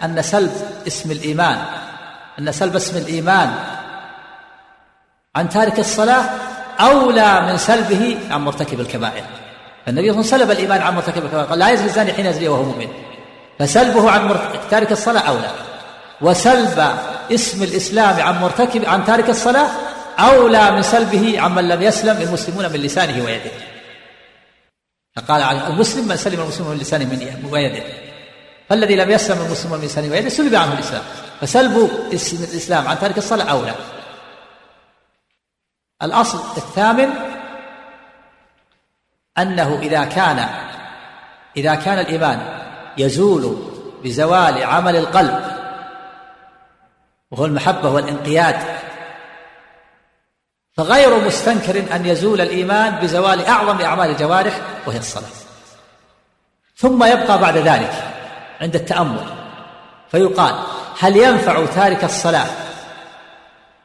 أن 0.04 0.22
سلب 0.22 0.52
اسم 0.90 1.12
الإيمان. 1.12 1.58
أن 2.40 2.52
سلب 2.52 2.76
اسم 2.76 2.98
الإيمان 2.98 3.50
عن 5.36 5.50
تارك 5.50 5.80
الصلاة 5.80 6.24
أولى 6.80 7.32
من 7.48 7.58
سلبه 7.58 8.04
عن 8.32 8.42
مرتكب 8.42 8.80
الكبائر. 8.80 9.24
النبي 9.88 10.08
صلى 10.08 10.20
الله 10.20 10.34
عليه 10.34 10.36
وسلم 10.36 10.40
سلب 10.40 10.52
الإيمان 10.52 10.82
عن 10.82 10.96
مرتكب 10.96 11.26
الكبائر. 11.26 11.46
قال 11.46 11.60
لا 11.60 11.70
يزني 11.70 11.86
الزاني 11.86 12.14
حين 12.14 12.26
يزني 12.26 12.48
وهو 12.48 12.64
مؤمن. 12.64 12.88
فسلبه 13.60 14.12
عن 14.12 14.22
تارك 14.70 14.92
الصلاة 14.92 15.22
أولى. 15.22 15.52
وسلب 16.22 16.78
اسم 17.32 17.64
الإسلام 17.64 18.22
عن 18.22 18.42
مرتكب 18.42 18.86
عن 18.86 19.06
تارك 19.06 19.30
الصلاة 19.30 19.70
أولى 20.20 20.72
من 20.72 20.82
سلبه 20.82 21.42
عمن 21.42 21.68
لم 21.68 21.82
يسلم 21.82 22.22
المسلمون 22.22 22.66
من 22.72 22.80
لسانه 22.80 23.26
ويده. 23.26 23.52
فقال 25.16 25.42
المسلم 25.42 26.08
من 26.08 26.16
سلم 26.16 26.42
المسلمون 26.42 26.72
من 26.76 26.82
لسانه 26.82 27.10
ويده. 27.52 28.09
فالذي 28.70 28.96
لم 28.96 29.12
يسلم 29.12 29.46
المسلمون 29.46 29.80
من 29.80 29.86
لسانه 29.86 30.12
ويده 30.12 30.30
سلب 30.30 30.56
عنه 30.56 30.74
الإسلام. 30.74 31.04
فسلب 31.42 31.90
اسم 32.14 32.44
الإسلام 32.44 32.88
عن 32.88 33.00
تارك 33.00 33.18
الصلاة 33.18 33.52
أولى 33.52 33.76
الأصل 36.04 36.40
الثامن 36.58 37.10
أنه 39.38 39.80
إذا 39.80 40.04
كان 40.04 40.50
إذا 41.58 41.76
كان 41.76 42.00
الإيمان 42.00 42.60
يزول 42.98 43.72
بزوال 44.04 44.64
عمل 44.64 44.96
القلب 44.96 45.42
وهو 47.32 47.46
المحبة 47.46 47.90
والانقياد 47.90 48.56
فغير 50.74 51.20
مستنكر 51.20 51.96
أن 51.96 52.06
يزول 52.06 52.42
الإيمان 52.42 52.96
بزوال 52.96 53.46
أعظم 53.46 53.82
أعمال 53.82 54.10
الجوارح 54.10 54.60
وهي 54.88 54.98
الصلاة. 54.98 55.30
ثم 56.76 57.04
يبقى 57.04 57.40
بعد 57.40 57.58
ذلك 57.58 58.19
عند 58.62 58.76
التأمل. 58.76 59.26
فيقال 60.12 60.55
هل 60.99 61.18
ينفع 61.18 61.66
تارك 61.66 62.03
الصلاة 62.03 62.47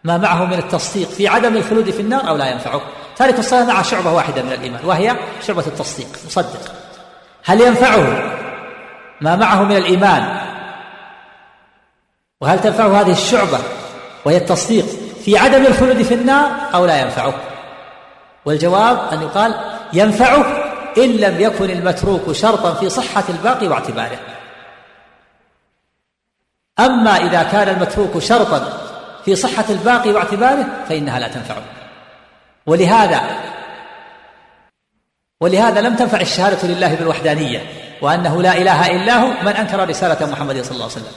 ما 0.04 0.16
معه 0.16 0.44
من 0.44 0.58
التصديق 0.58 1.08
في 1.08 1.28
عدم 1.28 1.56
الخلود 1.56 1.90
في 1.90 2.00
النار 2.00 2.28
أو 2.28 2.36
لا 2.36 2.50
ينفعه؟ 2.50 2.80
تارك 3.16 3.38
الصلاة 3.38 3.64
مع 3.64 3.82
شعبة 3.82 4.12
واحدة 4.12 4.42
من 4.42 4.52
الإيمان 4.52 4.84
وهي 4.84 5.16
شعبة 5.46 5.66
التصديق 5.66 6.06
مصدق. 6.26 6.74
هل 7.44 7.60
ينفعه 7.60 8.32
ما 9.20 9.36
معه 9.36 9.62
من 9.62 9.76
الإيمان؟ 9.76 10.40
وهل 12.40 12.60
تنفعه 12.60 13.00
هذه 13.00 13.12
الشعبة 13.12 13.58
وهي 14.24 14.36
التصديق 14.36 14.84
في 15.24 15.38
عدم 15.38 15.66
الخلود 15.66 16.02
في 16.02 16.14
النار 16.14 16.50
أو 16.74 16.86
لا 16.86 17.00
ينفعه؟ 17.00 17.34
والجواب 18.44 19.08
أن 19.12 19.22
يقال 19.22 19.54
ينفعه 19.92 20.44
إن 20.98 21.10
لم 21.10 21.40
يكن 21.40 21.70
المتروك 21.70 22.32
شرطا 22.32 22.74
في 22.74 22.88
صحة 22.88 23.24
الباقي 23.28 23.68
واعتباره. 23.68 24.18
أما 26.80 27.16
إذا 27.16 27.42
كان 27.42 27.68
المتروك 27.68 28.18
شرطا 28.18 28.78
في 29.24 29.36
صحة 29.36 29.64
الباقي 29.70 30.10
واعتباره 30.10 30.66
فإنها 30.88 31.18
لا 31.18 31.28
تنفعه 31.28 31.62
ولهذا 32.66 33.20
ولهذا 35.40 35.80
لم 35.80 35.96
تنفع 35.96 36.20
الشهادة 36.20 36.68
لله 36.68 36.94
بالوحدانية 36.94 37.62
وأنه 38.02 38.42
لا 38.42 38.56
إله 38.56 38.86
إلا 38.86 39.16
هو 39.16 39.28
من 39.42 39.48
أنكر 39.48 39.88
رسالة 39.88 40.26
محمد 40.26 40.62
صلى 40.62 40.72
الله 40.72 40.84
عليه 40.84 40.94
وسلم. 40.94 41.12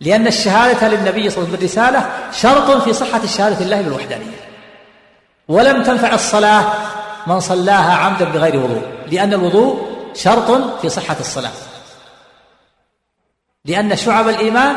لأن 0.00 0.26
الشهادة 0.26 0.88
للنبي 0.88 1.30
صلى 1.30 1.44
الله 1.44 1.56
عليه 1.56 1.56
وسلم 1.56 1.56
بالرسالة 1.56 2.10
شرط 2.32 2.82
في 2.82 2.92
صحة 2.92 3.24
الشهادة 3.24 3.64
لله 3.64 3.82
بالوحدانية. 3.82 4.40
ولم 5.48 5.82
تنفع 5.82 6.14
الصلاة 6.14 6.64
من 7.26 7.40
صلاها 7.40 7.94
عمدا 7.94 8.24
بغير 8.24 8.56
وضوء 8.56 8.82
لأن 9.10 9.34
الوضوء 9.34 9.88
شرط 10.14 10.80
في 10.80 10.88
صحة 10.88 11.16
الصلاة. 11.20 11.52
لأن 13.68 13.96
شعب 13.96 14.28
الإيمان 14.28 14.76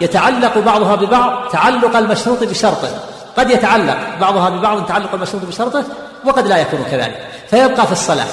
يتعلق 0.00 0.58
بعضها 0.58 0.94
ببعض 0.96 1.48
تعلق 1.48 1.96
المشروط 1.96 2.44
بشرطه. 2.44 2.88
قد 3.36 3.50
يتعلق 3.50 3.96
بعضها 4.20 4.50
ببعض 4.50 4.86
تعلق 4.86 5.14
المشروط 5.14 5.44
بشرطه 5.44 5.84
وقد 6.24 6.46
لا 6.46 6.56
يكون 6.56 6.84
كذلك. 6.90 7.28
فيبقى 7.50 7.86
في 7.86 7.92
الصلاة. 7.92 8.26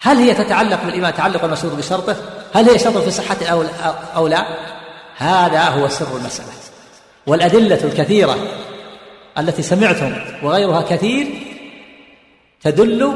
هل 0.00 0.16
هي 0.16 0.34
تتعلق 0.34 0.84
بالإيمان 0.84 1.14
تعلق 1.14 1.44
المشروط 1.44 1.72
بشرطه؟ 1.72 2.16
هل 2.54 2.70
هي 2.70 2.78
شرط 2.78 2.96
في 2.98 3.10
صحة 3.10 3.36
أو, 4.16 4.26
لا؟ 4.26 4.44
هذا 5.16 5.62
هو 5.62 5.88
سر 5.88 6.16
المسألة. 6.16 6.48
والأدلة 7.26 7.84
الكثيرة 7.84 8.36
التي 9.38 9.62
سمعتم 9.62 10.12
وغيرها 10.42 10.82
كثير 10.82 11.26
تدل 12.62 13.14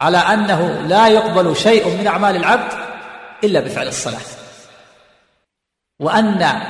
على 0.00 0.18
أنه 0.18 0.80
لا 0.86 1.08
يقبل 1.08 1.56
شيء 1.56 1.88
من 1.98 2.06
أعمال 2.06 2.36
العبد 2.36 2.89
إلا 3.44 3.60
بفعل 3.60 3.88
الصلاة. 3.88 4.20
وأن 5.98 6.62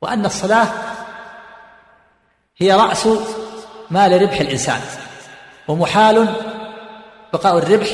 وأن 0.00 0.26
الصلاة 0.26 0.68
هي 2.56 2.72
رأس 2.72 3.08
مال 3.90 4.22
ربح 4.22 4.40
الإنسان 4.40 4.80
ومحال 5.68 6.34
بقاء 7.32 7.58
الربح 7.58 7.88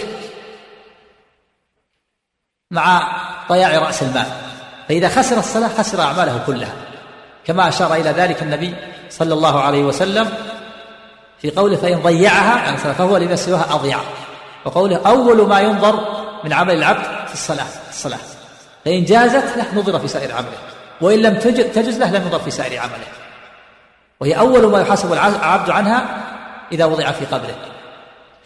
مع 2.71 3.17
ضياع 3.49 3.79
رأس 3.79 4.03
المال. 4.03 4.27
فإذا 4.89 5.09
خسر 5.09 5.39
الصلاة 5.39 5.69
خسر 5.69 6.01
أعماله 6.01 6.45
كلها. 6.47 6.73
كما 7.45 7.69
أشار 7.69 7.95
إلى 7.95 8.11
ذلك 8.11 8.43
النبي 8.43 8.75
صلى 9.11 9.35
الله 9.35 9.61
عليه 9.61 9.83
وسلم 9.83 10.33
في 11.39 11.51
قوله 11.51 11.77
فإن 11.77 12.03
ضيعها 12.03 12.65
يعني 12.65 12.77
فهو 12.77 13.37
سواها 13.37 13.75
أضيع. 13.75 13.99
وقوله 14.65 15.07
أول 15.07 15.49
ما 15.49 15.61
ينظر 15.61 16.20
من 16.45 16.53
عمل 16.53 16.75
العبد 16.75 17.29
في 17.29 17.35
الصلاة 17.35 17.67
الصلاة. 17.91 18.19
فإن 18.85 19.05
جازت 19.05 19.57
له 19.57 19.75
نظر 19.75 19.99
في 19.99 20.09
سائر 20.09 20.33
عمله. 20.33 20.59
وإن 21.01 21.19
لم 21.19 21.35
تجز 21.75 21.99
له 21.99 22.11
لم 22.11 22.23
ينظر 22.23 22.39
في 22.39 22.51
سائر 22.51 22.81
عمله. 22.81 23.07
وهي 24.21 24.39
أول 24.39 24.67
ما 24.67 24.81
يحاسب 24.81 25.13
العبد 25.13 25.71
عنها 25.71 26.05
إذا 26.73 26.85
وضع 26.85 27.13
في 27.13 27.25
قبره. 27.25 27.55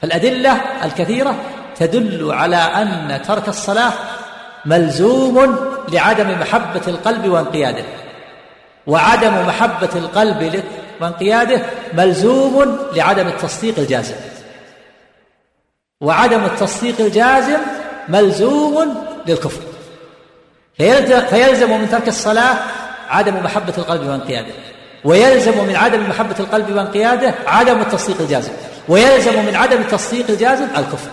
فالأدلة 0.03 0.61
الكثيرة 0.85 1.35
تدل 1.77 2.33
على 2.33 2.57
أن 2.57 3.23
ترك 3.29 3.49
الصلاة 3.49 3.93
ملزوم 4.65 5.59
لعدم 5.89 6.31
محبة 6.41 6.83
القلب 6.89 7.29
وانقياده. 7.29 7.85
وعدم 8.87 9.47
محبة 9.47 9.91
القلب 9.95 10.65
وانقياده 11.01 11.63
ملزوم 11.93 12.79
لعدم 12.93 13.27
التصديق 13.29 13.79
الجازم. 13.79 14.15
وعدم 16.01 16.45
التصديق 16.45 17.01
الجازم 17.01 17.59
ملزوم 18.09 19.07
للكفر. 19.27 19.63
فيلزم 21.31 21.81
من 21.81 21.89
ترك 21.91 22.09
الصلاة 22.09 22.57
عدم 23.09 23.37
محبة 23.37 23.75
القلب 23.79 24.07
وانقياده 24.07 24.55
ويلزم 25.05 25.65
من 25.65 25.77
عدم 25.77 26.09
محبة 26.09 26.37
القلب 26.41 26.77
وانقياده 26.77 27.35
عدم 27.47 27.81
التصديق 27.81 28.21
الجازم. 28.21 28.53
ويلزم 28.89 29.47
من 29.47 29.57
عدم 29.57 29.81
التصديق 29.81 30.31
الجازم 30.31 30.65
الكفر. 30.65 31.11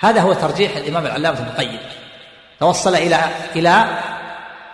هذا 0.00 0.20
هو 0.20 0.32
ترجيح 0.32 0.76
الإمام 0.76 1.06
العلامة 1.06 1.38
ابن 1.38 1.46
القيم. 1.48 1.78
توصل 2.60 2.94
إلى 2.94 3.18
إلى 3.56 3.84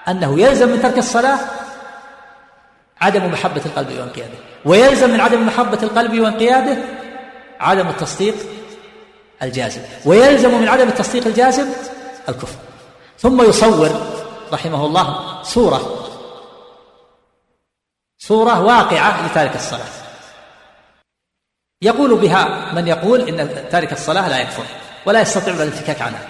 أنه 0.08 0.40
يلزم 0.40 0.68
من 0.68 0.82
ترك 0.82 0.98
الصلاة 0.98 1.38
عدم 3.00 3.26
محبة 3.26 3.62
القلب 3.66 3.98
وانقياده 3.98 4.34
ويلزم 4.64 5.10
من 5.10 5.20
عدم 5.20 5.46
محبة 5.46 5.78
القلب 5.82 6.20
وانقياده 6.20 6.76
عدم 7.60 7.88
التصديق 7.88 8.34
الجازم 9.44 9.80
ويلزم 10.04 10.60
من 10.60 10.68
عدم 10.68 10.88
التصديق 10.88 11.26
الجازم 11.26 11.66
الكفر. 12.28 12.58
ثم 13.18 13.42
يصور 13.42 13.90
رحمه 14.52 14.86
الله 14.86 15.42
صورة 15.42 16.10
صورة 18.18 18.60
واقعة 18.60 19.26
لتارك 19.26 19.54
الصلاة. 19.56 19.88
يقول 21.82 22.18
بها 22.18 22.72
من 22.72 22.88
يقول 22.88 23.28
إن 23.28 23.68
تارك 23.70 23.92
الصلاة 23.92 24.28
لا 24.28 24.38
يكفر 24.38 24.64
ولا 25.06 25.20
يستطيع 25.20 25.54
الانفكاك 25.54 26.02
عنها. 26.02 26.26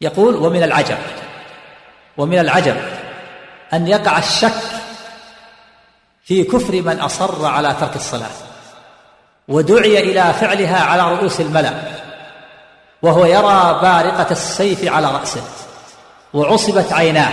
يقول 0.00 0.36
ومن 0.36 0.62
العجب 0.62 0.98
ومن 2.16 2.38
العجب 2.38 2.76
أن 3.72 3.86
يقع 3.86 4.18
الشك 4.18 4.62
في 6.22 6.44
كفر 6.44 6.82
من 6.82 7.00
أصر 7.00 7.46
على 7.46 7.76
ترك 7.80 7.96
الصلاة. 7.96 8.47
ودعي 9.48 10.00
إلى 10.00 10.32
فعلها 10.40 10.84
على 10.84 11.14
رؤوس 11.14 11.40
الملأ 11.40 11.72
وهو 13.02 13.24
يرى 13.24 13.78
بارقة 13.82 14.26
السيف 14.30 14.92
على 14.92 15.06
رأسه 15.06 15.42
وعصبت 16.34 16.92
عيناه 16.92 17.32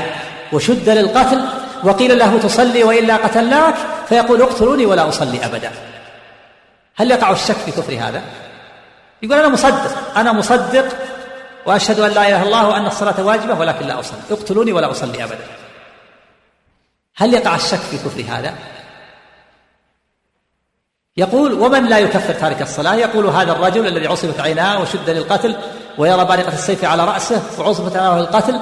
وشد 0.54 0.90
للقتل 0.90 1.46
وقيل 1.84 2.18
له 2.20 2.40
تصلي 2.40 2.84
وإلا 2.84 3.16
قتلناك 3.16 3.76
فيقول 4.10 4.42
اقتلوني 4.42 4.86
ولا 4.86 5.10
أصلي 5.10 5.46
أبدا. 5.46 5.72
هل 6.96 7.12
يقع 7.12 7.32
الشك 7.32 7.56
في 7.56 7.72
كفر 7.72 7.94
هذا؟ 7.94 8.22
يقول 9.24 9.40
أنا 9.40 9.48
مصدق 9.48 10.18
أنا 10.18 10.32
مصدق 10.34 10.86
وأشهد 11.66 12.00
أن 12.00 12.12
لا 12.12 12.28
إله 12.28 12.42
إلا 12.42 12.44
الله 12.44 12.68
وأن 12.68 12.86
الصلاة 12.86 13.26
واجبة 13.26 13.60
ولكن 13.60 13.88
لا 13.88 14.00
أصلي 14.00 14.20
اقتلوني 14.32 14.72
ولا 14.72 14.92
أصلي 14.92 15.24
أبدا. 15.24 15.46
هل 17.16 17.34
يقع 17.34 17.56
الشك 17.56 17.80
في 17.80 17.98
كفر 17.98 18.24
هذا؟ 18.30 18.54
يقول 21.18 21.54
ومن 21.54 21.86
لا 21.86 21.98
يكفر 22.00 22.34
تارك 22.34 22.62
الصلاة؟ 22.62 22.96
يقول 22.96 23.26
هذا 23.26 23.52
الرجل 23.52 23.88
الذي 23.88 24.08
عصبت 24.08 24.40
عيناه 24.40 24.82
وشد 24.82 25.10
للقتل 25.10 25.56
ويرى 25.98 26.26
بارقة 26.26 26.54
السيف 26.54 26.86
على 26.86 27.06
رأسه 27.06 27.42
وعصبت 27.60 27.96
عيناه 27.96 28.20
للقتل 28.20 28.60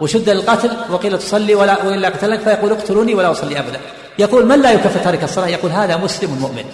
وشد 0.00 0.28
للقتل 0.28 0.70
وقيل 0.90 1.18
تصلي 1.18 1.54
ولا 1.54 1.84
وإلا 1.84 2.08
قتلك 2.08 2.40
فيقول 2.40 2.72
اقتلوني 2.72 3.14
ولا 3.14 3.30
أصلي 3.30 3.58
أبدا. 3.58 3.80
يقول 4.18 4.46
من 4.46 4.62
لا 4.62 4.72
يكفر 4.72 5.00
تارك 5.00 5.24
الصلاة؟ 5.24 5.46
يقول 5.48 5.70
هذا 5.70 5.96
مسلم 5.96 6.30
مؤمن. 6.30 6.64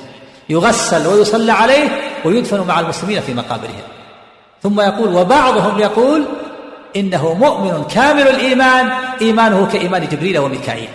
يغسل 0.48 1.06
ويصلى 1.06 1.52
عليه 1.52 1.88
ويدفن 2.24 2.60
مع 2.60 2.80
المسلمين 2.80 3.20
في 3.20 3.34
مقابرهم 3.34 3.82
ثم 4.62 4.80
يقول 4.80 5.14
وبعضهم 5.14 5.78
يقول 5.78 6.24
إنه 6.96 7.34
مؤمن 7.34 7.84
كامل 7.84 8.28
الإيمان 8.28 8.90
إيمانه 9.20 9.68
كإيمان 9.72 10.08
جبريل 10.08 10.38
وميكائيل. 10.38 10.88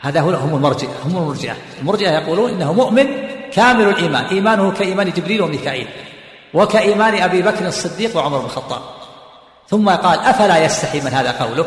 هذا 0.00 0.20
هم 0.20 0.54
المرجئة 0.54 0.94
هم 1.04 1.16
المرجئة. 1.16 1.54
المرجئة 1.80 2.10
يقولون 2.10 2.50
إنه 2.50 2.72
مؤمن 2.72 3.25
كامل 3.56 3.88
الإيمان. 3.88 4.24
إيمانه 4.24 4.72
كإيمان 4.72 5.10
جبريل 5.10 5.42
وميكائيل 5.42 5.88
وكإيمان 6.54 7.22
أبي 7.22 7.42
بكر 7.42 7.66
الصديق 7.66 8.16
وعمر 8.16 8.38
بن 8.38 8.44
الخطاب. 8.44 8.80
ثم 9.68 9.90
قال 9.90 10.18
أفلا 10.18 10.64
يستحي 10.64 11.00
من 11.00 11.10
هذا 11.12 11.30
قوله 11.44 11.66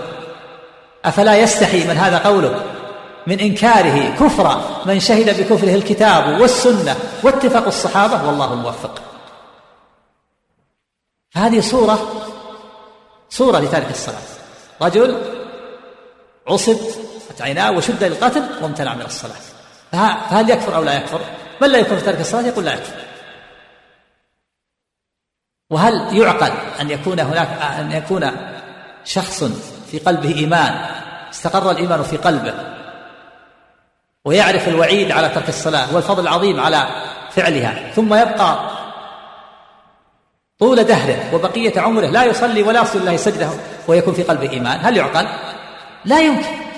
أفلا 1.06 1.38
يستحي 1.38 1.88
من 1.88 1.98
هذا 1.98 2.18
قوله 2.18 2.64
من 3.28 3.40
إنكاره 3.40 4.16
كفر 4.16 4.62
من 4.86 5.00
شهد 5.00 5.42
بكفره 5.42 5.76
الكتاب 5.76 6.42
والسنة 6.42 6.96
واتفاق 7.24 7.66
الصحابة 7.66 8.28
والله 8.28 8.54
الموفق 8.54 9.02
فهذه 11.32 11.60
صورة 11.60 12.00
صورة 13.30 13.60
لتارك 13.60 13.90
الصلاة. 13.90 14.22
رجل 14.82 15.22
عصب 16.48 16.78
عيناه 17.40 17.72
وشد 17.72 18.04
للقتل 18.04 18.44
وامتنع 18.62 18.94
من 18.94 19.06
الصلاة. 19.06 19.42
فهل 19.92 20.50
يكفر 20.50 20.76
أو 20.76 20.84
لا 20.84 20.94
يكفر؟ 20.94 21.22
من 21.62 21.70
لا 21.70 21.78
يكفر 21.78 22.00
تارك 22.00 22.20
الصلاة؟ 22.20 22.48
يقول 22.48 22.66
لا 22.66 22.74
يكفر 22.74 22.96
وهل 25.70 26.18
يعقل 26.18 26.52
أن 26.82 26.90
يكون 26.90 27.20
هناك 27.20 27.48
أن 27.80 27.92
يكون 27.92 28.32
شخص 29.04 29.44
في 29.92 30.00
قلبه 30.00 30.36
إيمان 30.36 30.86
استقر 31.32 31.72
الإيمان 31.72 32.04
في 32.04 32.18
قلبه 32.18 32.54
ويعرف 34.26 34.68
الوعيد 34.68 35.12
على 35.12 35.30
ترك 35.30 35.50
الصلاة 35.50 35.96
والفضل 35.96 36.24
العظيم 36.24 36.60
على 36.60 36.88
فعلها 37.32 37.92
ثم 37.92 38.14
يبقى 38.14 38.70
طول 40.60 40.84
دهره 40.84 41.36
وبقية 41.36 41.82
عمره 41.82 42.06
لا 42.06 42.24
يصلي 42.24 42.64
ولا 42.64 42.82
يصل 42.82 43.00
الله 43.00 43.18
سجده 43.18 43.50
ويكون 43.88 44.14
في 44.14 44.24
قلبه 44.24 44.50
إيمان 44.50 44.80
هل 44.86 44.98
يعقل؟ 44.98 45.28
لا 46.06 46.20
يمكن. 46.20 46.69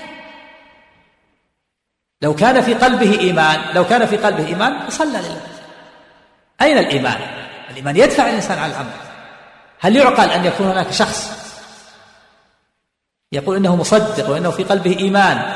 لو 2.22 2.34
كان 2.34 2.60
في 2.62 2.74
قلبه 2.74 3.20
إيمان 3.20 3.60
لو 3.74 3.86
كان 3.86 4.06
في 4.06 4.16
قلبه 4.16 4.46
إيمان 4.46 4.76
صلى 4.88 5.18
لله. 5.18 5.40
أين 6.62 6.78
الإيمان؟ 6.78 7.20
الإيمان 7.70 7.96
يدفع 7.96 8.28
الإنسان 8.28 8.58
على 8.58 8.72
العمل 8.72 8.90
هل 9.80 9.96
يعقل 9.96 10.30
أن 10.30 10.44
يكون 10.44 10.66
هناك 10.66 10.92
شخص 10.92 11.42
يقول 13.32 13.56
إنه 13.56 13.76
مصدق 13.76 14.30
وإنه 14.30 14.50
في 14.50 14.64
قلبه 14.64 14.96
إيمان 14.98 15.54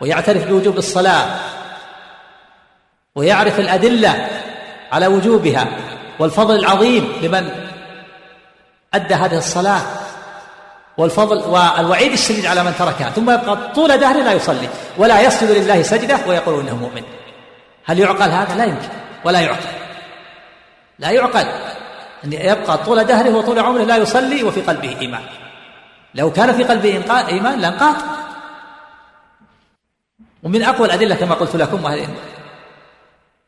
ويعترف 0.00 0.44
بوجوب 0.44 0.78
الصلاة 0.78 1.38
ويعرف 3.14 3.60
الأدلة 3.60 4.28
على 4.92 5.06
وجوبها 5.06 5.68
والفضل 6.18 6.58
العظيم 6.58 7.12
لمن 7.22 7.50
أدى 8.94 9.14
هذه 9.14 9.38
الصلاة؟ 9.38 9.82
والفضل 10.98 11.36
والوعيد 11.36 12.12
الشديد 12.12 12.46
على 12.46 12.64
من 12.64 12.74
تركها. 12.78 13.10
ثم 13.10 13.30
يبقى 13.30 13.58
طول 13.74 13.98
دهره 13.98 14.22
لا 14.22 14.32
يصلي 14.32 14.68
ولا 14.98 15.20
يسجد 15.20 15.50
لله 15.50 15.82
سجدة 15.82 16.18
ويقول 16.26 16.60
إنه 16.60 16.76
مؤمن. 16.76 17.02
هل 17.84 17.98
يعقل 17.98 18.30
هذا؟ 18.30 18.54
لا 18.54 18.64
يمكن. 18.64 18.88
ولا 19.24 19.40
يعقل. 19.40 19.70
لا 20.98 21.10
يعقل 21.10 21.46
أن 22.24 22.32
يبقى 22.32 22.78
طول 22.78 23.04
دهره 23.04 23.36
وطول 23.36 23.58
عمره 23.58 23.82
لا 23.82 23.96
يصلي 23.96 24.42
وفي 24.42 24.60
قلبه 24.60 24.96
إيمان. 25.00 25.22
لو 26.14 26.32
كان 26.32 26.52
في 26.52 26.64
قلبه 26.64 27.04
إيمان 27.28 27.58
لانقاط 27.58 27.96
ومن 30.42 30.62
أقوى 30.62 30.86
الأدلة 30.86 31.14
كما 31.14 31.34
قلت 31.34 31.56
لكم 31.56 31.82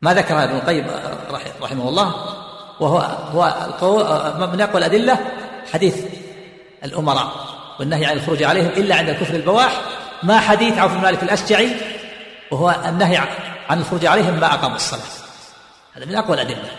ما 0.01 0.13
ذكرها 0.13 0.43
ابن 0.43 0.55
القيم 0.55 0.87
رحمه 1.61 1.89
الله 1.89 2.15
وهو 2.79 2.97
هو 3.79 4.47
من 4.53 4.61
أقوى 4.61 4.77
الأدلة 4.77 5.19
حديث 5.73 6.05
الأمراء 6.85 7.31
والنهي 7.79 8.05
عن 8.05 8.17
الخروج 8.17 8.43
عليهم 8.43 8.67
إلا 8.67 8.95
عند 8.95 9.09
الكفر 9.09 9.35
البواح. 9.35 9.81
ما 10.23 10.39
حديث 10.39 10.77
عوف 10.77 10.91
بن 10.91 11.01
مالك 11.01 11.23
الأشجعي 11.23 11.71
وهو 12.51 12.75
النهي 12.85 13.17
عن 13.69 13.79
الخروج 13.79 14.05
عليهم 14.05 14.39
ما 14.39 14.53
أقاموا 14.53 14.75
الصلاة. 14.75 15.01
هذا 15.93 16.05
من 16.05 16.15
أقوى 16.15 16.35
الأدلة. 16.35 16.69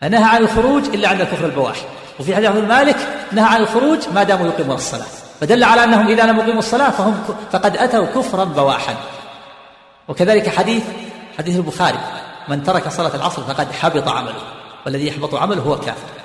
فنهى 0.00 0.24
عن 0.24 0.42
الخروج 0.42 0.84
إلا 0.84 1.08
عند 1.08 1.20
الكفر 1.20 1.44
البواح. 1.44 1.76
وفي 2.20 2.36
حديث 2.36 2.48
ابن 2.48 2.68
مالك 2.68 2.96
نهى 3.32 3.44
عن 3.44 3.60
الخروج 3.60 3.98
ما 4.14 4.22
داموا 4.22 4.46
يقيمون 4.46 4.76
الصلاة. 4.76 5.06
فدل 5.40 5.64
على 5.64 5.84
أنهم 5.84 6.08
إذا 6.08 6.26
لم 6.26 6.38
يقيموا 6.38 6.58
الصلاة 6.58 6.90
فهم 6.90 7.24
فقد 7.52 7.76
أتوا 7.76 8.06
كفرا 8.06 8.44
بواحا. 8.44 8.96
وكذلك 10.08 10.48
حديث 10.48 10.82
حديث 11.38 11.56
البخاري. 11.56 11.98
من 12.48 12.62
ترك 12.62 12.88
صلاة 12.88 13.14
العصر 13.14 13.42
فقد 13.42 13.72
حبط 13.72 14.08
عمله. 14.08 14.42
والذي 14.86 15.08
يحبط 15.08 15.34
عمله 15.34 15.62
هو 15.62 15.76
كافر. 15.76 16.21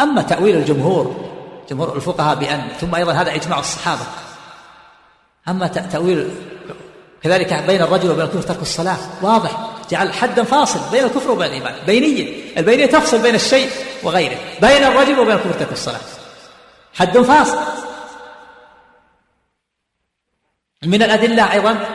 أما 0.00 0.22
تأويل 0.22 0.56
الجمهور 0.56 1.30
جمهور 1.70 1.96
الفقهاء 1.96 2.34
بأن 2.34 2.68
ثم 2.80 2.94
أيضا 2.94 3.12
هذا 3.12 3.34
إجماع 3.34 3.58
الصحابة. 3.58 4.02
أما 5.48 5.66
تأويل 5.66 6.30
كذلك 7.22 7.54
بين 7.54 7.82
الرجل 7.82 8.10
وبين 8.10 8.24
الكفر 8.24 8.42
ترك 8.42 8.62
الصلاة 8.62 8.98
واضح. 9.22 9.70
جعل 9.90 10.12
حدا 10.12 10.44
فاصل 10.44 10.90
بين 10.90 11.04
الكفر 11.04 11.30
وبين 11.30 11.46
الإيمان. 11.46 11.74
بينية 11.86 12.58
البينية 12.58 12.86
تفصل 12.86 13.22
بين 13.22 13.34
الشيء 13.34 13.70
وغيره. 14.02 14.38
بين 14.60 14.84
الرجل 14.84 15.18
وبين 15.18 15.34
الكفر 15.34 15.52
ترك 15.52 15.72
الصلاة. 15.72 16.00
حد 16.94 17.18
فاصل. 17.18 17.58
من 20.84 21.02
الأدلة 21.02 21.52
أيضا 21.52 21.86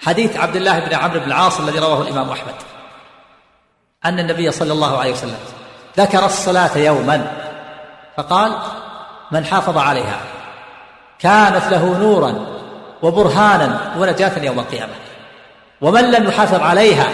حديث 0.00 0.36
عبد 0.36 0.56
الله 0.56 0.78
بن 0.78 0.94
عمرو 0.94 1.20
بن 1.20 1.26
العاص 1.26 1.60
الذي 1.60 1.78
رواه 1.78 2.02
الإمام 2.02 2.30
أحمد. 2.30 2.54
أن 4.04 4.18
النبي 4.18 4.50
صلى 4.50 4.72
الله 4.72 4.98
عليه 4.98 5.12
وسلم 5.12 5.38
ذكر 6.00 6.26
الصلاة 6.26 6.78
يوما. 6.78 7.26
فقال 8.16 8.52
من 9.30 9.44
حافظ 9.44 9.78
عليها 9.78 10.18
كانت 11.18 11.66
له 11.70 11.98
نورا 11.98 12.34
وبرهانا 13.02 13.80
ونجاة 13.98 14.44
يوم 14.44 14.58
القيامة. 14.58 14.92
ومن 15.80 16.10
لم 16.10 16.28
يحافظ 16.28 16.60
عليها 16.60 17.08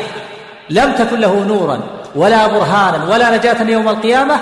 لم 0.70 0.92
تكن 0.92 1.20
له 1.20 1.44
نورا 1.44 1.80
ولا 2.14 2.46
برهانا 2.46 3.04
ولا 3.04 3.36
نجاة 3.36 3.62
يوم 3.62 3.88
القيامة. 3.88 4.40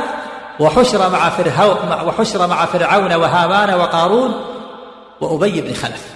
وحشر 0.60 1.10
مع 1.10 1.30
فرعون 1.30 2.06
وحشر 2.06 2.46
مع 2.46 2.66
فرعون 2.66 3.14
وهامان 3.14 3.74
وقارون 3.74 4.44
وأبي 5.20 5.60
بن 5.60 5.74
خلف. 5.74 6.13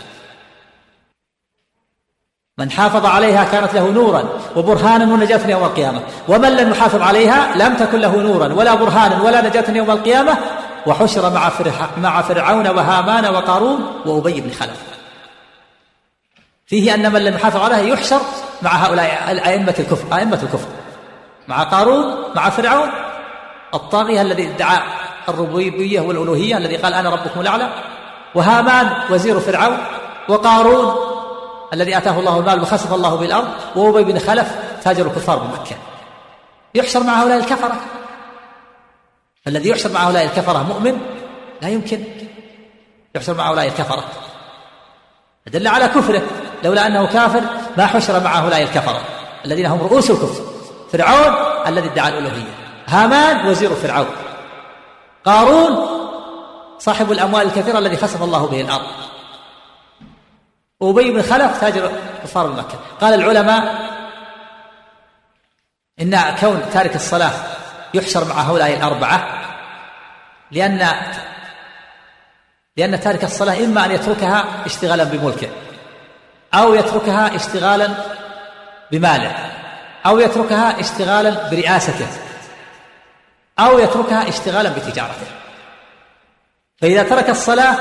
من 2.59 2.71
حافظ 2.71 3.07
عليها 3.07 3.45
كانت 3.45 3.75
له 3.75 3.91
نورا 3.91 4.25
وبرهانا 4.57 5.05
ونجاة 5.05 5.51
يوم 5.51 5.65
القيامة. 5.65 6.01
ومن 6.29 6.57
لم 6.57 6.71
يحافظ 6.71 7.03
عليها 7.03 7.57
لم 7.57 7.75
تكن 7.75 7.99
له 7.99 8.17
نورا 8.17 8.53
ولا 8.53 8.75
برهانا 8.75 9.23
ولا 9.23 9.49
نجاة 9.49 9.71
يوم 9.71 9.91
القيامة. 9.91 10.39
وحشر 10.87 11.31
مع 11.31 11.51
مع 11.97 12.23
فرعون 12.23 12.69
وهامان 12.69 13.27
وقارون 13.27 14.03
وأبي 14.07 14.41
بن 14.41 14.51
خلف. 14.51 14.83
فيه 16.67 16.95
أن 16.95 17.13
من 17.13 17.25
لم 17.25 17.35
يحافظ 17.35 17.63
عليها 17.63 17.83
يحشر 17.95 18.21
مع 18.63 18.71
هؤلاء 18.71 19.43
أئمة 19.47 19.75
الكفر 19.79 20.17
أئمة 20.17 20.39
الكفر. 20.43 20.69
مع 21.49 21.63
قارون 21.63 22.15
مع 22.37 22.51
فرعون. 22.51 22.89
الطاغية 23.75 24.23
الذي 24.23 24.49
ادعى 24.49 24.79
الربوبية 25.29 26.01
والألوهية 26.01 26.57
الذي 26.57 26.77
قال 26.77 26.95
أنا 26.95 27.11
ربكم 27.11 27.41
الأعلى. 27.41 27.69
وهامان 28.35 28.93
وزير 29.11 29.41
فرعون 29.41 29.79
وقارون 30.29 31.08
الذي 31.73 31.97
آتاه 31.97 32.19
الله 32.19 32.39
المال 32.39 32.63
وخسف 32.63 32.95
الله 32.95 33.17
بالأرض 33.17 33.49
وأبي 33.77 34.13
بن 34.13 34.19
خلف 34.19 34.55
تاجر 34.85 35.07
الكفار 35.07 35.39
بمكة. 35.39 35.77
يحشر 36.75 37.03
مع 37.03 37.23
هؤلاء 37.23 37.39
الكفرة. 37.39 37.77
الذي 39.47 39.69
يحشر 39.69 39.93
مع 39.93 40.01
هؤلاء 40.01 40.25
الكفرة 40.25 40.63
مؤمن؟ 40.63 40.99
لا 41.63 41.69
يمكن. 41.69 42.05
يحشر 43.15 43.35
مع 43.35 43.51
هؤلاء 43.51 43.67
الكفرة. 43.67 44.05
دل 45.47 45.67
على 45.69 45.89
كفره 45.89 46.23
لولا 46.65 46.87
أنه 46.87 47.07
كافر 47.07 47.43
ما 47.77 47.87
حشر 47.87 48.25
مع 48.25 48.39
هؤلاء 48.39 48.63
الكفرة. 48.63 49.01
الذين 49.45 49.67
هم 49.67 49.81
رؤوس 49.81 50.11
الكفر. 50.11 50.45
فرعون 50.93 51.35
الذي 51.67 51.89
ادعى 51.89 52.09
الألوهية. 52.09 52.55
هامان 52.87 53.49
وزير 53.49 53.75
فرعون. 53.75 54.07
قارون 55.25 55.89
صاحب 56.79 57.13
الأموال 57.13 57.47
الكثيرة 57.47 57.79
الذي 57.79 57.97
خسف 57.97 58.23
الله 58.23 58.47
به 58.47 58.61
الأرض. 58.61 58.87
أبي 60.83 61.11
بن 61.11 61.23
خلف 61.23 61.61
تاجر 61.61 61.93
كفار 62.23 62.49
مكة 62.49 62.79
قال 63.01 63.15
العلماء 63.15 63.89
إن 66.01 66.35
كون 66.41 66.63
تارك 66.73 66.97
الصلاة 66.97 67.33
يحشر 67.95 68.25
مع 68.25 68.35
هؤلاء 68.35 68.77
الأربعة 68.77 69.29
لأن 70.51 70.91
لأن 72.77 73.01
تارك 73.01 73.25
الصلاة 73.25 73.65
إما 73.65 73.85
أن 73.85 73.91
يتركها 73.91 74.67
اشتغالا 74.67 75.05
بملكه 75.05 75.49
أو 76.55 76.75
يتركها 76.75 77.37
اشتغالا 77.37 77.89
بماله 78.93 79.37
أو 80.07 80.19
يتركها 80.19 80.81
اشتغالا 80.81 81.51
برئاسته 81.51 82.07
أو 83.59 83.79
يتركها 83.79 84.29
اشتغالا 84.29 84.71
بتجارته. 84.71 85.27
فإذا 86.81 87.03
ترك 87.03 87.31
الصلاة 87.31 87.77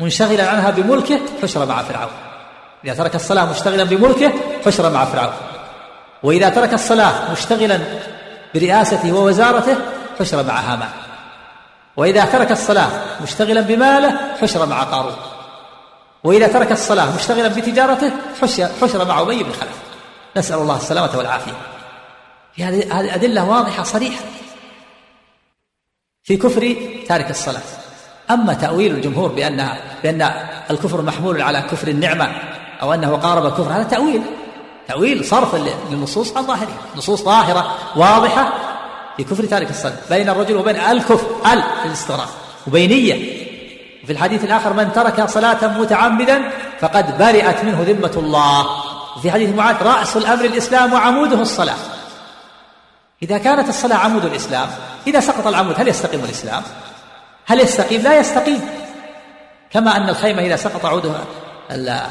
منشغلا 0.00 0.48
عنها 0.48 0.70
بملكه 0.70 1.20
حشر 1.42 1.66
مع 1.66 1.82
فرعون. 1.82 2.10
إذا 2.84 2.94
ترك 2.94 3.14
الصلاة 3.14 3.44
مشتغلا 3.44 3.84
بملكه 3.84 4.32
حشر 4.66 4.90
مع 4.90 5.04
فرعون. 5.04 5.32
وإذا 6.22 6.48
ترك 6.48 6.74
الصلاة 6.74 7.32
مشتغلا 7.32 7.80
برئاسته 8.54 9.12
ووزارته 9.12 9.76
حشر 10.20 10.42
مع 10.42 10.60
هامان. 10.60 10.90
وإذا 11.96 12.24
ترك 12.24 12.50
الصلاة 12.50 12.90
مشتغلا 13.22 13.60
بماله 13.60 14.18
حشر 14.40 14.66
مع 14.66 14.82
قارون. 14.82 15.16
وإذا 16.24 16.48
ترك 16.48 16.72
الصلاة 16.72 17.16
مشتغلا 17.16 17.48
بتجارته 17.48 18.10
حشر 18.82 19.04
مع 19.04 19.20
أبي 19.20 19.42
بن 19.42 19.52
خلف. 19.52 19.78
نسأل 20.36 20.58
الله 20.58 20.76
السلامة 20.76 21.18
والعافية. 21.18 21.52
في 22.56 22.64
هذه 22.64 23.14
أدلة 23.14 23.44
واضحة 23.44 23.82
صريحة. 23.82 24.24
في 26.22 26.36
كفر 26.36 26.76
تارك 27.08 27.30
الصلاة. 27.30 27.79
أما 28.30 28.54
تأويل 28.54 28.94
الجمهور 28.94 29.28
بأن 29.28 29.68
بأن 30.02 30.30
الكفر 30.70 31.02
محمول 31.02 31.42
على 31.42 31.62
كفر 31.62 31.88
النعمة 31.88 32.28
أو 32.82 32.94
أنه 32.94 33.16
قارب 33.16 33.46
الكفر 33.46 33.72
هذا 33.72 33.82
تأويل. 33.82 34.22
تأويل 34.88 35.24
صرف 35.24 35.54
للنصوص 35.90 36.36
عن 36.36 36.46
ظاهرها 36.46 36.76
نصوص 36.96 37.22
ظاهرة 37.22 37.74
واضحة 37.96 38.52
في 39.16 39.24
كفر 39.24 39.44
تارك 39.44 39.70
الصلاة 39.70 39.96
بين 40.10 40.28
الرجل 40.28 40.56
وبين 40.56 40.76
الكفر 40.76 41.26
ال 41.52 41.62
في 41.62 41.86
الاستغراق 41.86 42.28
وبينية 42.66 43.46
وفي 44.04 44.12
الحديث 44.12 44.44
الآخر 44.44 44.72
من 44.72 44.92
ترك 44.92 45.28
صلاة 45.28 45.78
متعمدا 45.78 46.50
فقد 46.80 47.18
برئت 47.18 47.64
منه 47.64 47.82
ذمة 47.82 48.12
الله. 48.16 48.66
وفي 49.16 49.30
حديث 49.30 49.54
معاذ 49.54 49.82
رأس 49.82 50.16
الأمر 50.16 50.44
الإسلام 50.44 50.92
وعموده 50.92 51.42
الصلاة. 51.42 51.76
إذا 53.22 53.38
كانت 53.38 53.68
الصلاة 53.68 53.96
عمود 53.96 54.24
الإسلام 54.24 54.68
إذا 55.06 55.20
سقط 55.20 55.46
العمود 55.46 55.80
هل 55.80 55.88
يستقيم 55.88 56.24
الإسلام؟ 56.24 56.62
هل 57.50 57.60
يستقيم؟ 57.60 58.02
لا 58.02 58.18
يستقيم. 58.18 58.60
كما 59.70 59.96
أن 59.96 60.08
الخيمة 60.08 60.42
إذا 60.42 60.56
سقط 60.56 60.84
عودها 60.86 61.24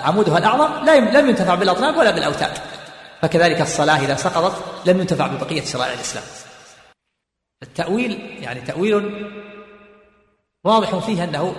عمودها 0.03 0.37
الأعظم 0.37 0.85
لا 0.85 0.99
لم 0.99 1.29
ينتفع 1.29 1.55
بالأطناب 1.55 1.97
ولا 1.97 2.11
بالأوتاد. 2.11 2.51
فكذلك 3.21 3.61
الصلاة 3.61 3.99
إذا 3.99 4.15
سقطت 4.15 4.63
لم 4.85 4.99
ينتفع 4.99 5.27
ببقية 5.27 5.61
شرائع 5.61 5.93
الإسلام. 5.93 6.23
التأويل 7.63 8.37
يعني 8.41 8.61
تأويل 8.61 9.27
واضح 10.63 10.95
فيه 10.95 11.23
أنه 11.23 11.55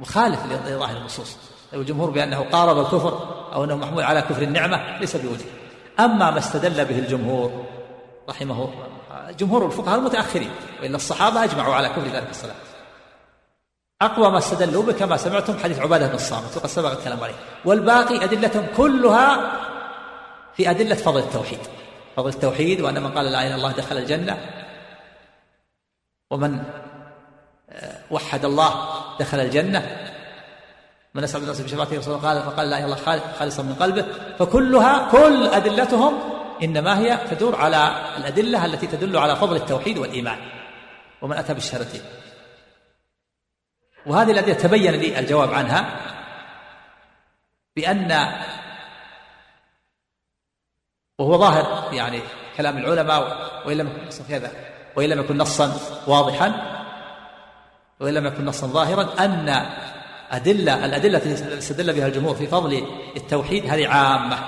مخالف 0.00 0.40
لظاهر 0.66 0.96
النصوص. 0.96 1.36
الجمهور 1.72 2.10
بأنه 2.10 2.40
قارب 2.40 2.78
الكفر 2.78 3.44
أو 3.52 3.64
أنه 3.64 3.76
محمول 3.76 4.02
على 4.02 4.22
كفر 4.22 4.42
النعمة 4.42 4.98
ليس 4.98 5.16
بوجه. 5.16 5.44
أما 6.00 6.30
ما 6.30 6.38
استدل 6.38 6.84
به 6.84 6.98
الجمهور 6.98 7.66
رحمه 8.28 8.68
جمهور 9.38 9.66
الفقهاء 9.66 9.98
المتأخرين 9.98 10.50
وإن 10.82 10.94
الصحابة 10.94 11.44
أجمعوا 11.44 11.74
على 11.74 11.88
كفر 11.88 12.08
ذلك 12.08 12.30
الصلاة. 12.30 12.65
أقوى 14.02 14.30
ما 14.30 14.38
استدلوا 14.38 14.82
به 14.82 14.92
كما 14.92 15.16
سمعتم 15.16 15.58
حديث 15.58 15.78
عبادة 15.78 16.06
بن 16.06 16.14
الصامت 16.14 16.56
وقد 16.56 16.66
سبق 16.66 16.90
الكلام 16.90 17.24
عليه. 17.24 17.34
والباقي 17.64 18.24
أدلتهم 18.24 18.66
كلها 18.76 19.52
في 20.56 20.70
أدلة 20.70 20.94
فضل 20.94 21.18
التوحيد. 21.18 21.58
فضل 22.16 22.28
التوحيد 22.28 22.80
وأن 22.80 23.02
من 23.02 23.12
قال 23.12 23.24
لا 23.24 23.40
إله 23.40 23.46
إلا 23.46 23.54
الله 23.54 23.72
دخل 23.72 23.98
الجنة 23.98 24.38
ومن 26.30 26.62
آه، 27.70 27.98
وحد 28.10 28.44
الله 28.44 28.70
دخل 29.20 29.40
الجنة. 29.40 30.10
من 31.14 31.24
أسعد 31.24 31.42
الناس 31.42 31.60
بشفاعته 31.60 31.98
رسول 31.98 32.18
قال 32.18 32.42
فقال 32.42 32.70
لا 32.70 32.78
إله 32.78 32.86
إلا 32.86 32.96
الله 32.96 33.20
خالصا 33.38 33.62
من 33.62 33.74
قلبه. 33.74 34.06
فكلها 34.38 35.10
كل 35.10 35.46
أدلتهم 35.46 36.18
إنما 36.62 36.98
هي 36.98 37.18
تدور 37.30 37.56
على 37.56 37.92
الأدلة 38.16 38.64
التي 38.64 38.86
تدل 38.86 39.16
على 39.16 39.36
فضل 39.36 39.56
التوحيد 39.56 39.98
والإيمان. 39.98 40.38
ومن 41.22 41.36
أتى 41.36 41.54
بالشهادتين. 41.54 42.00
وهذه 44.06 44.30
الأدلة 44.30 44.54
تبين 44.54 44.92
لي 44.92 45.18
الجواب 45.18 45.54
عنها 45.54 46.00
بأن 47.76 48.32
وهو 51.18 51.38
ظاهر 51.38 51.94
يعني 51.94 52.20
كلام 52.56 52.78
العلماء 52.78 53.22
وإن 53.66 53.76
لم 53.76 53.88
يكن 53.88 54.10
في 54.10 54.36
هذا 54.36 54.52
وإن 54.96 55.08
لم 55.08 55.20
يكن 55.20 55.38
نصا 55.38 55.76
واضحا 56.06 56.76
وإن 58.00 58.14
لم 58.14 58.26
يكن 58.26 58.44
نصا 58.44 58.66
ظاهرا 58.66 59.24
أن 59.24 59.66
أدلة 60.30 60.84
الأدلة 60.84 61.18
التي 61.18 61.58
استدل 61.58 61.92
بها 61.92 62.06
الجمهور 62.06 62.34
في 62.34 62.46
فضل 62.46 62.86
التوحيد 63.16 63.66
هذه 63.66 63.88
عامة 63.88 64.38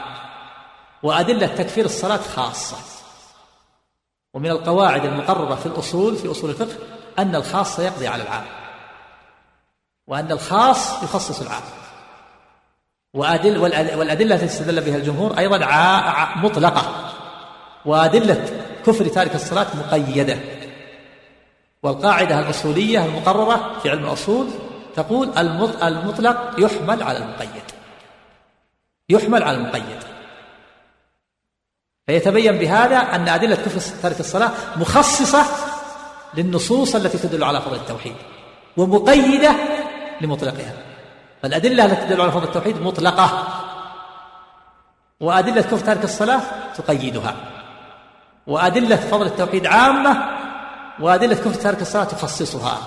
وأدلة 1.02 1.46
تكفير 1.46 1.84
الصلاة 1.84 2.16
خاصة. 2.16 2.76
ومن 4.34 4.50
القواعد 4.50 5.04
المقررة 5.04 5.54
في 5.54 5.66
الأصول 5.66 6.16
في 6.16 6.30
أصول 6.30 6.50
الفقه 6.50 6.76
أن 7.18 7.34
الخاص 7.34 7.78
يقضي 7.78 8.06
على 8.06 8.22
العام. 8.22 8.57
وأن 10.08 10.32
الخاص 10.32 11.02
يخصص 11.02 11.40
العام 11.40 11.62
وأدل 13.14 13.58
والأدلة 13.58 14.34
التي 14.34 14.46
استدل 14.46 14.80
بها 14.80 14.96
الجمهور 14.96 15.38
أيضا 15.38 15.56
مطلقة. 16.36 17.12
وأدلة 17.84 18.44
كفر 18.86 19.08
تارك 19.08 19.34
الصلاة 19.34 19.66
مقيدة. 19.74 20.38
والقاعدة 21.82 22.38
الأصولية 22.38 23.04
المقررة 23.04 23.78
في 23.82 23.90
علم 23.90 24.04
الأصول 24.04 24.48
تقول 24.96 25.38
المطلق 25.82 26.54
يحمل 26.58 27.02
على 27.02 27.18
المقيد. 27.18 27.62
يحمل 29.08 29.42
على 29.42 29.56
المقيد. 29.56 29.98
فيتبين 32.06 32.58
بهذا 32.58 32.96
أن 32.96 33.28
أدلة 33.28 33.56
كفر 33.56 33.80
ترك 34.02 34.20
الصلاة 34.20 34.50
مخصصة 34.76 35.44
للنصوص 36.34 36.94
التي 36.94 37.18
تدل 37.18 37.44
على 37.44 37.60
فضل 37.60 37.76
التوحيد. 37.76 38.14
ومقيدة 38.76 39.54
لمطلقها. 40.20 40.72
فالأدلة 41.42 41.84
التي 41.84 42.06
تدل 42.06 42.20
على 42.20 42.32
فضل 42.32 42.44
التوحيد 42.44 42.80
مطلقة. 42.80 43.48
وأدلة 45.20 45.62
كفر 45.62 45.78
ترك 45.78 46.04
الصلاة 46.04 46.40
تقيدها. 46.76 47.34
وأدلة 48.46 48.96
فضل 48.96 49.26
التوحيد 49.26 49.66
عامة. 49.66 50.38
وأدلة 51.00 51.34
كفر 51.34 51.54
ترك 51.54 51.82
الصلاة 51.82 52.04
تخصصها. 52.04 52.78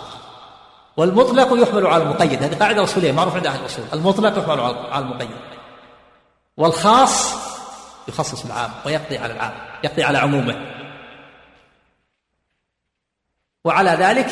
والمطلق 0.97 1.61
يحمل 1.61 1.87
على 1.87 2.03
المقيد. 2.03 2.43
هذه 2.43 2.59
قاعدة 2.59 2.83
أصولية 2.83 3.11
معروف 3.11 3.35
عند 3.35 3.47
أهل 3.47 3.59
الأصول. 3.59 3.85
المطلق 3.93 4.39
يحمل 4.39 4.59
على 4.91 5.05
المقيد. 5.05 5.37
والخاص 6.57 7.33
يخصص 8.07 8.45
العام 8.45 8.71
ويقضي 8.85 9.17
على 9.17 9.33
العام 9.33 9.53
يقضي 9.83 10.03
على 10.03 10.17
عمومه. 10.17 10.71
وعلى 13.65 13.89
ذلك 13.89 14.27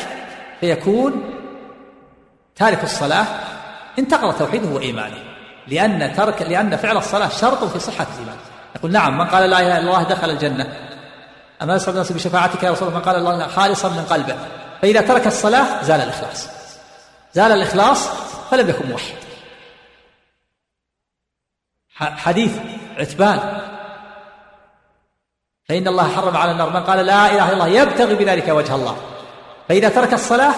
فيكون 0.60 1.39
تارك 2.60 2.84
الصلاة 2.84 3.26
انتقض 3.98 4.38
توحيده 4.38 4.68
وإيمانه. 4.68 5.16
لأن 5.66 6.14
ترك 6.16 6.42
لأن 6.42 6.76
فعل 6.76 6.96
الصلاة 6.96 7.28
شرط 7.28 7.64
في 7.64 7.78
صحة 7.78 8.06
الإيمان. 8.14 8.36
يقول 8.76 8.92
نعم 8.92 9.18
من 9.18 9.26
قال 9.26 9.50
لا 9.50 9.60
إله 9.60 9.78
إلا 9.78 9.88
الله 9.88 10.02
دخل 10.02 10.30
الجنة. 10.30 10.66
أما 11.62 11.74
يسعد 11.74 11.88
الناس 11.88 12.12
بشفاعتك 12.12 12.62
يا 12.62 12.70
رسول 12.70 12.88
الله 12.88 12.98
من 12.98 13.04
قال 13.04 13.16
الله 13.16 13.46
خالصا 13.46 13.88
من 13.88 14.04
قلبه. 14.04 14.36
فإذا 14.82 15.00
ترك 15.00 15.26
الصلاة 15.26 15.82
زال 15.82 16.00
الإخلاص. 16.00 16.48
زال 17.32 17.52
الإخلاص 17.52 18.08
فلم 18.50 18.68
يكن 18.68 18.88
موحد. 18.88 19.14
حديث 21.94 22.52
عتبان. 22.98 23.60
فإن 25.68 25.88
الله 25.88 26.14
حرم 26.16 26.36
على 26.36 26.52
النار. 26.52 26.70
من 26.70 26.82
قال 26.84 27.06
لا 27.06 27.26
إله 27.26 27.44
إلا 27.44 27.52
الله 27.52 27.68
يبتغي 27.68 28.14
بذلك 28.14 28.48
وجه 28.48 28.74
الله. 28.74 28.96
فإذا 29.68 29.88
ترك 29.88 30.14
الصلاة 30.14 30.54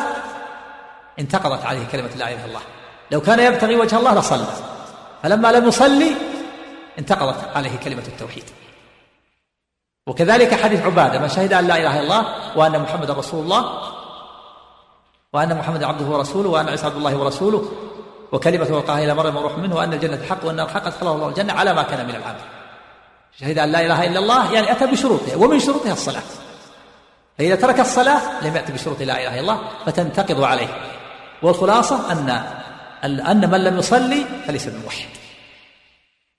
انتقضت 1.19 1.67
عليه 1.67 1.87
كلمة 1.93 2.11
لا 2.17 2.29
إله 2.29 2.35
إلا 2.35 2.45
الله. 2.45 2.61
لو 3.11 3.21
كان 3.21 3.41
يبتغي 3.41 3.77
وجه 3.77 3.99
الله 3.99 4.19
لصلى. 4.19 4.47
فلما 5.23 5.53
لم 5.53 5.69
يصلي 5.69 6.13
انتقضت 6.99 7.57
عليه 7.57 7.77
كلمة 7.77 8.03
التوحيد. 8.09 8.45
وكذلك 10.07 10.55
حديث 10.55 10.83
عبادة 10.83 11.19
من 11.19 11.29
شهد 11.29 11.53
أن 11.53 11.67
لا 11.67 11.77
إله 11.77 12.01
إلا 12.01 12.01
الله 12.01 12.27
وأن 12.59 12.83
محمد 12.83 13.11
رسول 13.11 13.45
الله 13.45 13.93
وأن 15.33 15.59
محمد 15.59 15.83
عبده 15.83 16.05
ورسوله 16.05 16.51
وأن 16.51 16.69
عيسى 16.69 16.87
عبد 16.87 16.97
الله 16.97 17.17
ورسوله 17.17 17.69
وكلمة 18.33 18.77
وقاها 18.77 19.05
إلى 19.05 19.15
مريم 19.15 19.37
وروح 19.37 19.59
منه 19.59 19.77
وأن 19.77 19.93
الجنة 19.93 20.27
حق 20.31 20.45
وأن 20.45 20.61
الحق 20.61 20.87
أدخله 20.87 21.13
الله 21.13 21.29
الجنة 21.29 21.53
على 21.53 21.75
ما 21.75 21.83
كان 21.83 22.07
من 22.07 22.15
العمل. 22.15 22.41
شهد 23.41 23.59
أن 23.59 23.73
لا 23.73 23.81
إله 23.81 24.07
إلا 24.07 24.19
الله 24.19 24.53
يعني 24.53 24.73
أتى 24.73 24.87
بشروطها 24.87 25.37
ومن 25.37 25.61
شروطها 25.61 25.93
الصلاة. 25.93 26.23
فإذا 27.39 27.55
ترك 27.55 27.81
الصلاة 27.81 28.21
لم 28.43 28.57
يأتي 28.57 28.73
بشروط 28.73 29.01
لا 29.01 29.23
إله 29.23 29.35
إلا 29.35 29.41
الله 29.41 29.59
فتنتقض 29.87 30.43
عليه. 30.43 30.69
والخلاصة 31.43 32.13
أن 32.13 32.31
أن 33.05 33.51
من 33.51 33.65
لم 33.65 33.79
يصلي 33.79 34.27
فليس 34.47 34.67
بموحد. 34.67 35.09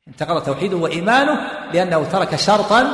انتقض 0.07 0.45
توحيده 0.45 0.77
وإيمانه 0.77 1.39
لأنه 1.73 2.03
ترك 2.03 2.35
شرطا 2.35 2.87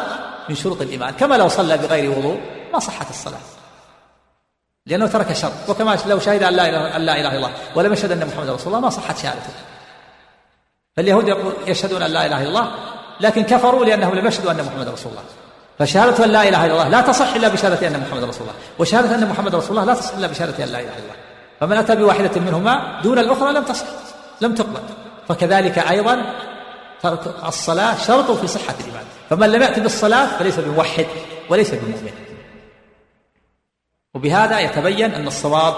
من 0.49 0.55
شروط 0.55 0.81
الإيمان. 0.81 1.13
كما 1.13 1.35
لو 1.35 1.47
صلى 1.47 1.77
بغير 1.77 2.19
وضوء 2.19 2.39
ما 2.73 2.79
صحت 2.79 3.09
الصلاة. 3.09 3.39
لأنه 4.85 5.07
ترك 5.07 5.33
شرط. 5.33 5.51
وكما 5.67 5.97
لو 6.05 6.19
شهد 6.19 6.43
أن 6.43 6.53
لا 6.53 6.69
إله, 6.69 6.95
أن 6.95 7.01
لا 7.01 7.19
إله 7.19 7.29
إلا 7.29 7.37
الله 7.37 7.51
ولم 7.75 7.93
يشهد 7.93 8.11
أن 8.11 8.27
محمد 8.27 8.49
رسول 8.49 8.67
الله 8.67 8.79
ما 8.79 8.89
صحت 8.89 9.17
شهادته. 9.17 9.53
فاليهود 10.97 11.53
يشهدون 11.67 12.01
أن 12.01 12.11
لا 12.11 12.25
إله 12.25 12.41
إلا 12.41 12.49
الله 12.49 12.71
لكن 13.19 13.43
كفروا 13.43 13.85
لأنهم 13.85 14.15
لم 14.15 14.27
يشهدوا 14.27 14.51
أن 14.51 14.63
محمد 14.63 14.89
رسول 14.89 15.11
الله. 15.11 15.23
فشهادة 15.79 16.25
أن 16.25 16.29
لا 16.29 16.49
إله 16.49 16.65
إلا 16.65 16.73
الله 16.73 16.87
لا 16.87 17.01
تصح 17.01 17.33
إلا 17.33 17.47
بشهادة 17.47 17.87
أن 17.87 17.99
محمد 17.99 18.23
رسول 18.23 18.41
الله. 18.41 18.59
وشهادة 18.79 19.15
أن 19.15 19.29
محمد 19.29 19.55
رسول 19.55 19.77
الله 19.77 19.93
لا 19.93 19.99
تصح 19.99 20.15
إلا 20.15 20.27
بشهادة 20.27 20.63
أن 20.63 20.69
لا 20.69 20.79
إله 20.79 20.89
إلا 20.89 21.03
الله. 21.03 21.18
فمن 21.59 21.77
أتى 21.77 21.95
بواحدة 21.95 22.41
منهما 22.41 23.01
دون 23.03 23.19
الأخرى 23.19 23.53
لم 23.53 23.63
تصح 23.63 23.85
لم 24.41 24.55
تقبل. 24.55 24.81
فكذلك 25.27 25.77
أيضا 25.77 26.25
الصلاة 27.47 27.97
شرط 27.97 28.31
في 28.31 28.47
صحة 28.47 28.75
الإيمان 28.79 29.05
فمن 29.29 29.51
لم 29.51 29.61
يأتي 29.61 29.81
بالصلاة 29.81 30.25
فليس 30.25 30.59
بموحد 30.59 31.05
وليس 31.49 31.73
بمؤمن. 31.73 32.11
وبهذا 34.13 34.59
يتبين 34.59 35.13
أن 35.13 35.27
الصواب 35.27 35.75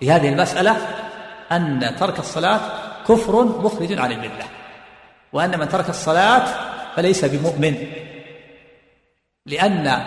في 0.00 0.12
هذه 0.12 0.28
المسألة 0.28 0.76
أن 1.52 1.96
ترك 2.00 2.18
الصلاة 2.18 2.60
كفر 3.08 3.44
مخرج 3.44 3.98
عن 3.98 4.12
الملة 4.12 4.44
وأن 5.32 5.58
من 5.58 5.68
ترك 5.68 5.88
الصلاة 5.88 6.46
فليس 6.96 7.24
بمؤمن 7.24 7.92
لأن 9.46 10.02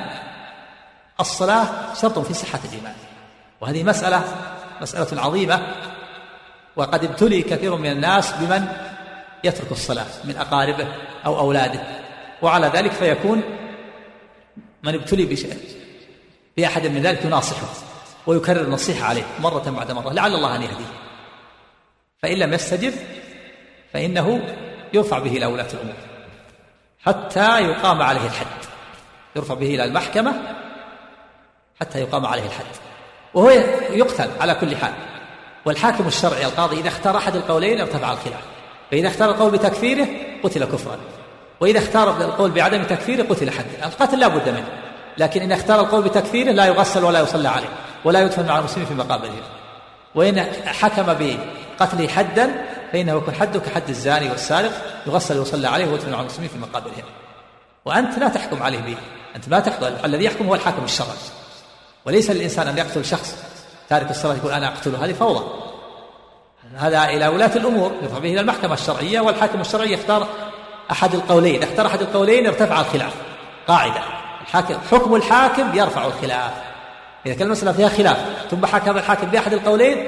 الصلاة 1.20 1.94
شرط 2.02 2.20
في 2.20 2.34
صحة 2.34 2.60
الإيمان 2.66 2.96
وهذه 3.64 3.84
مسألة 3.84 4.24
مسألة 4.82 5.22
عظيمة 5.22 5.68
وقد 6.76 7.04
ابتلي 7.04 7.42
كثير 7.42 7.76
من 7.76 7.92
الناس 7.92 8.32
بمن 8.32 8.68
يترك 9.44 9.72
الصلاة 9.72 10.06
من 10.24 10.38
أقاربه 10.38 10.88
أو 11.26 11.40
أولاده. 11.40 11.80
وعلى 12.42 12.68
ذلك 12.68 12.92
فيكون 12.92 13.42
من 14.84 14.94
ابتلي 14.94 15.26
بشيء 15.26 15.58
بأحد 16.58 16.88
من 16.88 17.02
ذلك 17.02 17.26
يناصحه 17.26 17.68
ويكرر 18.28 18.62
النصيحة 18.62 19.08
عليه 19.08 19.24
مرة 19.40 19.70
بعد 19.70 19.92
مرة 19.92 20.14
لعل 20.14 20.36
الله 20.36 20.56
أن 20.56 20.62
يهديه. 20.62 20.94
فإن 22.22 22.38
لم 22.38 22.54
يستجب 22.54 22.94
فإنه 23.94 24.42
يرفع 24.94 25.20
به 25.20 25.38
إلى 25.38 25.46
ولاة 25.46 25.68
الأمور. 25.74 25.96
حتى 27.00 27.62
يقام 27.62 28.02
عليه 28.02 28.26
الحد. 28.26 28.66
يرفع 29.36 29.54
به 29.54 29.76
إلى 29.76 29.84
المحكمة 29.84 30.34
حتى 31.82 32.00
يقام 32.00 32.26
عليه 32.26 32.46
الحد. 32.46 32.93
وهو 33.34 33.50
يقتل 33.90 34.30
على 34.42 34.56
كل 34.56 34.76
حال. 34.76 34.94
والحاكم 35.66 36.08
الشرعي 36.08 36.46
القاضي 36.46 36.80
إذا 36.80 36.88
اختار 36.88 37.18
أحد 37.18 37.36
القولين 37.36 37.82
ارتفع 37.82 38.14
الخلاف. 38.14 38.42
فإذا 38.92 39.08
اختار 39.08 39.30
القول 39.30 39.52
بتكفيره 39.52 40.08
قتل 40.44 40.66
كفرا. 40.66 40.98
وإذا 41.60 41.80
اختار 41.80 42.22
القول 42.22 42.52
بعدم 42.52 42.84
تكفيره 42.84 43.24
قتل 43.24 43.52
حدا 43.52 43.86
القتل 43.86 44.20
لا 44.20 44.28
بد 44.28 44.50
منه. 44.50 44.68
لكن 45.18 45.42
إن 45.42 45.52
اختار 45.52 45.80
القول 45.80 46.02
بتكفيره 46.02 46.52
لا 46.52 46.66
يغسل 46.66 47.04
ولا 47.04 47.20
يصلى 47.20 47.50
عليه. 47.50 47.70
ولا 48.06 48.22
يدفن 48.22 48.46
مع 48.46 48.60
المسلمين 48.60 48.88
في 48.88 48.94
مقابرهم 48.94 49.42
وإن 50.16 50.40
حكم 50.66 51.06
بقتله 51.06 52.08
حدا 52.08 52.66
فإنه 52.94 53.18
يكون 53.18 53.34
حده 53.34 53.60
كحد 53.60 53.90
الزاني 53.90 54.30
والسارق 54.30 54.72
يغسل 55.08 55.40
ويصلى 55.40 55.68
عليه 55.68 55.86
ويدفن 55.86 56.12
مع 56.12 56.22
المسلمين 56.22 56.50
في 56.50 56.58
مقابرهم 56.58 57.04
وأنت 57.86 58.20
لا 58.20 58.28
تحكم 58.28 58.64
عليه 58.64 58.80
به. 58.80 58.96
أنت 59.36 59.50
ما 59.50 59.60
تحكم. 59.60 59.86
الذي 60.06 60.26
يحكم 60.26 60.48
هو 60.48 60.56
الحاكم 60.56 60.84
الشرعي. 60.84 61.18
وليس 62.06 62.32
للإنسان 62.32 62.68
أن 62.68 62.78
يقتل 62.78 63.06
شخص. 63.06 63.36
تارك 63.90 64.12
الصلاة 64.12 64.36
يقول 64.36 64.52
أنا 64.52 64.68
أقتله 64.68 65.06
هذه 65.06 65.14
فوضى. 65.14 65.46
هذا 66.76 67.04
إلى 67.06 67.28
ولاة 67.28 67.56
الأمور 67.56 67.92
يرفع 68.02 68.20
به 68.20 68.32
إلى 68.32 68.40
المحكمة 68.40 68.74
الشرعية 68.74 69.20
والحاكم 69.20 69.62
الشرعي 69.62 69.94
يختار 69.94 70.28
أحد 70.92 71.16
القولين 71.16 71.64
اختار 71.64 71.86
أحد 71.88 72.02
القولين 72.02 72.48
ارتفع 72.48 72.82
الخلاف. 72.82 73.14
قاعدة. 73.68 74.02
الحاكم 74.42 74.76
حكم 74.92 75.16
الحاكم 75.16 75.76
يرفع 75.76 76.06
الخلاف. 76.06 76.52
إذا 77.26 77.34
كان 77.34 77.48
المسألة 77.48 77.72
فيها 77.72 77.90
خلاف 77.90 78.18
ثم 78.52 78.66
حكم 78.66 78.98
الحاكم 78.98 79.28
بأحد 79.28 79.54
القولين 79.54 80.08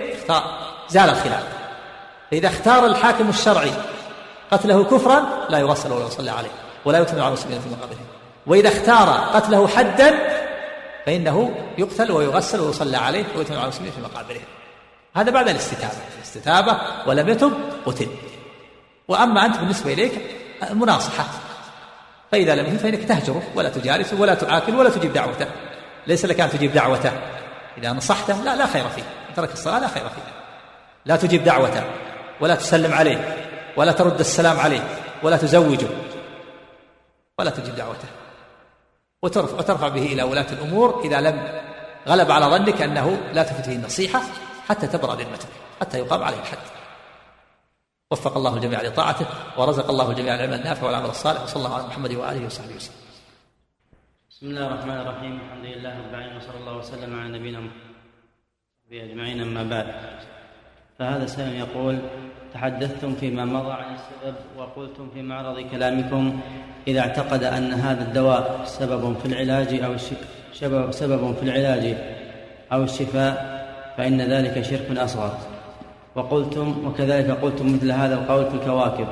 زال 0.90 1.10
الخلاف. 1.10 1.44
فإذا 2.32 2.48
اختار 2.48 2.86
الحاكم 2.86 3.30
الشرعي 3.30 3.72
قتله 4.52 4.84
كفرا 4.84 5.26
لا 5.50 5.60
يغسل 5.60 5.92
ولا 5.92 6.06
يصلى 6.06 6.30
عليه 6.30 6.50
ولا 6.86 7.00
يتم 7.00 7.20
على 7.20 7.28
المسلمين 7.28 7.60
في 7.60 7.70
مقابرهم 7.70 8.06
وإذا 8.48 8.68
اختار 8.68 9.10
قتله 9.34 9.68
حدا 9.68 10.16
فإنه 11.06 11.56
يقتل 11.78 12.12
ويغسل 12.12 12.60
ويصلى 12.60 12.98
عليه 12.98 13.26
ويتم 13.36 13.54
على 13.54 13.64
المسلمين 13.64 13.92
في 13.92 14.02
مقابرهم. 14.02 14.46
هذا 15.16 15.32
بعد 15.32 15.50
الاستتابة. 15.50 15.94
الاستتابة 16.18 16.78
ولم 17.08 17.30
يتب 17.30 17.54
قتل. 17.86 18.08
وأما 19.08 19.46
أنت 19.46 19.58
بالنسبة 19.58 19.94
إليك 19.94 20.22
المناصحة 20.72 21.26
فإذا 22.32 22.56
لم 22.56 22.66
يتب 22.66 22.78
فإنك 22.78 23.04
تهجره 23.04 23.44
ولا 23.56 23.70
تجالسه 23.70 24.22
ولا 24.22 24.34
تعاكل 24.34 24.76
ولا 24.76 24.90
تجيب 24.90 25.14
دعوته. 25.14 25.48
ليس 26.08 26.26
لك 26.26 26.40
أن 26.40 26.50
تجيب 26.50 26.74
دعوته. 26.74 27.12
إذا 27.78 27.94
نصحته 27.94 28.44
لا 28.44 28.56
لا 28.56 28.66
خير 28.66 28.90
فيه. 28.90 29.04
ترك 29.36 29.54
الصلاة 29.54 29.80
لا 29.80 29.88
خير 29.88 30.04
فيه. 30.04 30.34
لا 31.06 31.16
تجيب 31.16 31.44
دعوته 31.44 31.84
ولا 32.42 32.56
تسلم 32.56 32.94
عليه 32.94 33.36
ولا 33.78 33.92
ترد 33.92 34.20
السلام 34.20 34.60
عليه 34.60 34.88
ولا 35.24 35.38
تزوجه 35.38 35.88
ولا 37.40 37.50
تجيب 37.50 37.76
دعوته. 37.76 38.08
وترفع, 39.26 39.58
وترفع 39.58 39.88
به 39.88 40.06
إلى 40.06 40.24
ولاة 40.24 40.54
الأمور 40.54 41.02
إذا 41.06 41.22
لم 41.22 41.62
غلب 42.08 42.32
على 42.32 42.46
ظنك 42.46 42.82
أنه 42.82 43.32
لا 43.34 43.44
تفت 43.44 43.66
فيه 43.66 43.76
النصيحة 43.76 44.22
حتى 44.68 44.88
تبرأ 44.88 45.16
ذمته 45.16 45.48
حتى 45.82 46.00
يقام 46.00 46.24
عليه 46.24 46.40
الحد. 46.40 46.58
وفق 48.12 48.38
الله 48.38 48.56
الجميع 48.56 48.82
لطاعته 48.82 49.26
ورزق 49.58 49.90
الله 49.90 50.12
الجميع 50.12 50.36
العلم 50.36 50.54
النافع 50.54 50.88
والعمل 50.88 51.10
الصالح 51.10 51.44
وصلى 51.44 51.66
الله 51.66 51.76
على 51.76 51.88
محمد 51.88 52.14
وآله 52.14 52.46
وصحبه 52.46 52.76
وسلم. 52.76 53.06
بسم 54.30 54.46
الله 54.46 54.68
الرحمن 54.68 54.98
الرحيم 54.98 55.34
الحمد 55.42 55.66
لله 55.66 56.00
رب 56.00 56.10
العالمين 56.10 56.38
وصلى 56.38 56.58
الله 56.58 56.78
وسلم 56.78 57.20
على 57.20 57.40
نبينا 57.40 57.60
محمد 57.60 57.96
أجمعين 58.92 59.42
أما 59.42 59.64
بعد. 59.64 60.35
فهذا 61.00 61.26
سائل 61.26 61.54
يقول 61.56 62.00
تحدثتم 62.54 63.16
فيما 63.16 63.46
مضى 63.46 63.72
عن 63.72 63.96
السبب 63.96 64.36
وقلتم 64.58 65.10
في 65.14 65.22
معرض 65.22 65.60
كلامكم 65.72 66.40
إذا 66.88 67.00
اعتقد 67.00 67.44
أن 67.44 67.74
هذا 67.74 68.04
الدواء 68.04 68.62
سبب 68.66 69.16
في 69.24 69.26
العلاج 69.26 69.84
أو 69.84 69.98
سبب 70.92 71.36
في 71.36 71.44
العلاج 71.44 71.98
أو 72.72 72.84
الشفاء 72.84 73.56
فإن 73.98 74.22
ذلك 74.22 74.62
شرك 74.62 74.98
أصغر. 74.98 75.38
وقلتم 76.16 76.88
وكذلك 76.88 77.32
قلتم 77.32 77.76
مثل 77.76 77.92
هذا 77.92 78.16
القول 78.16 78.46
في 78.46 78.56
الكواكب 78.56 79.08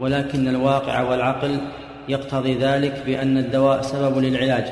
ولكن 0.00 0.48
الواقع 0.48 1.02
والعقل 1.02 1.58
يقتضي 2.08 2.54
ذلك 2.54 3.02
بأن 3.06 3.38
الدواء 3.38 3.82
سبب 3.82 4.18
للعلاج 4.18 4.64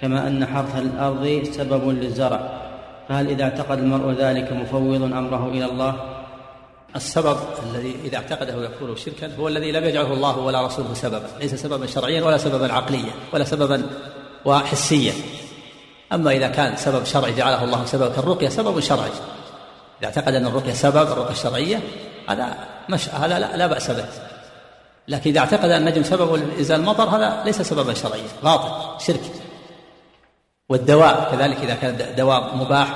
كما 0.00 0.28
أن 0.28 0.46
حرث 0.46 0.78
الأرض 0.78 1.42
سبب 1.44 1.88
للزرع. 1.88 2.55
فهل 3.08 3.28
إذا 3.28 3.44
اعتقد 3.44 3.78
المرء 3.78 4.12
ذلك 4.12 4.52
مفوض 4.52 5.02
أمره 5.02 5.48
إلى 5.48 5.64
الله. 5.64 5.96
السبب 6.96 7.36
الذي 7.70 7.96
إذا 8.04 8.16
اعتقده 8.16 8.64
يكون 8.64 8.96
شركا 8.96 9.36
هو 9.36 9.48
الذي 9.48 9.72
لم 9.72 9.84
يجعله 9.84 10.12
الله 10.12 10.38
ولا 10.38 10.66
رسوله 10.66 10.94
سببا. 10.94 11.28
ليس 11.40 11.54
سببا 11.54 11.86
شرعيا 11.86 12.24
ولا 12.24 12.36
سببا 12.38 12.72
عقليا 12.72 13.12
ولا 13.32 13.44
سببا 13.44 13.82
وحسيا 14.44 15.12
أما 16.12 16.30
إذا 16.30 16.48
كان 16.48 16.76
سبب 16.76 17.04
شرعي 17.04 17.32
جعله 17.32 17.64
الله 17.64 17.84
سببا 17.84 18.08
كالرقية 18.08 18.48
سبب 18.48 18.80
شرعي. 18.80 19.10
إذا 20.00 20.06
اعتقد 20.06 20.34
أن 20.34 20.46
الرقية 20.46 20.72
سبب 20.72 21.12
الرقية 21.12 21.32
الشرعية 21.32 21.80
هذا 22.28 22.54
مش 22.88 23.08
هذا 23.08 23.38
لا, 23.38 23.56
لا 23.56 23.66
بأس 23.66 23.90
به. 23.90 24.04
لكن 25.08 25.30
إذا 25.30 25.40
اعتقد 25.40 25.70
أن 25.70 25.88
النجم 25.88 26.02
سبب 26.02 26.34
لإزالة 26.34 26.80
المطر 26.80 27.04
هذا 27.04 27.42
ليس 27.44 27.62
سببا 27.62 27.94
شرعيا 27.94 28.28
باطل 28.42 29.04
شرك. 29.06 29.20
والدواء 30.68 31.28
كذلك 31.32 31.56
إذا 31.56 31.74
كان 31.74 32.14
دواء 32.16 32.56
مباح 32.56 32.88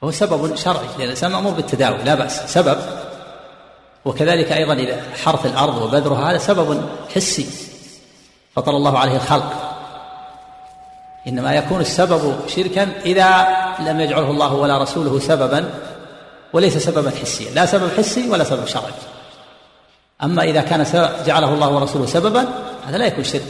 فهو 0.00 0.10
سبب 0.10 0.56
شرعي 0.56 0.86
لأن 0.86 1.02
الإنسان 1.04 1.32
مأمور 1.32 1.52
بالتداوي 1.52 2.02
لا 2.02 2.14
بأس 2.14 2.52
سبب. 2.52 2.78
وكذلك 4.04 4.52
أيضا 4.52 4.74
إذا 4.74 5.02
حرث 5.24 5.46
الأرض 5.46 5.82
وبذرها 5.82 6.30
هذا 6.30 6.38
سبب 6.38 6.88
حسي. 7.14 7.46
فطر 8.54 8.76
الله 8.76 8.98
عليه 8.98 9.16
الخلق. 9.16 9.52
إنما 11.28 11.54
يكون 11.54 11.80
السبب 11.80 12.48
شركا 12.48 12.92
إذا 13.04 13.46
لم 13.78 14.00
يجعله 14.00 14.30
الله 14.30 14.54
ولا 14.54 14.82
رسوله 14.82 15.20
سببا 15.20 15.74
وليس 16.52 16.76
سببا 16.76 17.10
حسيا. 17.10 17.50
لا 17.50 17.66
سبب 17.66 17.90
حسي 17.98 18.30
ولا 18.30 18.44
سبب 18.44 18.66
شرعي. 18.66 18.92
أما 20.22 20.42
إذا 20.42 20.60
كان 20.60 20.86
جعله 21.26 21.54
الله 21.54 21.68
ورسوله 21.68 22.06
سببا 22.06 22.48
هذا 22.86 22.98
لا 22.98 23.06
يكون 23.06 23.24
شرك. 23.24 23.42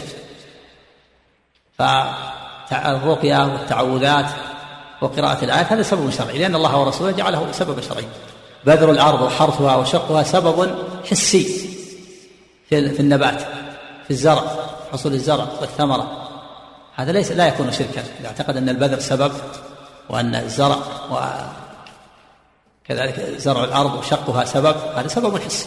فالرقية 2.70 3.44
والتعوذات 3.44 4.26
وقراءة 5.00 5.44
الآيات 5.44 5.72
هذا 5.72 5.82
سبب 5.82 6.10
شرعي 6.10 6.38
لأن 6.38 6.54
الله 6.54 6.80
ورسوله 6.80 7.10
جعله 7.10 7.52
سببا 7.52 7.80
شرعيا 7.80 8.08
بذر 8.64 8.90
الأرض 8.90 9.22
وحرثها 9.22 9.76
وشقها 9.76 10.22
سبب 10.22 10.74
حسي 11.10 11.70
في 12.68 13.00
النبات 13.00 13.40
في 14.04 14.10
الزرع 14.10 14.42
حصول 14.92 15.12
الزرع 15.12 15.46
والثمرة. 15.60 16.28
هذا 16.94 17.12
ليس 17.12 17.32
لا 17.32 17.46
يكون 17.46 17.72
شركا. 17.72 18.04
إذا 18.20 18.28
اعتقد 18.28 18.56
أن 18.56 18.68
البذر 18.68 18.98
سبب 18.98 19.32
وأن 20.10 20.34
الزرع 20.34 20.76
وكذلك 22.84 23.34
زرع 23.38 23.64
الأرض 23.64 23.94
وشقها 23.94 24.44
سبب 24.44 24.76
هذا 24.96 25.08
سبب 25.08 25.38
حسي 25.38 25.66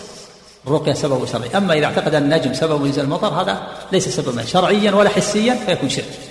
الرقية 0.67 0.93
سبب 0.93 1.25
شرعي. 1.25 1.57
أما 1.57 1.73
إذا 1.73 1.85
اعتقد 1.85 2.15
أن 2.15 2.23
النجم 2.23 2.53
سبب 2.53 2.85
ينزل 2.85 3.03
المطر 3.03 3.27
هذا 3.27 3.67
ليس 3.91 4.09
سببا 4.09 4.45
شرعيا 4.45 4.91
ولا 4.91 5.09
حسيا 5.09 5.53
فيكون 5.53 5.89
شرك. 5.89 6.28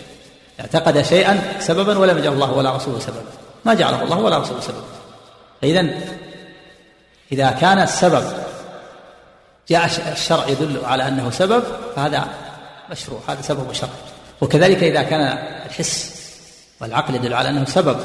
اعتقد 0.61 1.03
شيئا 1.03 1.43
سببا 1.61 1.99
ولم 1.99 2.19
يجعل 2.19 2.33
الله 2.33 2.53
ولا 2.53 2.77
رسوله 2.77 2.99
سببا. 2.99 3.23
ما 3.65 3.75
جعله 3.75 4.03
الله 4.03 4.19
ولا 4.19 4.39
رسوله 4.39 4.61
سببا. 4.61 4.85
فإذا 5.63 5.89
إذا 7.33 7.51
كان 7.51 7.79
السبب 7.79 8.25
جاء 9.69 9.91
الشرع 10.13 10.49
يدل 10.49 10.85
على 10.85 11.09
أنه 11.09 11.31
سبب 11.31 11.63
فهذا 11.97 12.29
مشروع 12.91 13.21
هذا 13.29 13.43
سبب 13.43 13.73
شرعي 13.73 13.93
وكذلك 14.41 14.83
إذا 14.83 15.03
كان 15.03 15.21
الحس 15.67 16.19
والعقل 16.81 17.15
يدل 17.15 17.35
على 17.35 17.49
أنه 17.49 17.65
سبب 17.65 18.01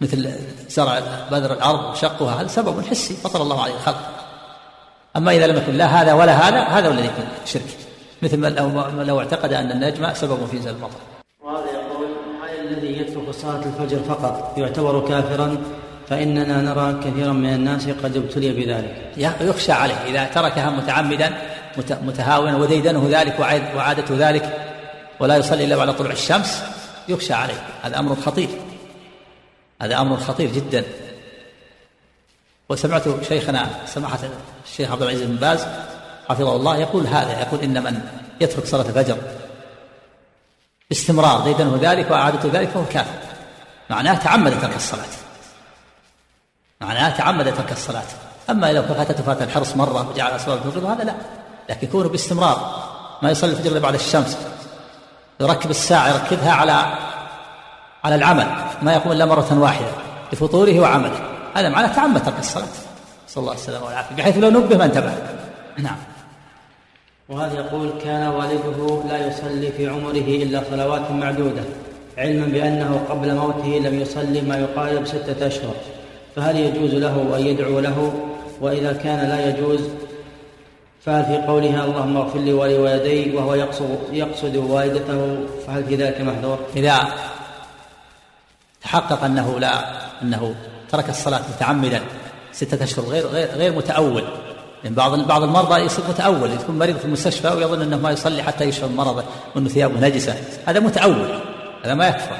مثل 0.00 0.32
زرع 0.68 1.00
بذر 1.30 1.52
الأرض 1.52 1.90
وشقها 1.90 2.40
هذا 2.40 2.48
سبب 2.48 2.86
حسي 2.86 3.14
فطر 3.14 3.42
الله 3.42 3.62
عليه 3.62 3.74
الخلق. 3.74 4.10
أما 5.16 5.32
إذا 5.32 5.46
لم 5.46 5.56
يكن 5.56 5.74
لا 5.74 5.86
هذا 5.86 6.12
ولا 6.12 6.32
هذا 6.32 6.62
هذا 6.62 6.88
هو 6.88 6.92
الذي 6.92 7.06
يكون 7.06 7.28
شرك. 7.46 7.78
مثل 8.22 8.36
ما 8.36 8.46
لو, 8.46 9.02
لو 9.02 9.20
اعتقد 9.20 9.52
أن 9.52 9.70
النجم 9.70 10.14
سبب 10.14 10.46
في 10.46 10.56
نزول 10.56 10.74
المطر 10.74 10.98
وهذا 11.40 11.64
يقول 11.64 12.06
هل 12.42 12.66
الذي 12.66 12.98
يترك 12.98 13.30
صلاة 13.30 13.62
الفجر 13.64 13.98
فقط 13.98 14.58
يعتبر 14.58 15.08
كافرا 15.08 15.56
فإننا 16.08 16.60
نرى 16.60 17.00
كثيرا 17.04 17.32
من 17.32 17.54
الناس 17.54 17.88
قد 17.88 18.16
ابتلي 18.16 18.52
بذلك. 18.52 19.12
يخشى 19.40 19.72
عليه. 19.72 19.94
إذا 19.94 20.24
تركها 20.24 20.70
متعمدا 20.70 21.32
متهاونا 22.02 22.56
وديدنه 22.56 23.08
ذلك 23.10 23.40
وعادته 23.76 24.14
ذلك 24.18 24.70
ولا 25.20 25.36
يصلي 25.36 25.64
إلا 25.64 25.76
بعد 25.76 25.96
طلوع 25.96 26.12
الشمس 26.12 26.62
يخشى 27.08 27.32
عليه. 27.32 27.62
هذا 27.82 27.98
أمر 27.98 28.14
خطير. 28.14 28.48
هذا 29.82 30.00
أمر 30.00 30.16
خطير 30.16 30.52
جدا. 30.52 30.84
وسمعت 32.68 33.02
شيخنا 33.28 33.68
سماحة 33.86 34.18
الشيخ 34.66 34.90
عبد 34.90 35.02
العزيز 35.02 35.22
بن 35.22 35.36
باز 35.36 35.66
حفظه 36.28 36.56
الله 36.56 36.76
يقول 36.76 37.06
هذا 37.06 37.40
يقول 37.40 37.60
إن 37.60 37.82
من 37.82 38.00
يترك 38.40 38.66
صلاة 38.66 38.88
الفجر 38.88 39.16
باستمرار 40.90 41.40
ديدنه 41.40 41.78
ذلك 41.82 42.10
وأعادته 42.10 42.50
ذلك 42.52 42.68
فهو 42.68 42.84
كافر. 42.84 43.18
معناه 43.90 44.14
تعمد 44.14 44.60
ترك 44.60 44.76
الصلاة. 44.76 45.04
معناه 46.80 47.10
تعمد 47.10 47.54
ترك 47.56 47.72
الصلاة. 47.72 48.02
أما 48.50 48.72
لو 48.72 48.82
فاتته 48.82 49.22
فات 49.22 49.42
الحرص 49.42 49.76
مرة 49.76 50.10
وجعل 50.10 50.30
أسباب 50.30 50.66
الفجر 50.66 50.92
هذا 50.92 51.04
لا. 51.04 51.14
لكن 51.68 51.86
يكون 51.86 52.08
باستمرار. 52.08 52.84
ما 53.22 53.30
يصلي 53.30 53.50
الفجر 53.50 53.78
بعد 53.78 53.94
الشمس. 53.94 54.38
يركب 55.40 55.70
الساعة 55.70 56.08
يركبها 56.08 56.52
على 56.52 56.98
على 58.04 58.14
العمل. 58.14 58.46
ما 58.82 58.92
يقوم 58.92 59.12
إلا 59.12 59.24
مرة 59.24 59.58
واحدة 59.58 59.90
لفطوره 60.32 60.80
وعمله. 60.80 61.20
هذا 61.54 61.68
معناه 61.68 61.94
تعمد 61.94 62.24
ترك 62.24 62.38
الصلاة. 62.38 62.66
صلى 63.28 63.40
الله 63.42 63.52
عليه 63.52 63.62
وسلم 63.62 63.82
والعافية. 63.82 64.14
بحيث 64.14 64.36
لو 64.36 64.50
نبه 64.50 64.76
ما 64.76 64.84
انتبه. 64.84 65.12
نعم. 65.78 65.96
وهذا 67.28 67.54
يقول 67.54 67.90
كان 68.04 68.26
والده 68.26 69.02
لا 69.08 69.26
يصلي 69.26 69.72
في 69.72 69.88
عمره 69.88 70.42
إلا 70.42 70.62
صلوات 70.70 71.10
معدودة 71.10 71.62
علما 72.18 72.46
بأنه 72.46 73.04
قبل 73.10 73.34
موته 73.34 73.68
لم 73.88 74.00
يصلي 74.00 74.40
ما 74.40 74.56
يقارب 74.56 75.06
ستة 75.06 75.46
أشهر. 75.46 75.74
فهل 76.36 76.56
يجوز 76.56 76.94
له 76.94 77.36
أن 77.36 77.46
يدعو 77.46 77.80
له؟ 77.80 78.12
وإذا 78.60 78.92
كان 78.92 79.28
لا 79.28 79.48
يجوز 79.48 79.80
فهل 81.04 81.24
في 81.24 81.46
قولها 81.46 81.84
اللهم 81.84 82.16
اغفر 82.16 82.38
لي 82.38 82.52
ولوالدي 82.52 83.36
وهو 83.36 83.54
يقصد 83.54 83.98
يقصد 84.12 84.56
والدته؟ 84.56 85.36
فهل 85.66 85.84
في 85.84 85.96
ذلك 85.96 86.20
محذور؟ 86.20 86.58
إذا 86.76 87.08
تحقق 88.82 89.24
أنه 89.24 89.60
لا 89.60 89.72
أنه 90.22 90.54
ترك 90.90 91.08
الصلاة 91.08 91.42
متعمدا 91.56 92.00
ستة 92.52 92.84
أشهر 92.84 93.04
غير 93.04 93.26
غير 93.26 93.48
غير 93.48 93.72
متأول 93.72 94.24
يعني 94.84 94.96
بعض 94.96 95.26
بعض 95.26 95.42
المرضى 95.42 95.80
يصير 95.80 96.04
متأول 96.08 96.52
يكون 96.52 96.78
مريض 96.78 96.96
في 96.96 97.04
المستشفى 97.04 97.48
ويظن 97.48 97.82
أنه 97.82 97.96
ما 97.96 98.10
يصلي 98.10 98.42
حتى 98.42 98.64
يشفى 98.64 98.86
من 98.86 98.96
مرضه 98.96 99.24
وأنه 99.54 99.68
ثيابه 99.68 100.00
نجسة. 100.00 100.36
هذا 100.66 100.80
متأول 100.80 101.40
هذا 101.84 101.94
ما 101.94 102.08
يكفر. 102.08 102.36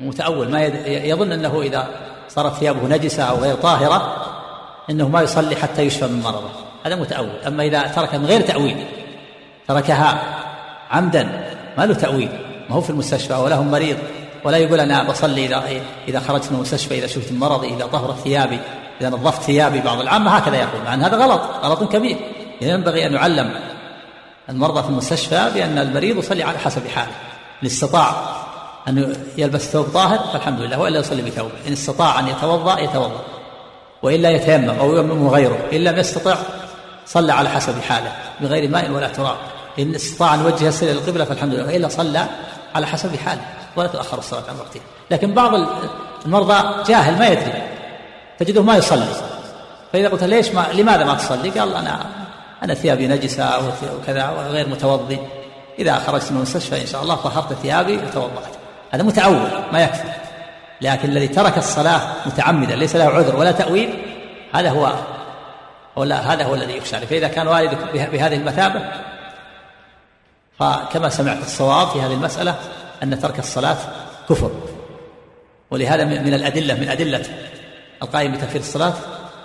متأول 0.00 0.48
ما 0.48 0.64
يظن 0.86 1.32
أنه 1.32 1.62
إذا 1.62 1.88
صارت 2.28 2.54
ثيابه 2.54 2.88
نجسة 2.88 3.22
أو 3.22 3.36
غير 3.36 3.54
طاهرة 3.54 4.26
أنه 4.90 5.08
ما 5.08 5.22
يصلي 5.22 5.56
حتى 5.56 5.82
يشفى 5.82 6.06
من 6.06 6.22
مرضه. 6.22 6.50
هذا 6.86 6.96
متأول. 6.96 7.36
أما 7.46 7.62
إذا 7.62 7.82
ترك 7.82 8.14
من 8.14 8.26
غير 8.26 8.40
تأويل 8.40 8.84
تركها 9.68 10.22
عمدا 10.90 11.28
ما 11.78 11.86
له 11.86 11.94
تأويل. 11.94 12.28
ما 12.68 12.76
هو 12.76 12.80
في 12.80 12.90
المستشفى 12.90 13.34
ولا 13.34 13.56
هو 13.56 13.62
مريض 13.62 13.96
ولا 14.44 14.56
يقول 14.56 14.80
أنا 14.80 15.02
بصلي 15.02 15.46
إذا 15.46 15.62
إذا 16.08 16.20
خرجت 16.20 16.50
من 16.50 16.56
المستشفى 16.56 16.98
إذا 16.98 17.06
شفت 17.06 17.32
مرضي 17.32 17.68
إذا 17.68 17.86
طهرت 17.86 18.18
ثيابي. 18.18 18.58
إذا 19.00 19.10
نظفت 19.10 19.42
ثيابي 19.42 19.80
بعض 19.80 20.00
العامة 20.00 20.30
هكذا 20.30 20.56
يقول 20.56 20.82
مع 20.84 20.94
أن 20.94 21.02
هذا 21.02 21.16
غلط 21.16 21.40
غلط 21.62 21.92
كبير. 21.92 22.16
ينبغي 22.60 23.06
أن 23.06 23.12
يعلم 23.12 23.54
المرضى 24.48 24.82
في 24.82 24.88
المستشفى 24.88 25.50
بأن 25.54 25.78
المريض 25.78 26.16
يصلي 26.16 26.42
على 26.42 26.58
حسب 26.58 26.88
حاله. 26.88 27.12
إن 27.62 27.66
استطاع 27.66 28.14
أن 28.88 29.16
يلبس 29.38 29.70
ثوب 29.70 29.86
طاهر 29.86 30.18
فالحمد 30.32 30.60
لله 30.60 30.78
وإلا 30.78 30.98
يصلي 30.98 31.22
بثوبه. 31.22 31.52
إن 31.66 31.72
استطاع 31.72 32.20
أن 32.20 32.28
يتوضأ 32.28 32.78
يتوضأ. 32.78 33.20
وإلا 34.02 34.30
يتيمم 34.30 34.70
أو 34.70 34.96
يمم 34.96 35.28
غيره. 35.28 35.58
إن 35.72 35.84
لم 35.84 35.98
يستطع 35.98 36.36
صلى 37.06 37.32
على 37.32 37.48
حسب 37.48 37.80
حاله 37.80 38.12
بغير 38.40 38.70
ماء 38.70 38.90
ولا 38.90 39.08
تراب. 39.08 39.36
إن 39.78 39.94
استطاع 39.94 40.34
أن 40.34 40.40
يوجه 40.40 40.68
السير 40.68 40.90
إلى 40.90 40.98
القبلة 40.98 41.24
فالحمد 41.24 41.54
لله 41.54 41.66
وإلا 41.66 41.88
صلى 41.88 42.26
على 42.74 42.86
حسب 42.86 43.16
حاله 43.16 43.42
ولا 43.76 43.88
تؤخر 43.88 44.18
الصلاة 44.18 44.42
عن 44.48 44.56
وقتها 44.56 44.82
لكن 45.10 45.34
بعض 45.34 45.52
المرضى 46.26 46.84
جاهل 46.86 47.18
ما 47.18 47.28
يدري. 47.28 47.59
تجده 48.40 48.62
ما 48.62 48.76
يصلي. 48.76 49.06
فإذا 49.92 50.08
قلت 50.08 50.24
ليش 50.24 50.50
ما 50.50 50.66
لماذا 50.72 51.04
ما 51.04 51.14
تصلي؟ 51.14 51.50
قال 51.50 51.74
أنا 51.74 52.06
أنا 52.62 52.74
ثيابي 52.74 53.06
نجسة 53.06 53.50
وكذا 53.98 54.30
وغير 54.30 54.68
متوضي. 54.68 55.18
إذا 55.78 55.94
خرجت 55.94 56.30
من 56.30 56.36
المستشفى 56.36 56.80
إن 56.80 56.86
شاء 56.86 57.02
الله 57.02 57.14
طهرت 57.14 57.52
ثيابي 57.52 57.96
وتوضأت. 57.96 58.54
هذا 58.90 59.02
متعود 59.02 59.50
ما 59.72 59.82
يكفي. 59.82 60.08
لكن 60.80 61.08
الذي 61.08 61.28
ترك 61.28 61.58
الصلاة 61.58 62.00
متعمدا 62.26 62.76
ليس 62.76 62.96
له 62.96 63.04
عذر 63.04 63.36
ولا 63.36 63.52
تأويل 63.52 63.94
هذا 64.54 64.70
هو 64.70 64.92
ولا 65.96 66.34
هذا 66.34 66.44
هو 66.44 66.54
الذي 66.54 66.76
يخشى 66.76 67.06
فإذا 67.06 67.28
كان 67.28 67.48
والدك 67.48 67.78
بهذه 67.92 68.34
المثابة 68.34 68.80
فكما 70.58 71.08
سمعت 71.08 71.38
الصواب 71.42 71.88
في 71.88 72.00
هذه 72.00 72.12
المسألة 72.12 72.54
أن 73.02 73.20
ترك 73.20 73.38
الصلاة 73.38 73.76
كفر. 74.28 74.50
ولهذا 75.70 76.04
من 76.04 76.34
الأدلة 76.34 76.74
من 76.74 76.88
أدلة 76.88 77.24
القائم 78.02 78.32
بتكفير 78.32 78.60
الصلاة 78.60 78.92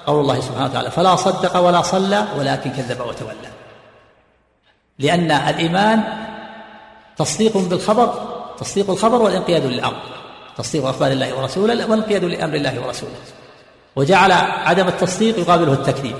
قول 0.07 0.19
الله 0.19 0.41
سبحانه 0.41 0.65
وتعالى 0.65 0.91
فلا 0.91 1.15
صدق 1.15 1.57
ولا 1.57 1.81
صلى 1.81 2.25
ولكن 2.39 2.71
كذب 2.71 2.99
وتولى. 3.01 3.49
لأن 4.99 5.31
الإيمان 5.31 6.03
تصديق 7.17 7.57
بالخبر 7.57 8.13
تصديق 8.59 8.89
الخبر 8.89 9.21
والانقياد 9.21 9.65
للأمر 9.65 10.01
تصديق 10.57 10.85
أخبار 10.85 11.11
الله 11.11 11.33
ورسوله 11.37 11.89
والانقياد 11.89 12.23
لأمر 12.23 12.55
الله 12.55 12.85
ورسوله. 12.85 13.15
وجعل 13.95 14.31
عدم 14.65 14.87
التصديق 14.87 15.39
يقابله 15.39 15.73
التكذيب 15.73 16.15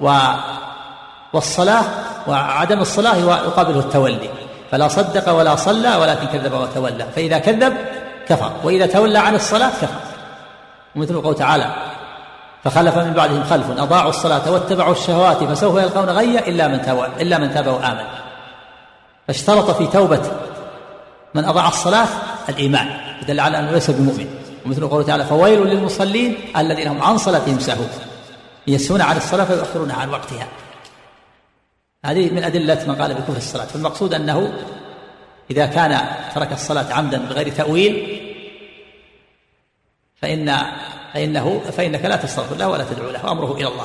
و 0.00 0.10
والصلاة 1.32 1.84
وعدم 2.28 2.80
الصلاة 2.80 3.16
يقابله 3.16 3.78
التولي. 3.78 4.30
فلا 4.70 4.88
صدق 4.88 5.32
ولا 5.32 5.56
صلى 5.56 5.96
ولكن 5.96 6.26
كذب 6.26 6.52
وتولى. 6.52 7.06
فإذا 7.16 7.38
كذب 7.38 7.76
كفر 8.28 8.52
وإذا 8.64 8.86
تولى 8.86 9.18
عن 9.18 9.34
الصلاة 9.34 9.70
كفر. 9.70 10.11
ومثل 10.96 11.22
قول 11.22 11.34
تعالى 11.34 11.74
فخلف 12.64 12.96
من 12.98 13.12
بعدهم 13.12 13.44
خلف 13.44 13.70
أضاعوا 13.70 14.10
الصلاة 14.10 14.50
واتبعوا 14.52 14.92
الشهوات 14.92 15.44
فسوف 15.44 15.82
يلقون 15.82 16.10
غيا 16.10 16.48
إلا 16.48 16.68
من 16.68 16.82
تاب 16.82 17.10
إلا 17.20 17.38
من 17.38 17.54
تاب 17.54 17.66
وآمن. 17.66 18.04
فاشترط 19.28 19.70
في 19.70 19.86
توبة 19.86 20.22
من 21.34 21.44
أضاع 21.44 21.68
الصلاة 21.68 22.08
الإيمان 22.48 22.86
دل 23.28 23.40
على 23.40 23.58
أنه 23.58 23.70
ليس 23.70 23.90
بمؤمن. 23.90 24.26
ومثل 24.66 24.88
قوله 24.88 25.06
تعالى 25.06 25.24
فويل 25.24 25.66
للمصلين 25.66 26.36
الذين 26.56 26.88
هم 26.88 27.02
عن 27.02 27.18
صلاتهم 27.18 27.58
ساهون. 27.58 27.88
يسهون 28.66 29.00
عن 29.00 29.16
الصلاة 29.16 29.44
فيؤخرونها 29.44 29.96
عن 29.96 30.08
وقتها. 30.08 30.46
هذه 32.04 32.30
من 32.30 32.44
أدلة 32.44 32.84
من 32.86 32.94
قال 32.94 33.14
بكفر 33.14 33.36
الصلاة. 33.36 33.64
فالمقصود 33.64 34.14
أنه 34.14 34.52
إذا 35.50 35.66
كان 35.66 36.00
ترك 36.34 36.52
الصلاة 36.52 36.94
عمدا 36.94 37.18
بغير 37.18 37.48
تأويل 37.48 38.11
فإن 40.22 40.56
فإنه 41.14 41.60
فإنك 41.72 42.04
لا 42.04 42.16
تستغفر 42.16 42.56
له 42.56 42.68
ولا 42.68 42.84
تدعو 42.84 43.10
له 43.10 43.32
أمره 43.32 43.56
إلى 43.56 43.68
الله. 43.68 43.84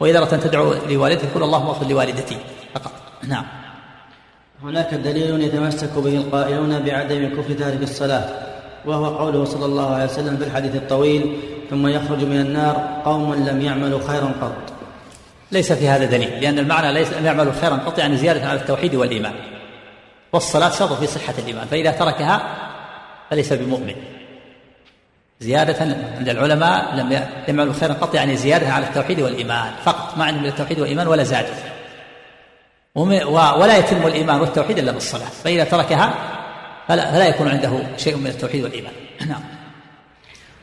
وإذا 0.00 0.18
أردت 0.18 0.32
أن 0.32 0.40
تدعو 0.40 0.74
لوالدتك 0.88 1.28
قل 1.34 1.42
اللهم 1.42 1.66
اغفر 1.66 1.86
لوالدتي 1.86 2.36
فقط. 2.74 2.92
نعم. 3.22 3.44
هناك 4.62 4.94
دليل 4.94 5.40
يتمسك 5.40 5.98
به 5.98 6.16
القائلون 6.16 6.78
بعدم 6.78 7.28
كفر 7.28 7.54
تارك 7.54 7.82
الصلاة 7.82 8.24
وهو 8.86 9.18
قوله 9.18 9.44
صلى 9.44 9.64
الله 9.64 9.94
عليه 9.94 10.04
وسلم 10.04 10.36
في 10.36 10.44
الحديث 10.44 10.74
الطويل 10.76 11.36
ثم 11.70 11.86
يخرج 11.86 12.24
من 12.24 12.40
النار 12.40 13.02
قوم 13.04 13.34
لم 13.34 13.60
يعملوا 13.60 14.00
خيرا 14.08 14.32
قط. 14.40 14.72
ليس 15.52 15.72
في 15.72 15.88
هذا 15.88 16.04
دليل 16.04 16.40
لأن 16.40 16.58
المعنى 16.58 16.92
ليس 16.92 17.12
لم 17.12 17.26
يعملوا 17.26 17.52
خيرا 17.60 17.74
قط 17.74 17.98
يعني 17.98 18.16
زيادة 18.16 18.46
على 18.46 18.60
التوحيد 18.60 18.94
والإيمان. 18.94 19.32
والصلاة 20.32 20.70
شرط 20.70 20.92
في 20.92 21.06
صحة 21.06 21.34
الإيمان 21.38 21.66
فإذا 21.66 21.90
تركها 21.90 22.42
فليس 23.30 23.52
بمؤمن. 23.52 23.94
زيادة 25.44 25.96
عند 26.18 26.28
العلماء 26.28 26.94
لم 26.94 27.12
يعملوا 27.48 27.72
خيرا 27.72 27.92
قط 27.92 28.14
يعني 28.14 28.36
زيادة 28.36 28.72
على 28.72 28.86
التوحيد 28.86 29.20
والإيمان 29.20 29.72
فقط 29.84 30.18
ما 30.18 30.24
عندهم 30.24 30.44
التوحيد 30.44 30.80
والإيمان 30.80 31.06
ولا 31.06 31.22
زاد 31.22 31.46
ولا 32.94 33.78
يتم 33.78 34.06
الإيمان 34.06 34.40
والتوحيد 34.40 34.78
إلا 34.78 34.92
بالصلاة 34.92 35.28
فإذا 35.44 35.64
تركها 35.64 36.14
فلا, 36.88 37.12
فلا 37.12 37.28
يكون 37.28 37.48
عنده 37.48 37.70
شيء 37.96 38.16
من 38.16 38.26
التوحيد 38.26 38.64
والإيمان. 38.64 38.92
نعم. 39.28 39.40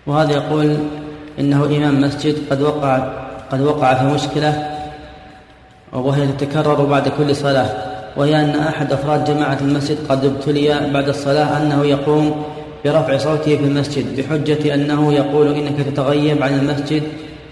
وهذا 0.08 0.32
يقول 0.32 0.78
إنه 1.40 1.66
إمام 1.66 2.02
مسجد 2.02 2.36
قد 2.52 2.62
وقع 2.62 2.98
قد 3.52 3.62
وقع 3.62 3.94
في 3.94 4.06
مشكلة 4.06 4.78
وهي 5.94 6.28
تتكرر 6.28 6.86
بعد 6.86 7.08
كل 7.08 7.36
صلاة 7.36 7.70
وهي 8.16 8.42
أن 8.42 8.60
أحد 8.60 8.94
أفراد 8.94 9.26
جماعة 9.26 9.58
المسجد 9.62 9.98
قد 10.10 10.26
ابتلي 10.26 10.92
بعد 10.94 11.10
الصلاة 11.10 11.58
أنه 11.58 11.86
يقوم 11.86 12.46
برفع 12.86 13.18
صوته 13.18 13.58
في 13.58 13.64
المسجد 13.64 14.22
بحجة 14.22 14.74
أنه 14.74 15.14
يقول 15.14 15.54
إنك 15.54 15.86
تتغيب 15.88 16.44
عن 16.44 16.54
المسجد 16.54 17.04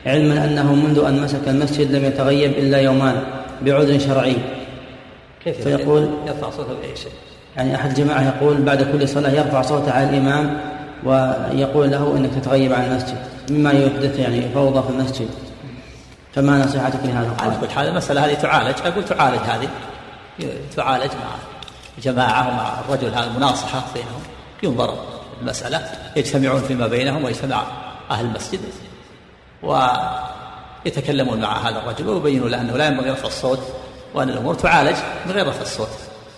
علما 0.05 0.45
أنه 0.45 0.75
منذ 0.75 0.99
أن 0.99 1.21
مسك 1.21 1.47
المسجد 1.47 1.91
لم 1.91 2.05
يتغيب 2.05 2.51
إلا 2.51 2.77
يومان 2.77 3.21
بعذر 3.61 3.99
شرعي. 3.99 4.35
كيف 5.43 5.61
فيقول 5.63 6.09
يرفع 6.27 6.49
صوته 6.49 6.73
بأي 6.73 6.95
شيء؟ 6.95 7.11
يعني 7.57 7.75
أحد 7.75 7.89
الجماعة 7.89 8.27
يقول 8.27 8.61
بعد 8.61 8.83
كل 8.83 9.07
صلاة 9.07 9.31
يرفع 9.31 9.61
صوته 9.61 9.91
على 9.91 10.09
الإمام 10.09 10.57
ويقول 11.03 11.91
له 11.91 12.17
إنك 12.17 12.29
تتغيب 12.41 12.73
عن 12.73 12.83
المسجد 12.83 13.17
مما 13.49 13.71
يحدث 13.71 14.19
يعني 14.19 14.49
فوضى 14.53 14.83
في 14.83 14.89
المسجد. 14.89 15.27
فما 16.33 16.65
نصيحتك 16.65 16.99
لهذا 17.03 17.33
على 17.39 17.53
كل 17.61 17.69
حال 17.69 17.87
المسألة 17.87 18.25
هذه 18.25 18.33
تعالج 18.33 18.75
أقول 18.85 19.05
تعالج 19.05 19.39
هذه 19.39 19.69
تعالج 20.75 21.11
مع 21.11 21.35
جماعة 22.03 22.47
ومع 22.47 22.73
الرجل 22.79 23.13
هذا 23.13 23.27
المناصحة 23.27 23.83
بينهم 23.93 24.21
ينظر. 24.63 25.18
المسألة 25.41 25.91
يجتمعون 26.15 26.61
فيما 26.61 26.87
بينهم 26.87 27.23
ويجتمع 27.23 27.63
أهل 28.11 28.25
المسجد 28.25 28.59
ويتكلمون 29.63 31.41
مع 31.41 31.69
هذا 31.69 31.77
الرجل 31.79 32.07
ويبينوا 32.09 32.49
له 32.49 32.61
أنه 32.61 32.77
لا 32.77 32.87
ينبغي 32.87 33.09
رفع 33.09 33.27
الصوت 33.27 33.59
وأن 34.13 34.29
الأمور 34.29 34.53
تعالج 34.53 34.97
من 35.25 35.31
غير 35.31 35.47
رفع 35.47 35.61
الصوت. 35.61 35.89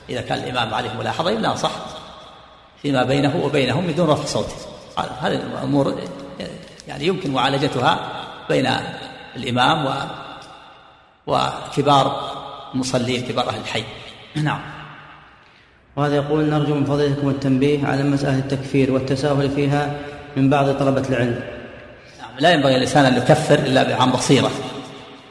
إذا 0.10 0.22
كان 0.22 0.38
الإمام 0.38 0.74
عليه 0.74 0.94
ملاحظة 0.94 1.32
يناصح 1.32 1.72
فيما 2.82 3.04
بينه 3.04 3.42
وبينهم 3.44 3.88
بدون 3.88 4.10
رفع 4.10 4.26
صوته 4.26 4.56
هذه 4.98 5.36
الأمور 5.36 5.96
يعني 6.88 7.06
يمكن 7.06 7.32
معالجتها 7.32 8.00
بين 8.50 8.70
الإمام 9.36 9.86
و 9.86 9.92
وكبار 11.28 12.32
المصلين 12.74 13.28
كبار 13.28 13.50
أهل 13.50 13.60
الحي. 13.60 13.84
نعم. 14.36 14.62
وهذا 15.96 16.16
يقول 16.16 16.50
نرجو 16.50 16.76
من 16.76 16.86
فضيلتكم 16.86 17.30
التنبيه 17.30 17.86
على 17.86 18.04
مسألة 18.04 18.38
التكفير 18.38 18.92
والتساهل 18.92 19.50
فيها 19.50 19.94
من 20.38 20.50
بعض 20.50 20.72
طلبة 20.72 21.04
العلم. 21.10 21.40
نعم 22.20 22.40
لا 22.40 22.52
ينبغي 22.52 22.76
الإنسان 22.76 23.06
أن 23.06 23.18
يكفر 23.18 23.60
إلا 23.60 23.96
عن 23.96 24.12
بصيرة. 24.12 24.52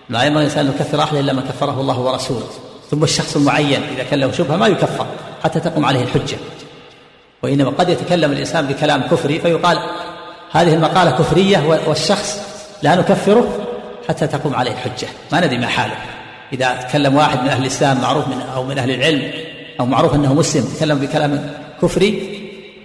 لا 0.09 0.23
ينبغي 0.23 0.43
الإنسان 0.43 0.67
أن 0.67 0.73
يكفر 0.73 1.03
أحد 1.03 1.17
إلا 1.17 1.33
من 1.33 1.43
كفره 1.43 1.81
الله 1.81 2.01
ورسوله. 2.01 2.47
ثم 2.91 3.03
الشخص 3.03 3.37
المعين 3.37 3.83
إذا 3.95 4.03
كان 4.03 4.21
له 4.21 4.33
شبهة 4.33 4.57
ما 4.57 4.67
يكفر 4.67 5.07
حتى 5.45 5.61
تقوم 5.61 5.85
عليه 5.85 6.03
الحجة. 6.03 6.37
وإنما 7.43 7.71
قد 7.71 7.89
يتكلم 7.89 8.33
الإنسان 8.33 8.67
بكلام 8.67 9.03
كفري 9.03 9.41
فيقال 9.41 9.79
هذه 10.51 10.75
المقالة 10.75 11.11
كفرية 11.11 11.81
والشخص 11.87 12.41
لا 12.83 12.95
نكفره 12.95 13.67
حتى 14.09 14.27
تقوم 14.27 14.55
عليه 14.55 14.73
الحجة. 14.73 15.09
ما 15.33 15.41
ندري 15.41 15.59
ما 15.59 15.67
حاله. 15.67 15.95
إذا 16.53 16.83
تكلم 16.89 17.17
واحد 17.17 17.43
من 17.43 17.49
أهل 17.49 17.63
الإسلام 17.63 18.01
معروف 18.01 18.29
من 18.29 18.43
أو 18.55 18.65
من 18.65 18.79
أهل 18.79 18.91
العلم 18.91 19.50
أو 19.81 19.87
معروف 19.87 20.15
أنه 20.15 20.35
مسلم 20.35 20.65
تكلم 20.65 20.99
بكلام 20.99 21.55
كفري 21.83 22.41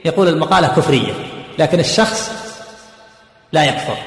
يقول 0.05 0.27
المقالة 0.27 0.67
كفرية 0.67 1.13
لكن 1.59 1.79
الشخص 1.79 2.31
لا 3.51 3.63
يكفر 3.63 3.97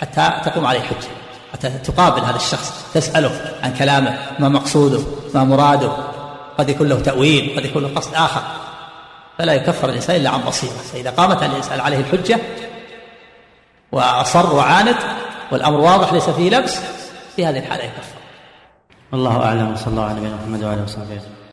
حتى 0.00 0.50
تقوم 0.50 0.66
عليه 0.66 0.80
حجة 0.80 1.08
حتى 1.52 1.70
تقابل 1.70 2.20
هذا 2.20 2.36
الشخص 2.36 2.84
تسأله 2.94 3.40
عن 3.62 3.74
كلامه 3.74 4.18
ما 4.38 4.48
مقصوده 4.48 5.00
ما 5.34 5.44
مراده 5.44 5.92
قد 6.58 6.68
يكون 6.68 6.88
له 6.88 7.00
تأويل 7.00 7.56
قد 7.56 7.64
يكون 7.64 7.82
له 7.82 7.88
قصد 7.94 8.14
آخر. 8.14 8.42
فلا 9.38 9.52
يكفر 9.52 9.88
الإنسان 9.88 10.16
إلا 10.16 10.30
عن 10.30 10.40
بصيرة 10.40 10.72
فإذا 10.92 11.10
قامت 11.10 11.42
عليه 11.70 11.98
الحجة 11.98 12.38
وأصر 13.92 14.54
وعاند 14.54 14.96
والأمر 15.52 15.80
واضح 15.80 16.12
ليس 16.12 16.30
فيه 16.30 16.50
لبس 16.50 16.78
في 17.36 17.46
هذه 17.46 17.58
الحالة 17.58 17.84
يكفر. 17.84 18.16
والله 19.12 19.44
أعلم 19.44 19.72
وصلى 19.72 19.86
الله 19.86 20.04
على 20.04 20.20
نبينا 20.20 20.34
محمد 20.36 20.64
وعلى 20.64 20.74
آله 20.74 20.84
وصحبه 20.84 21.20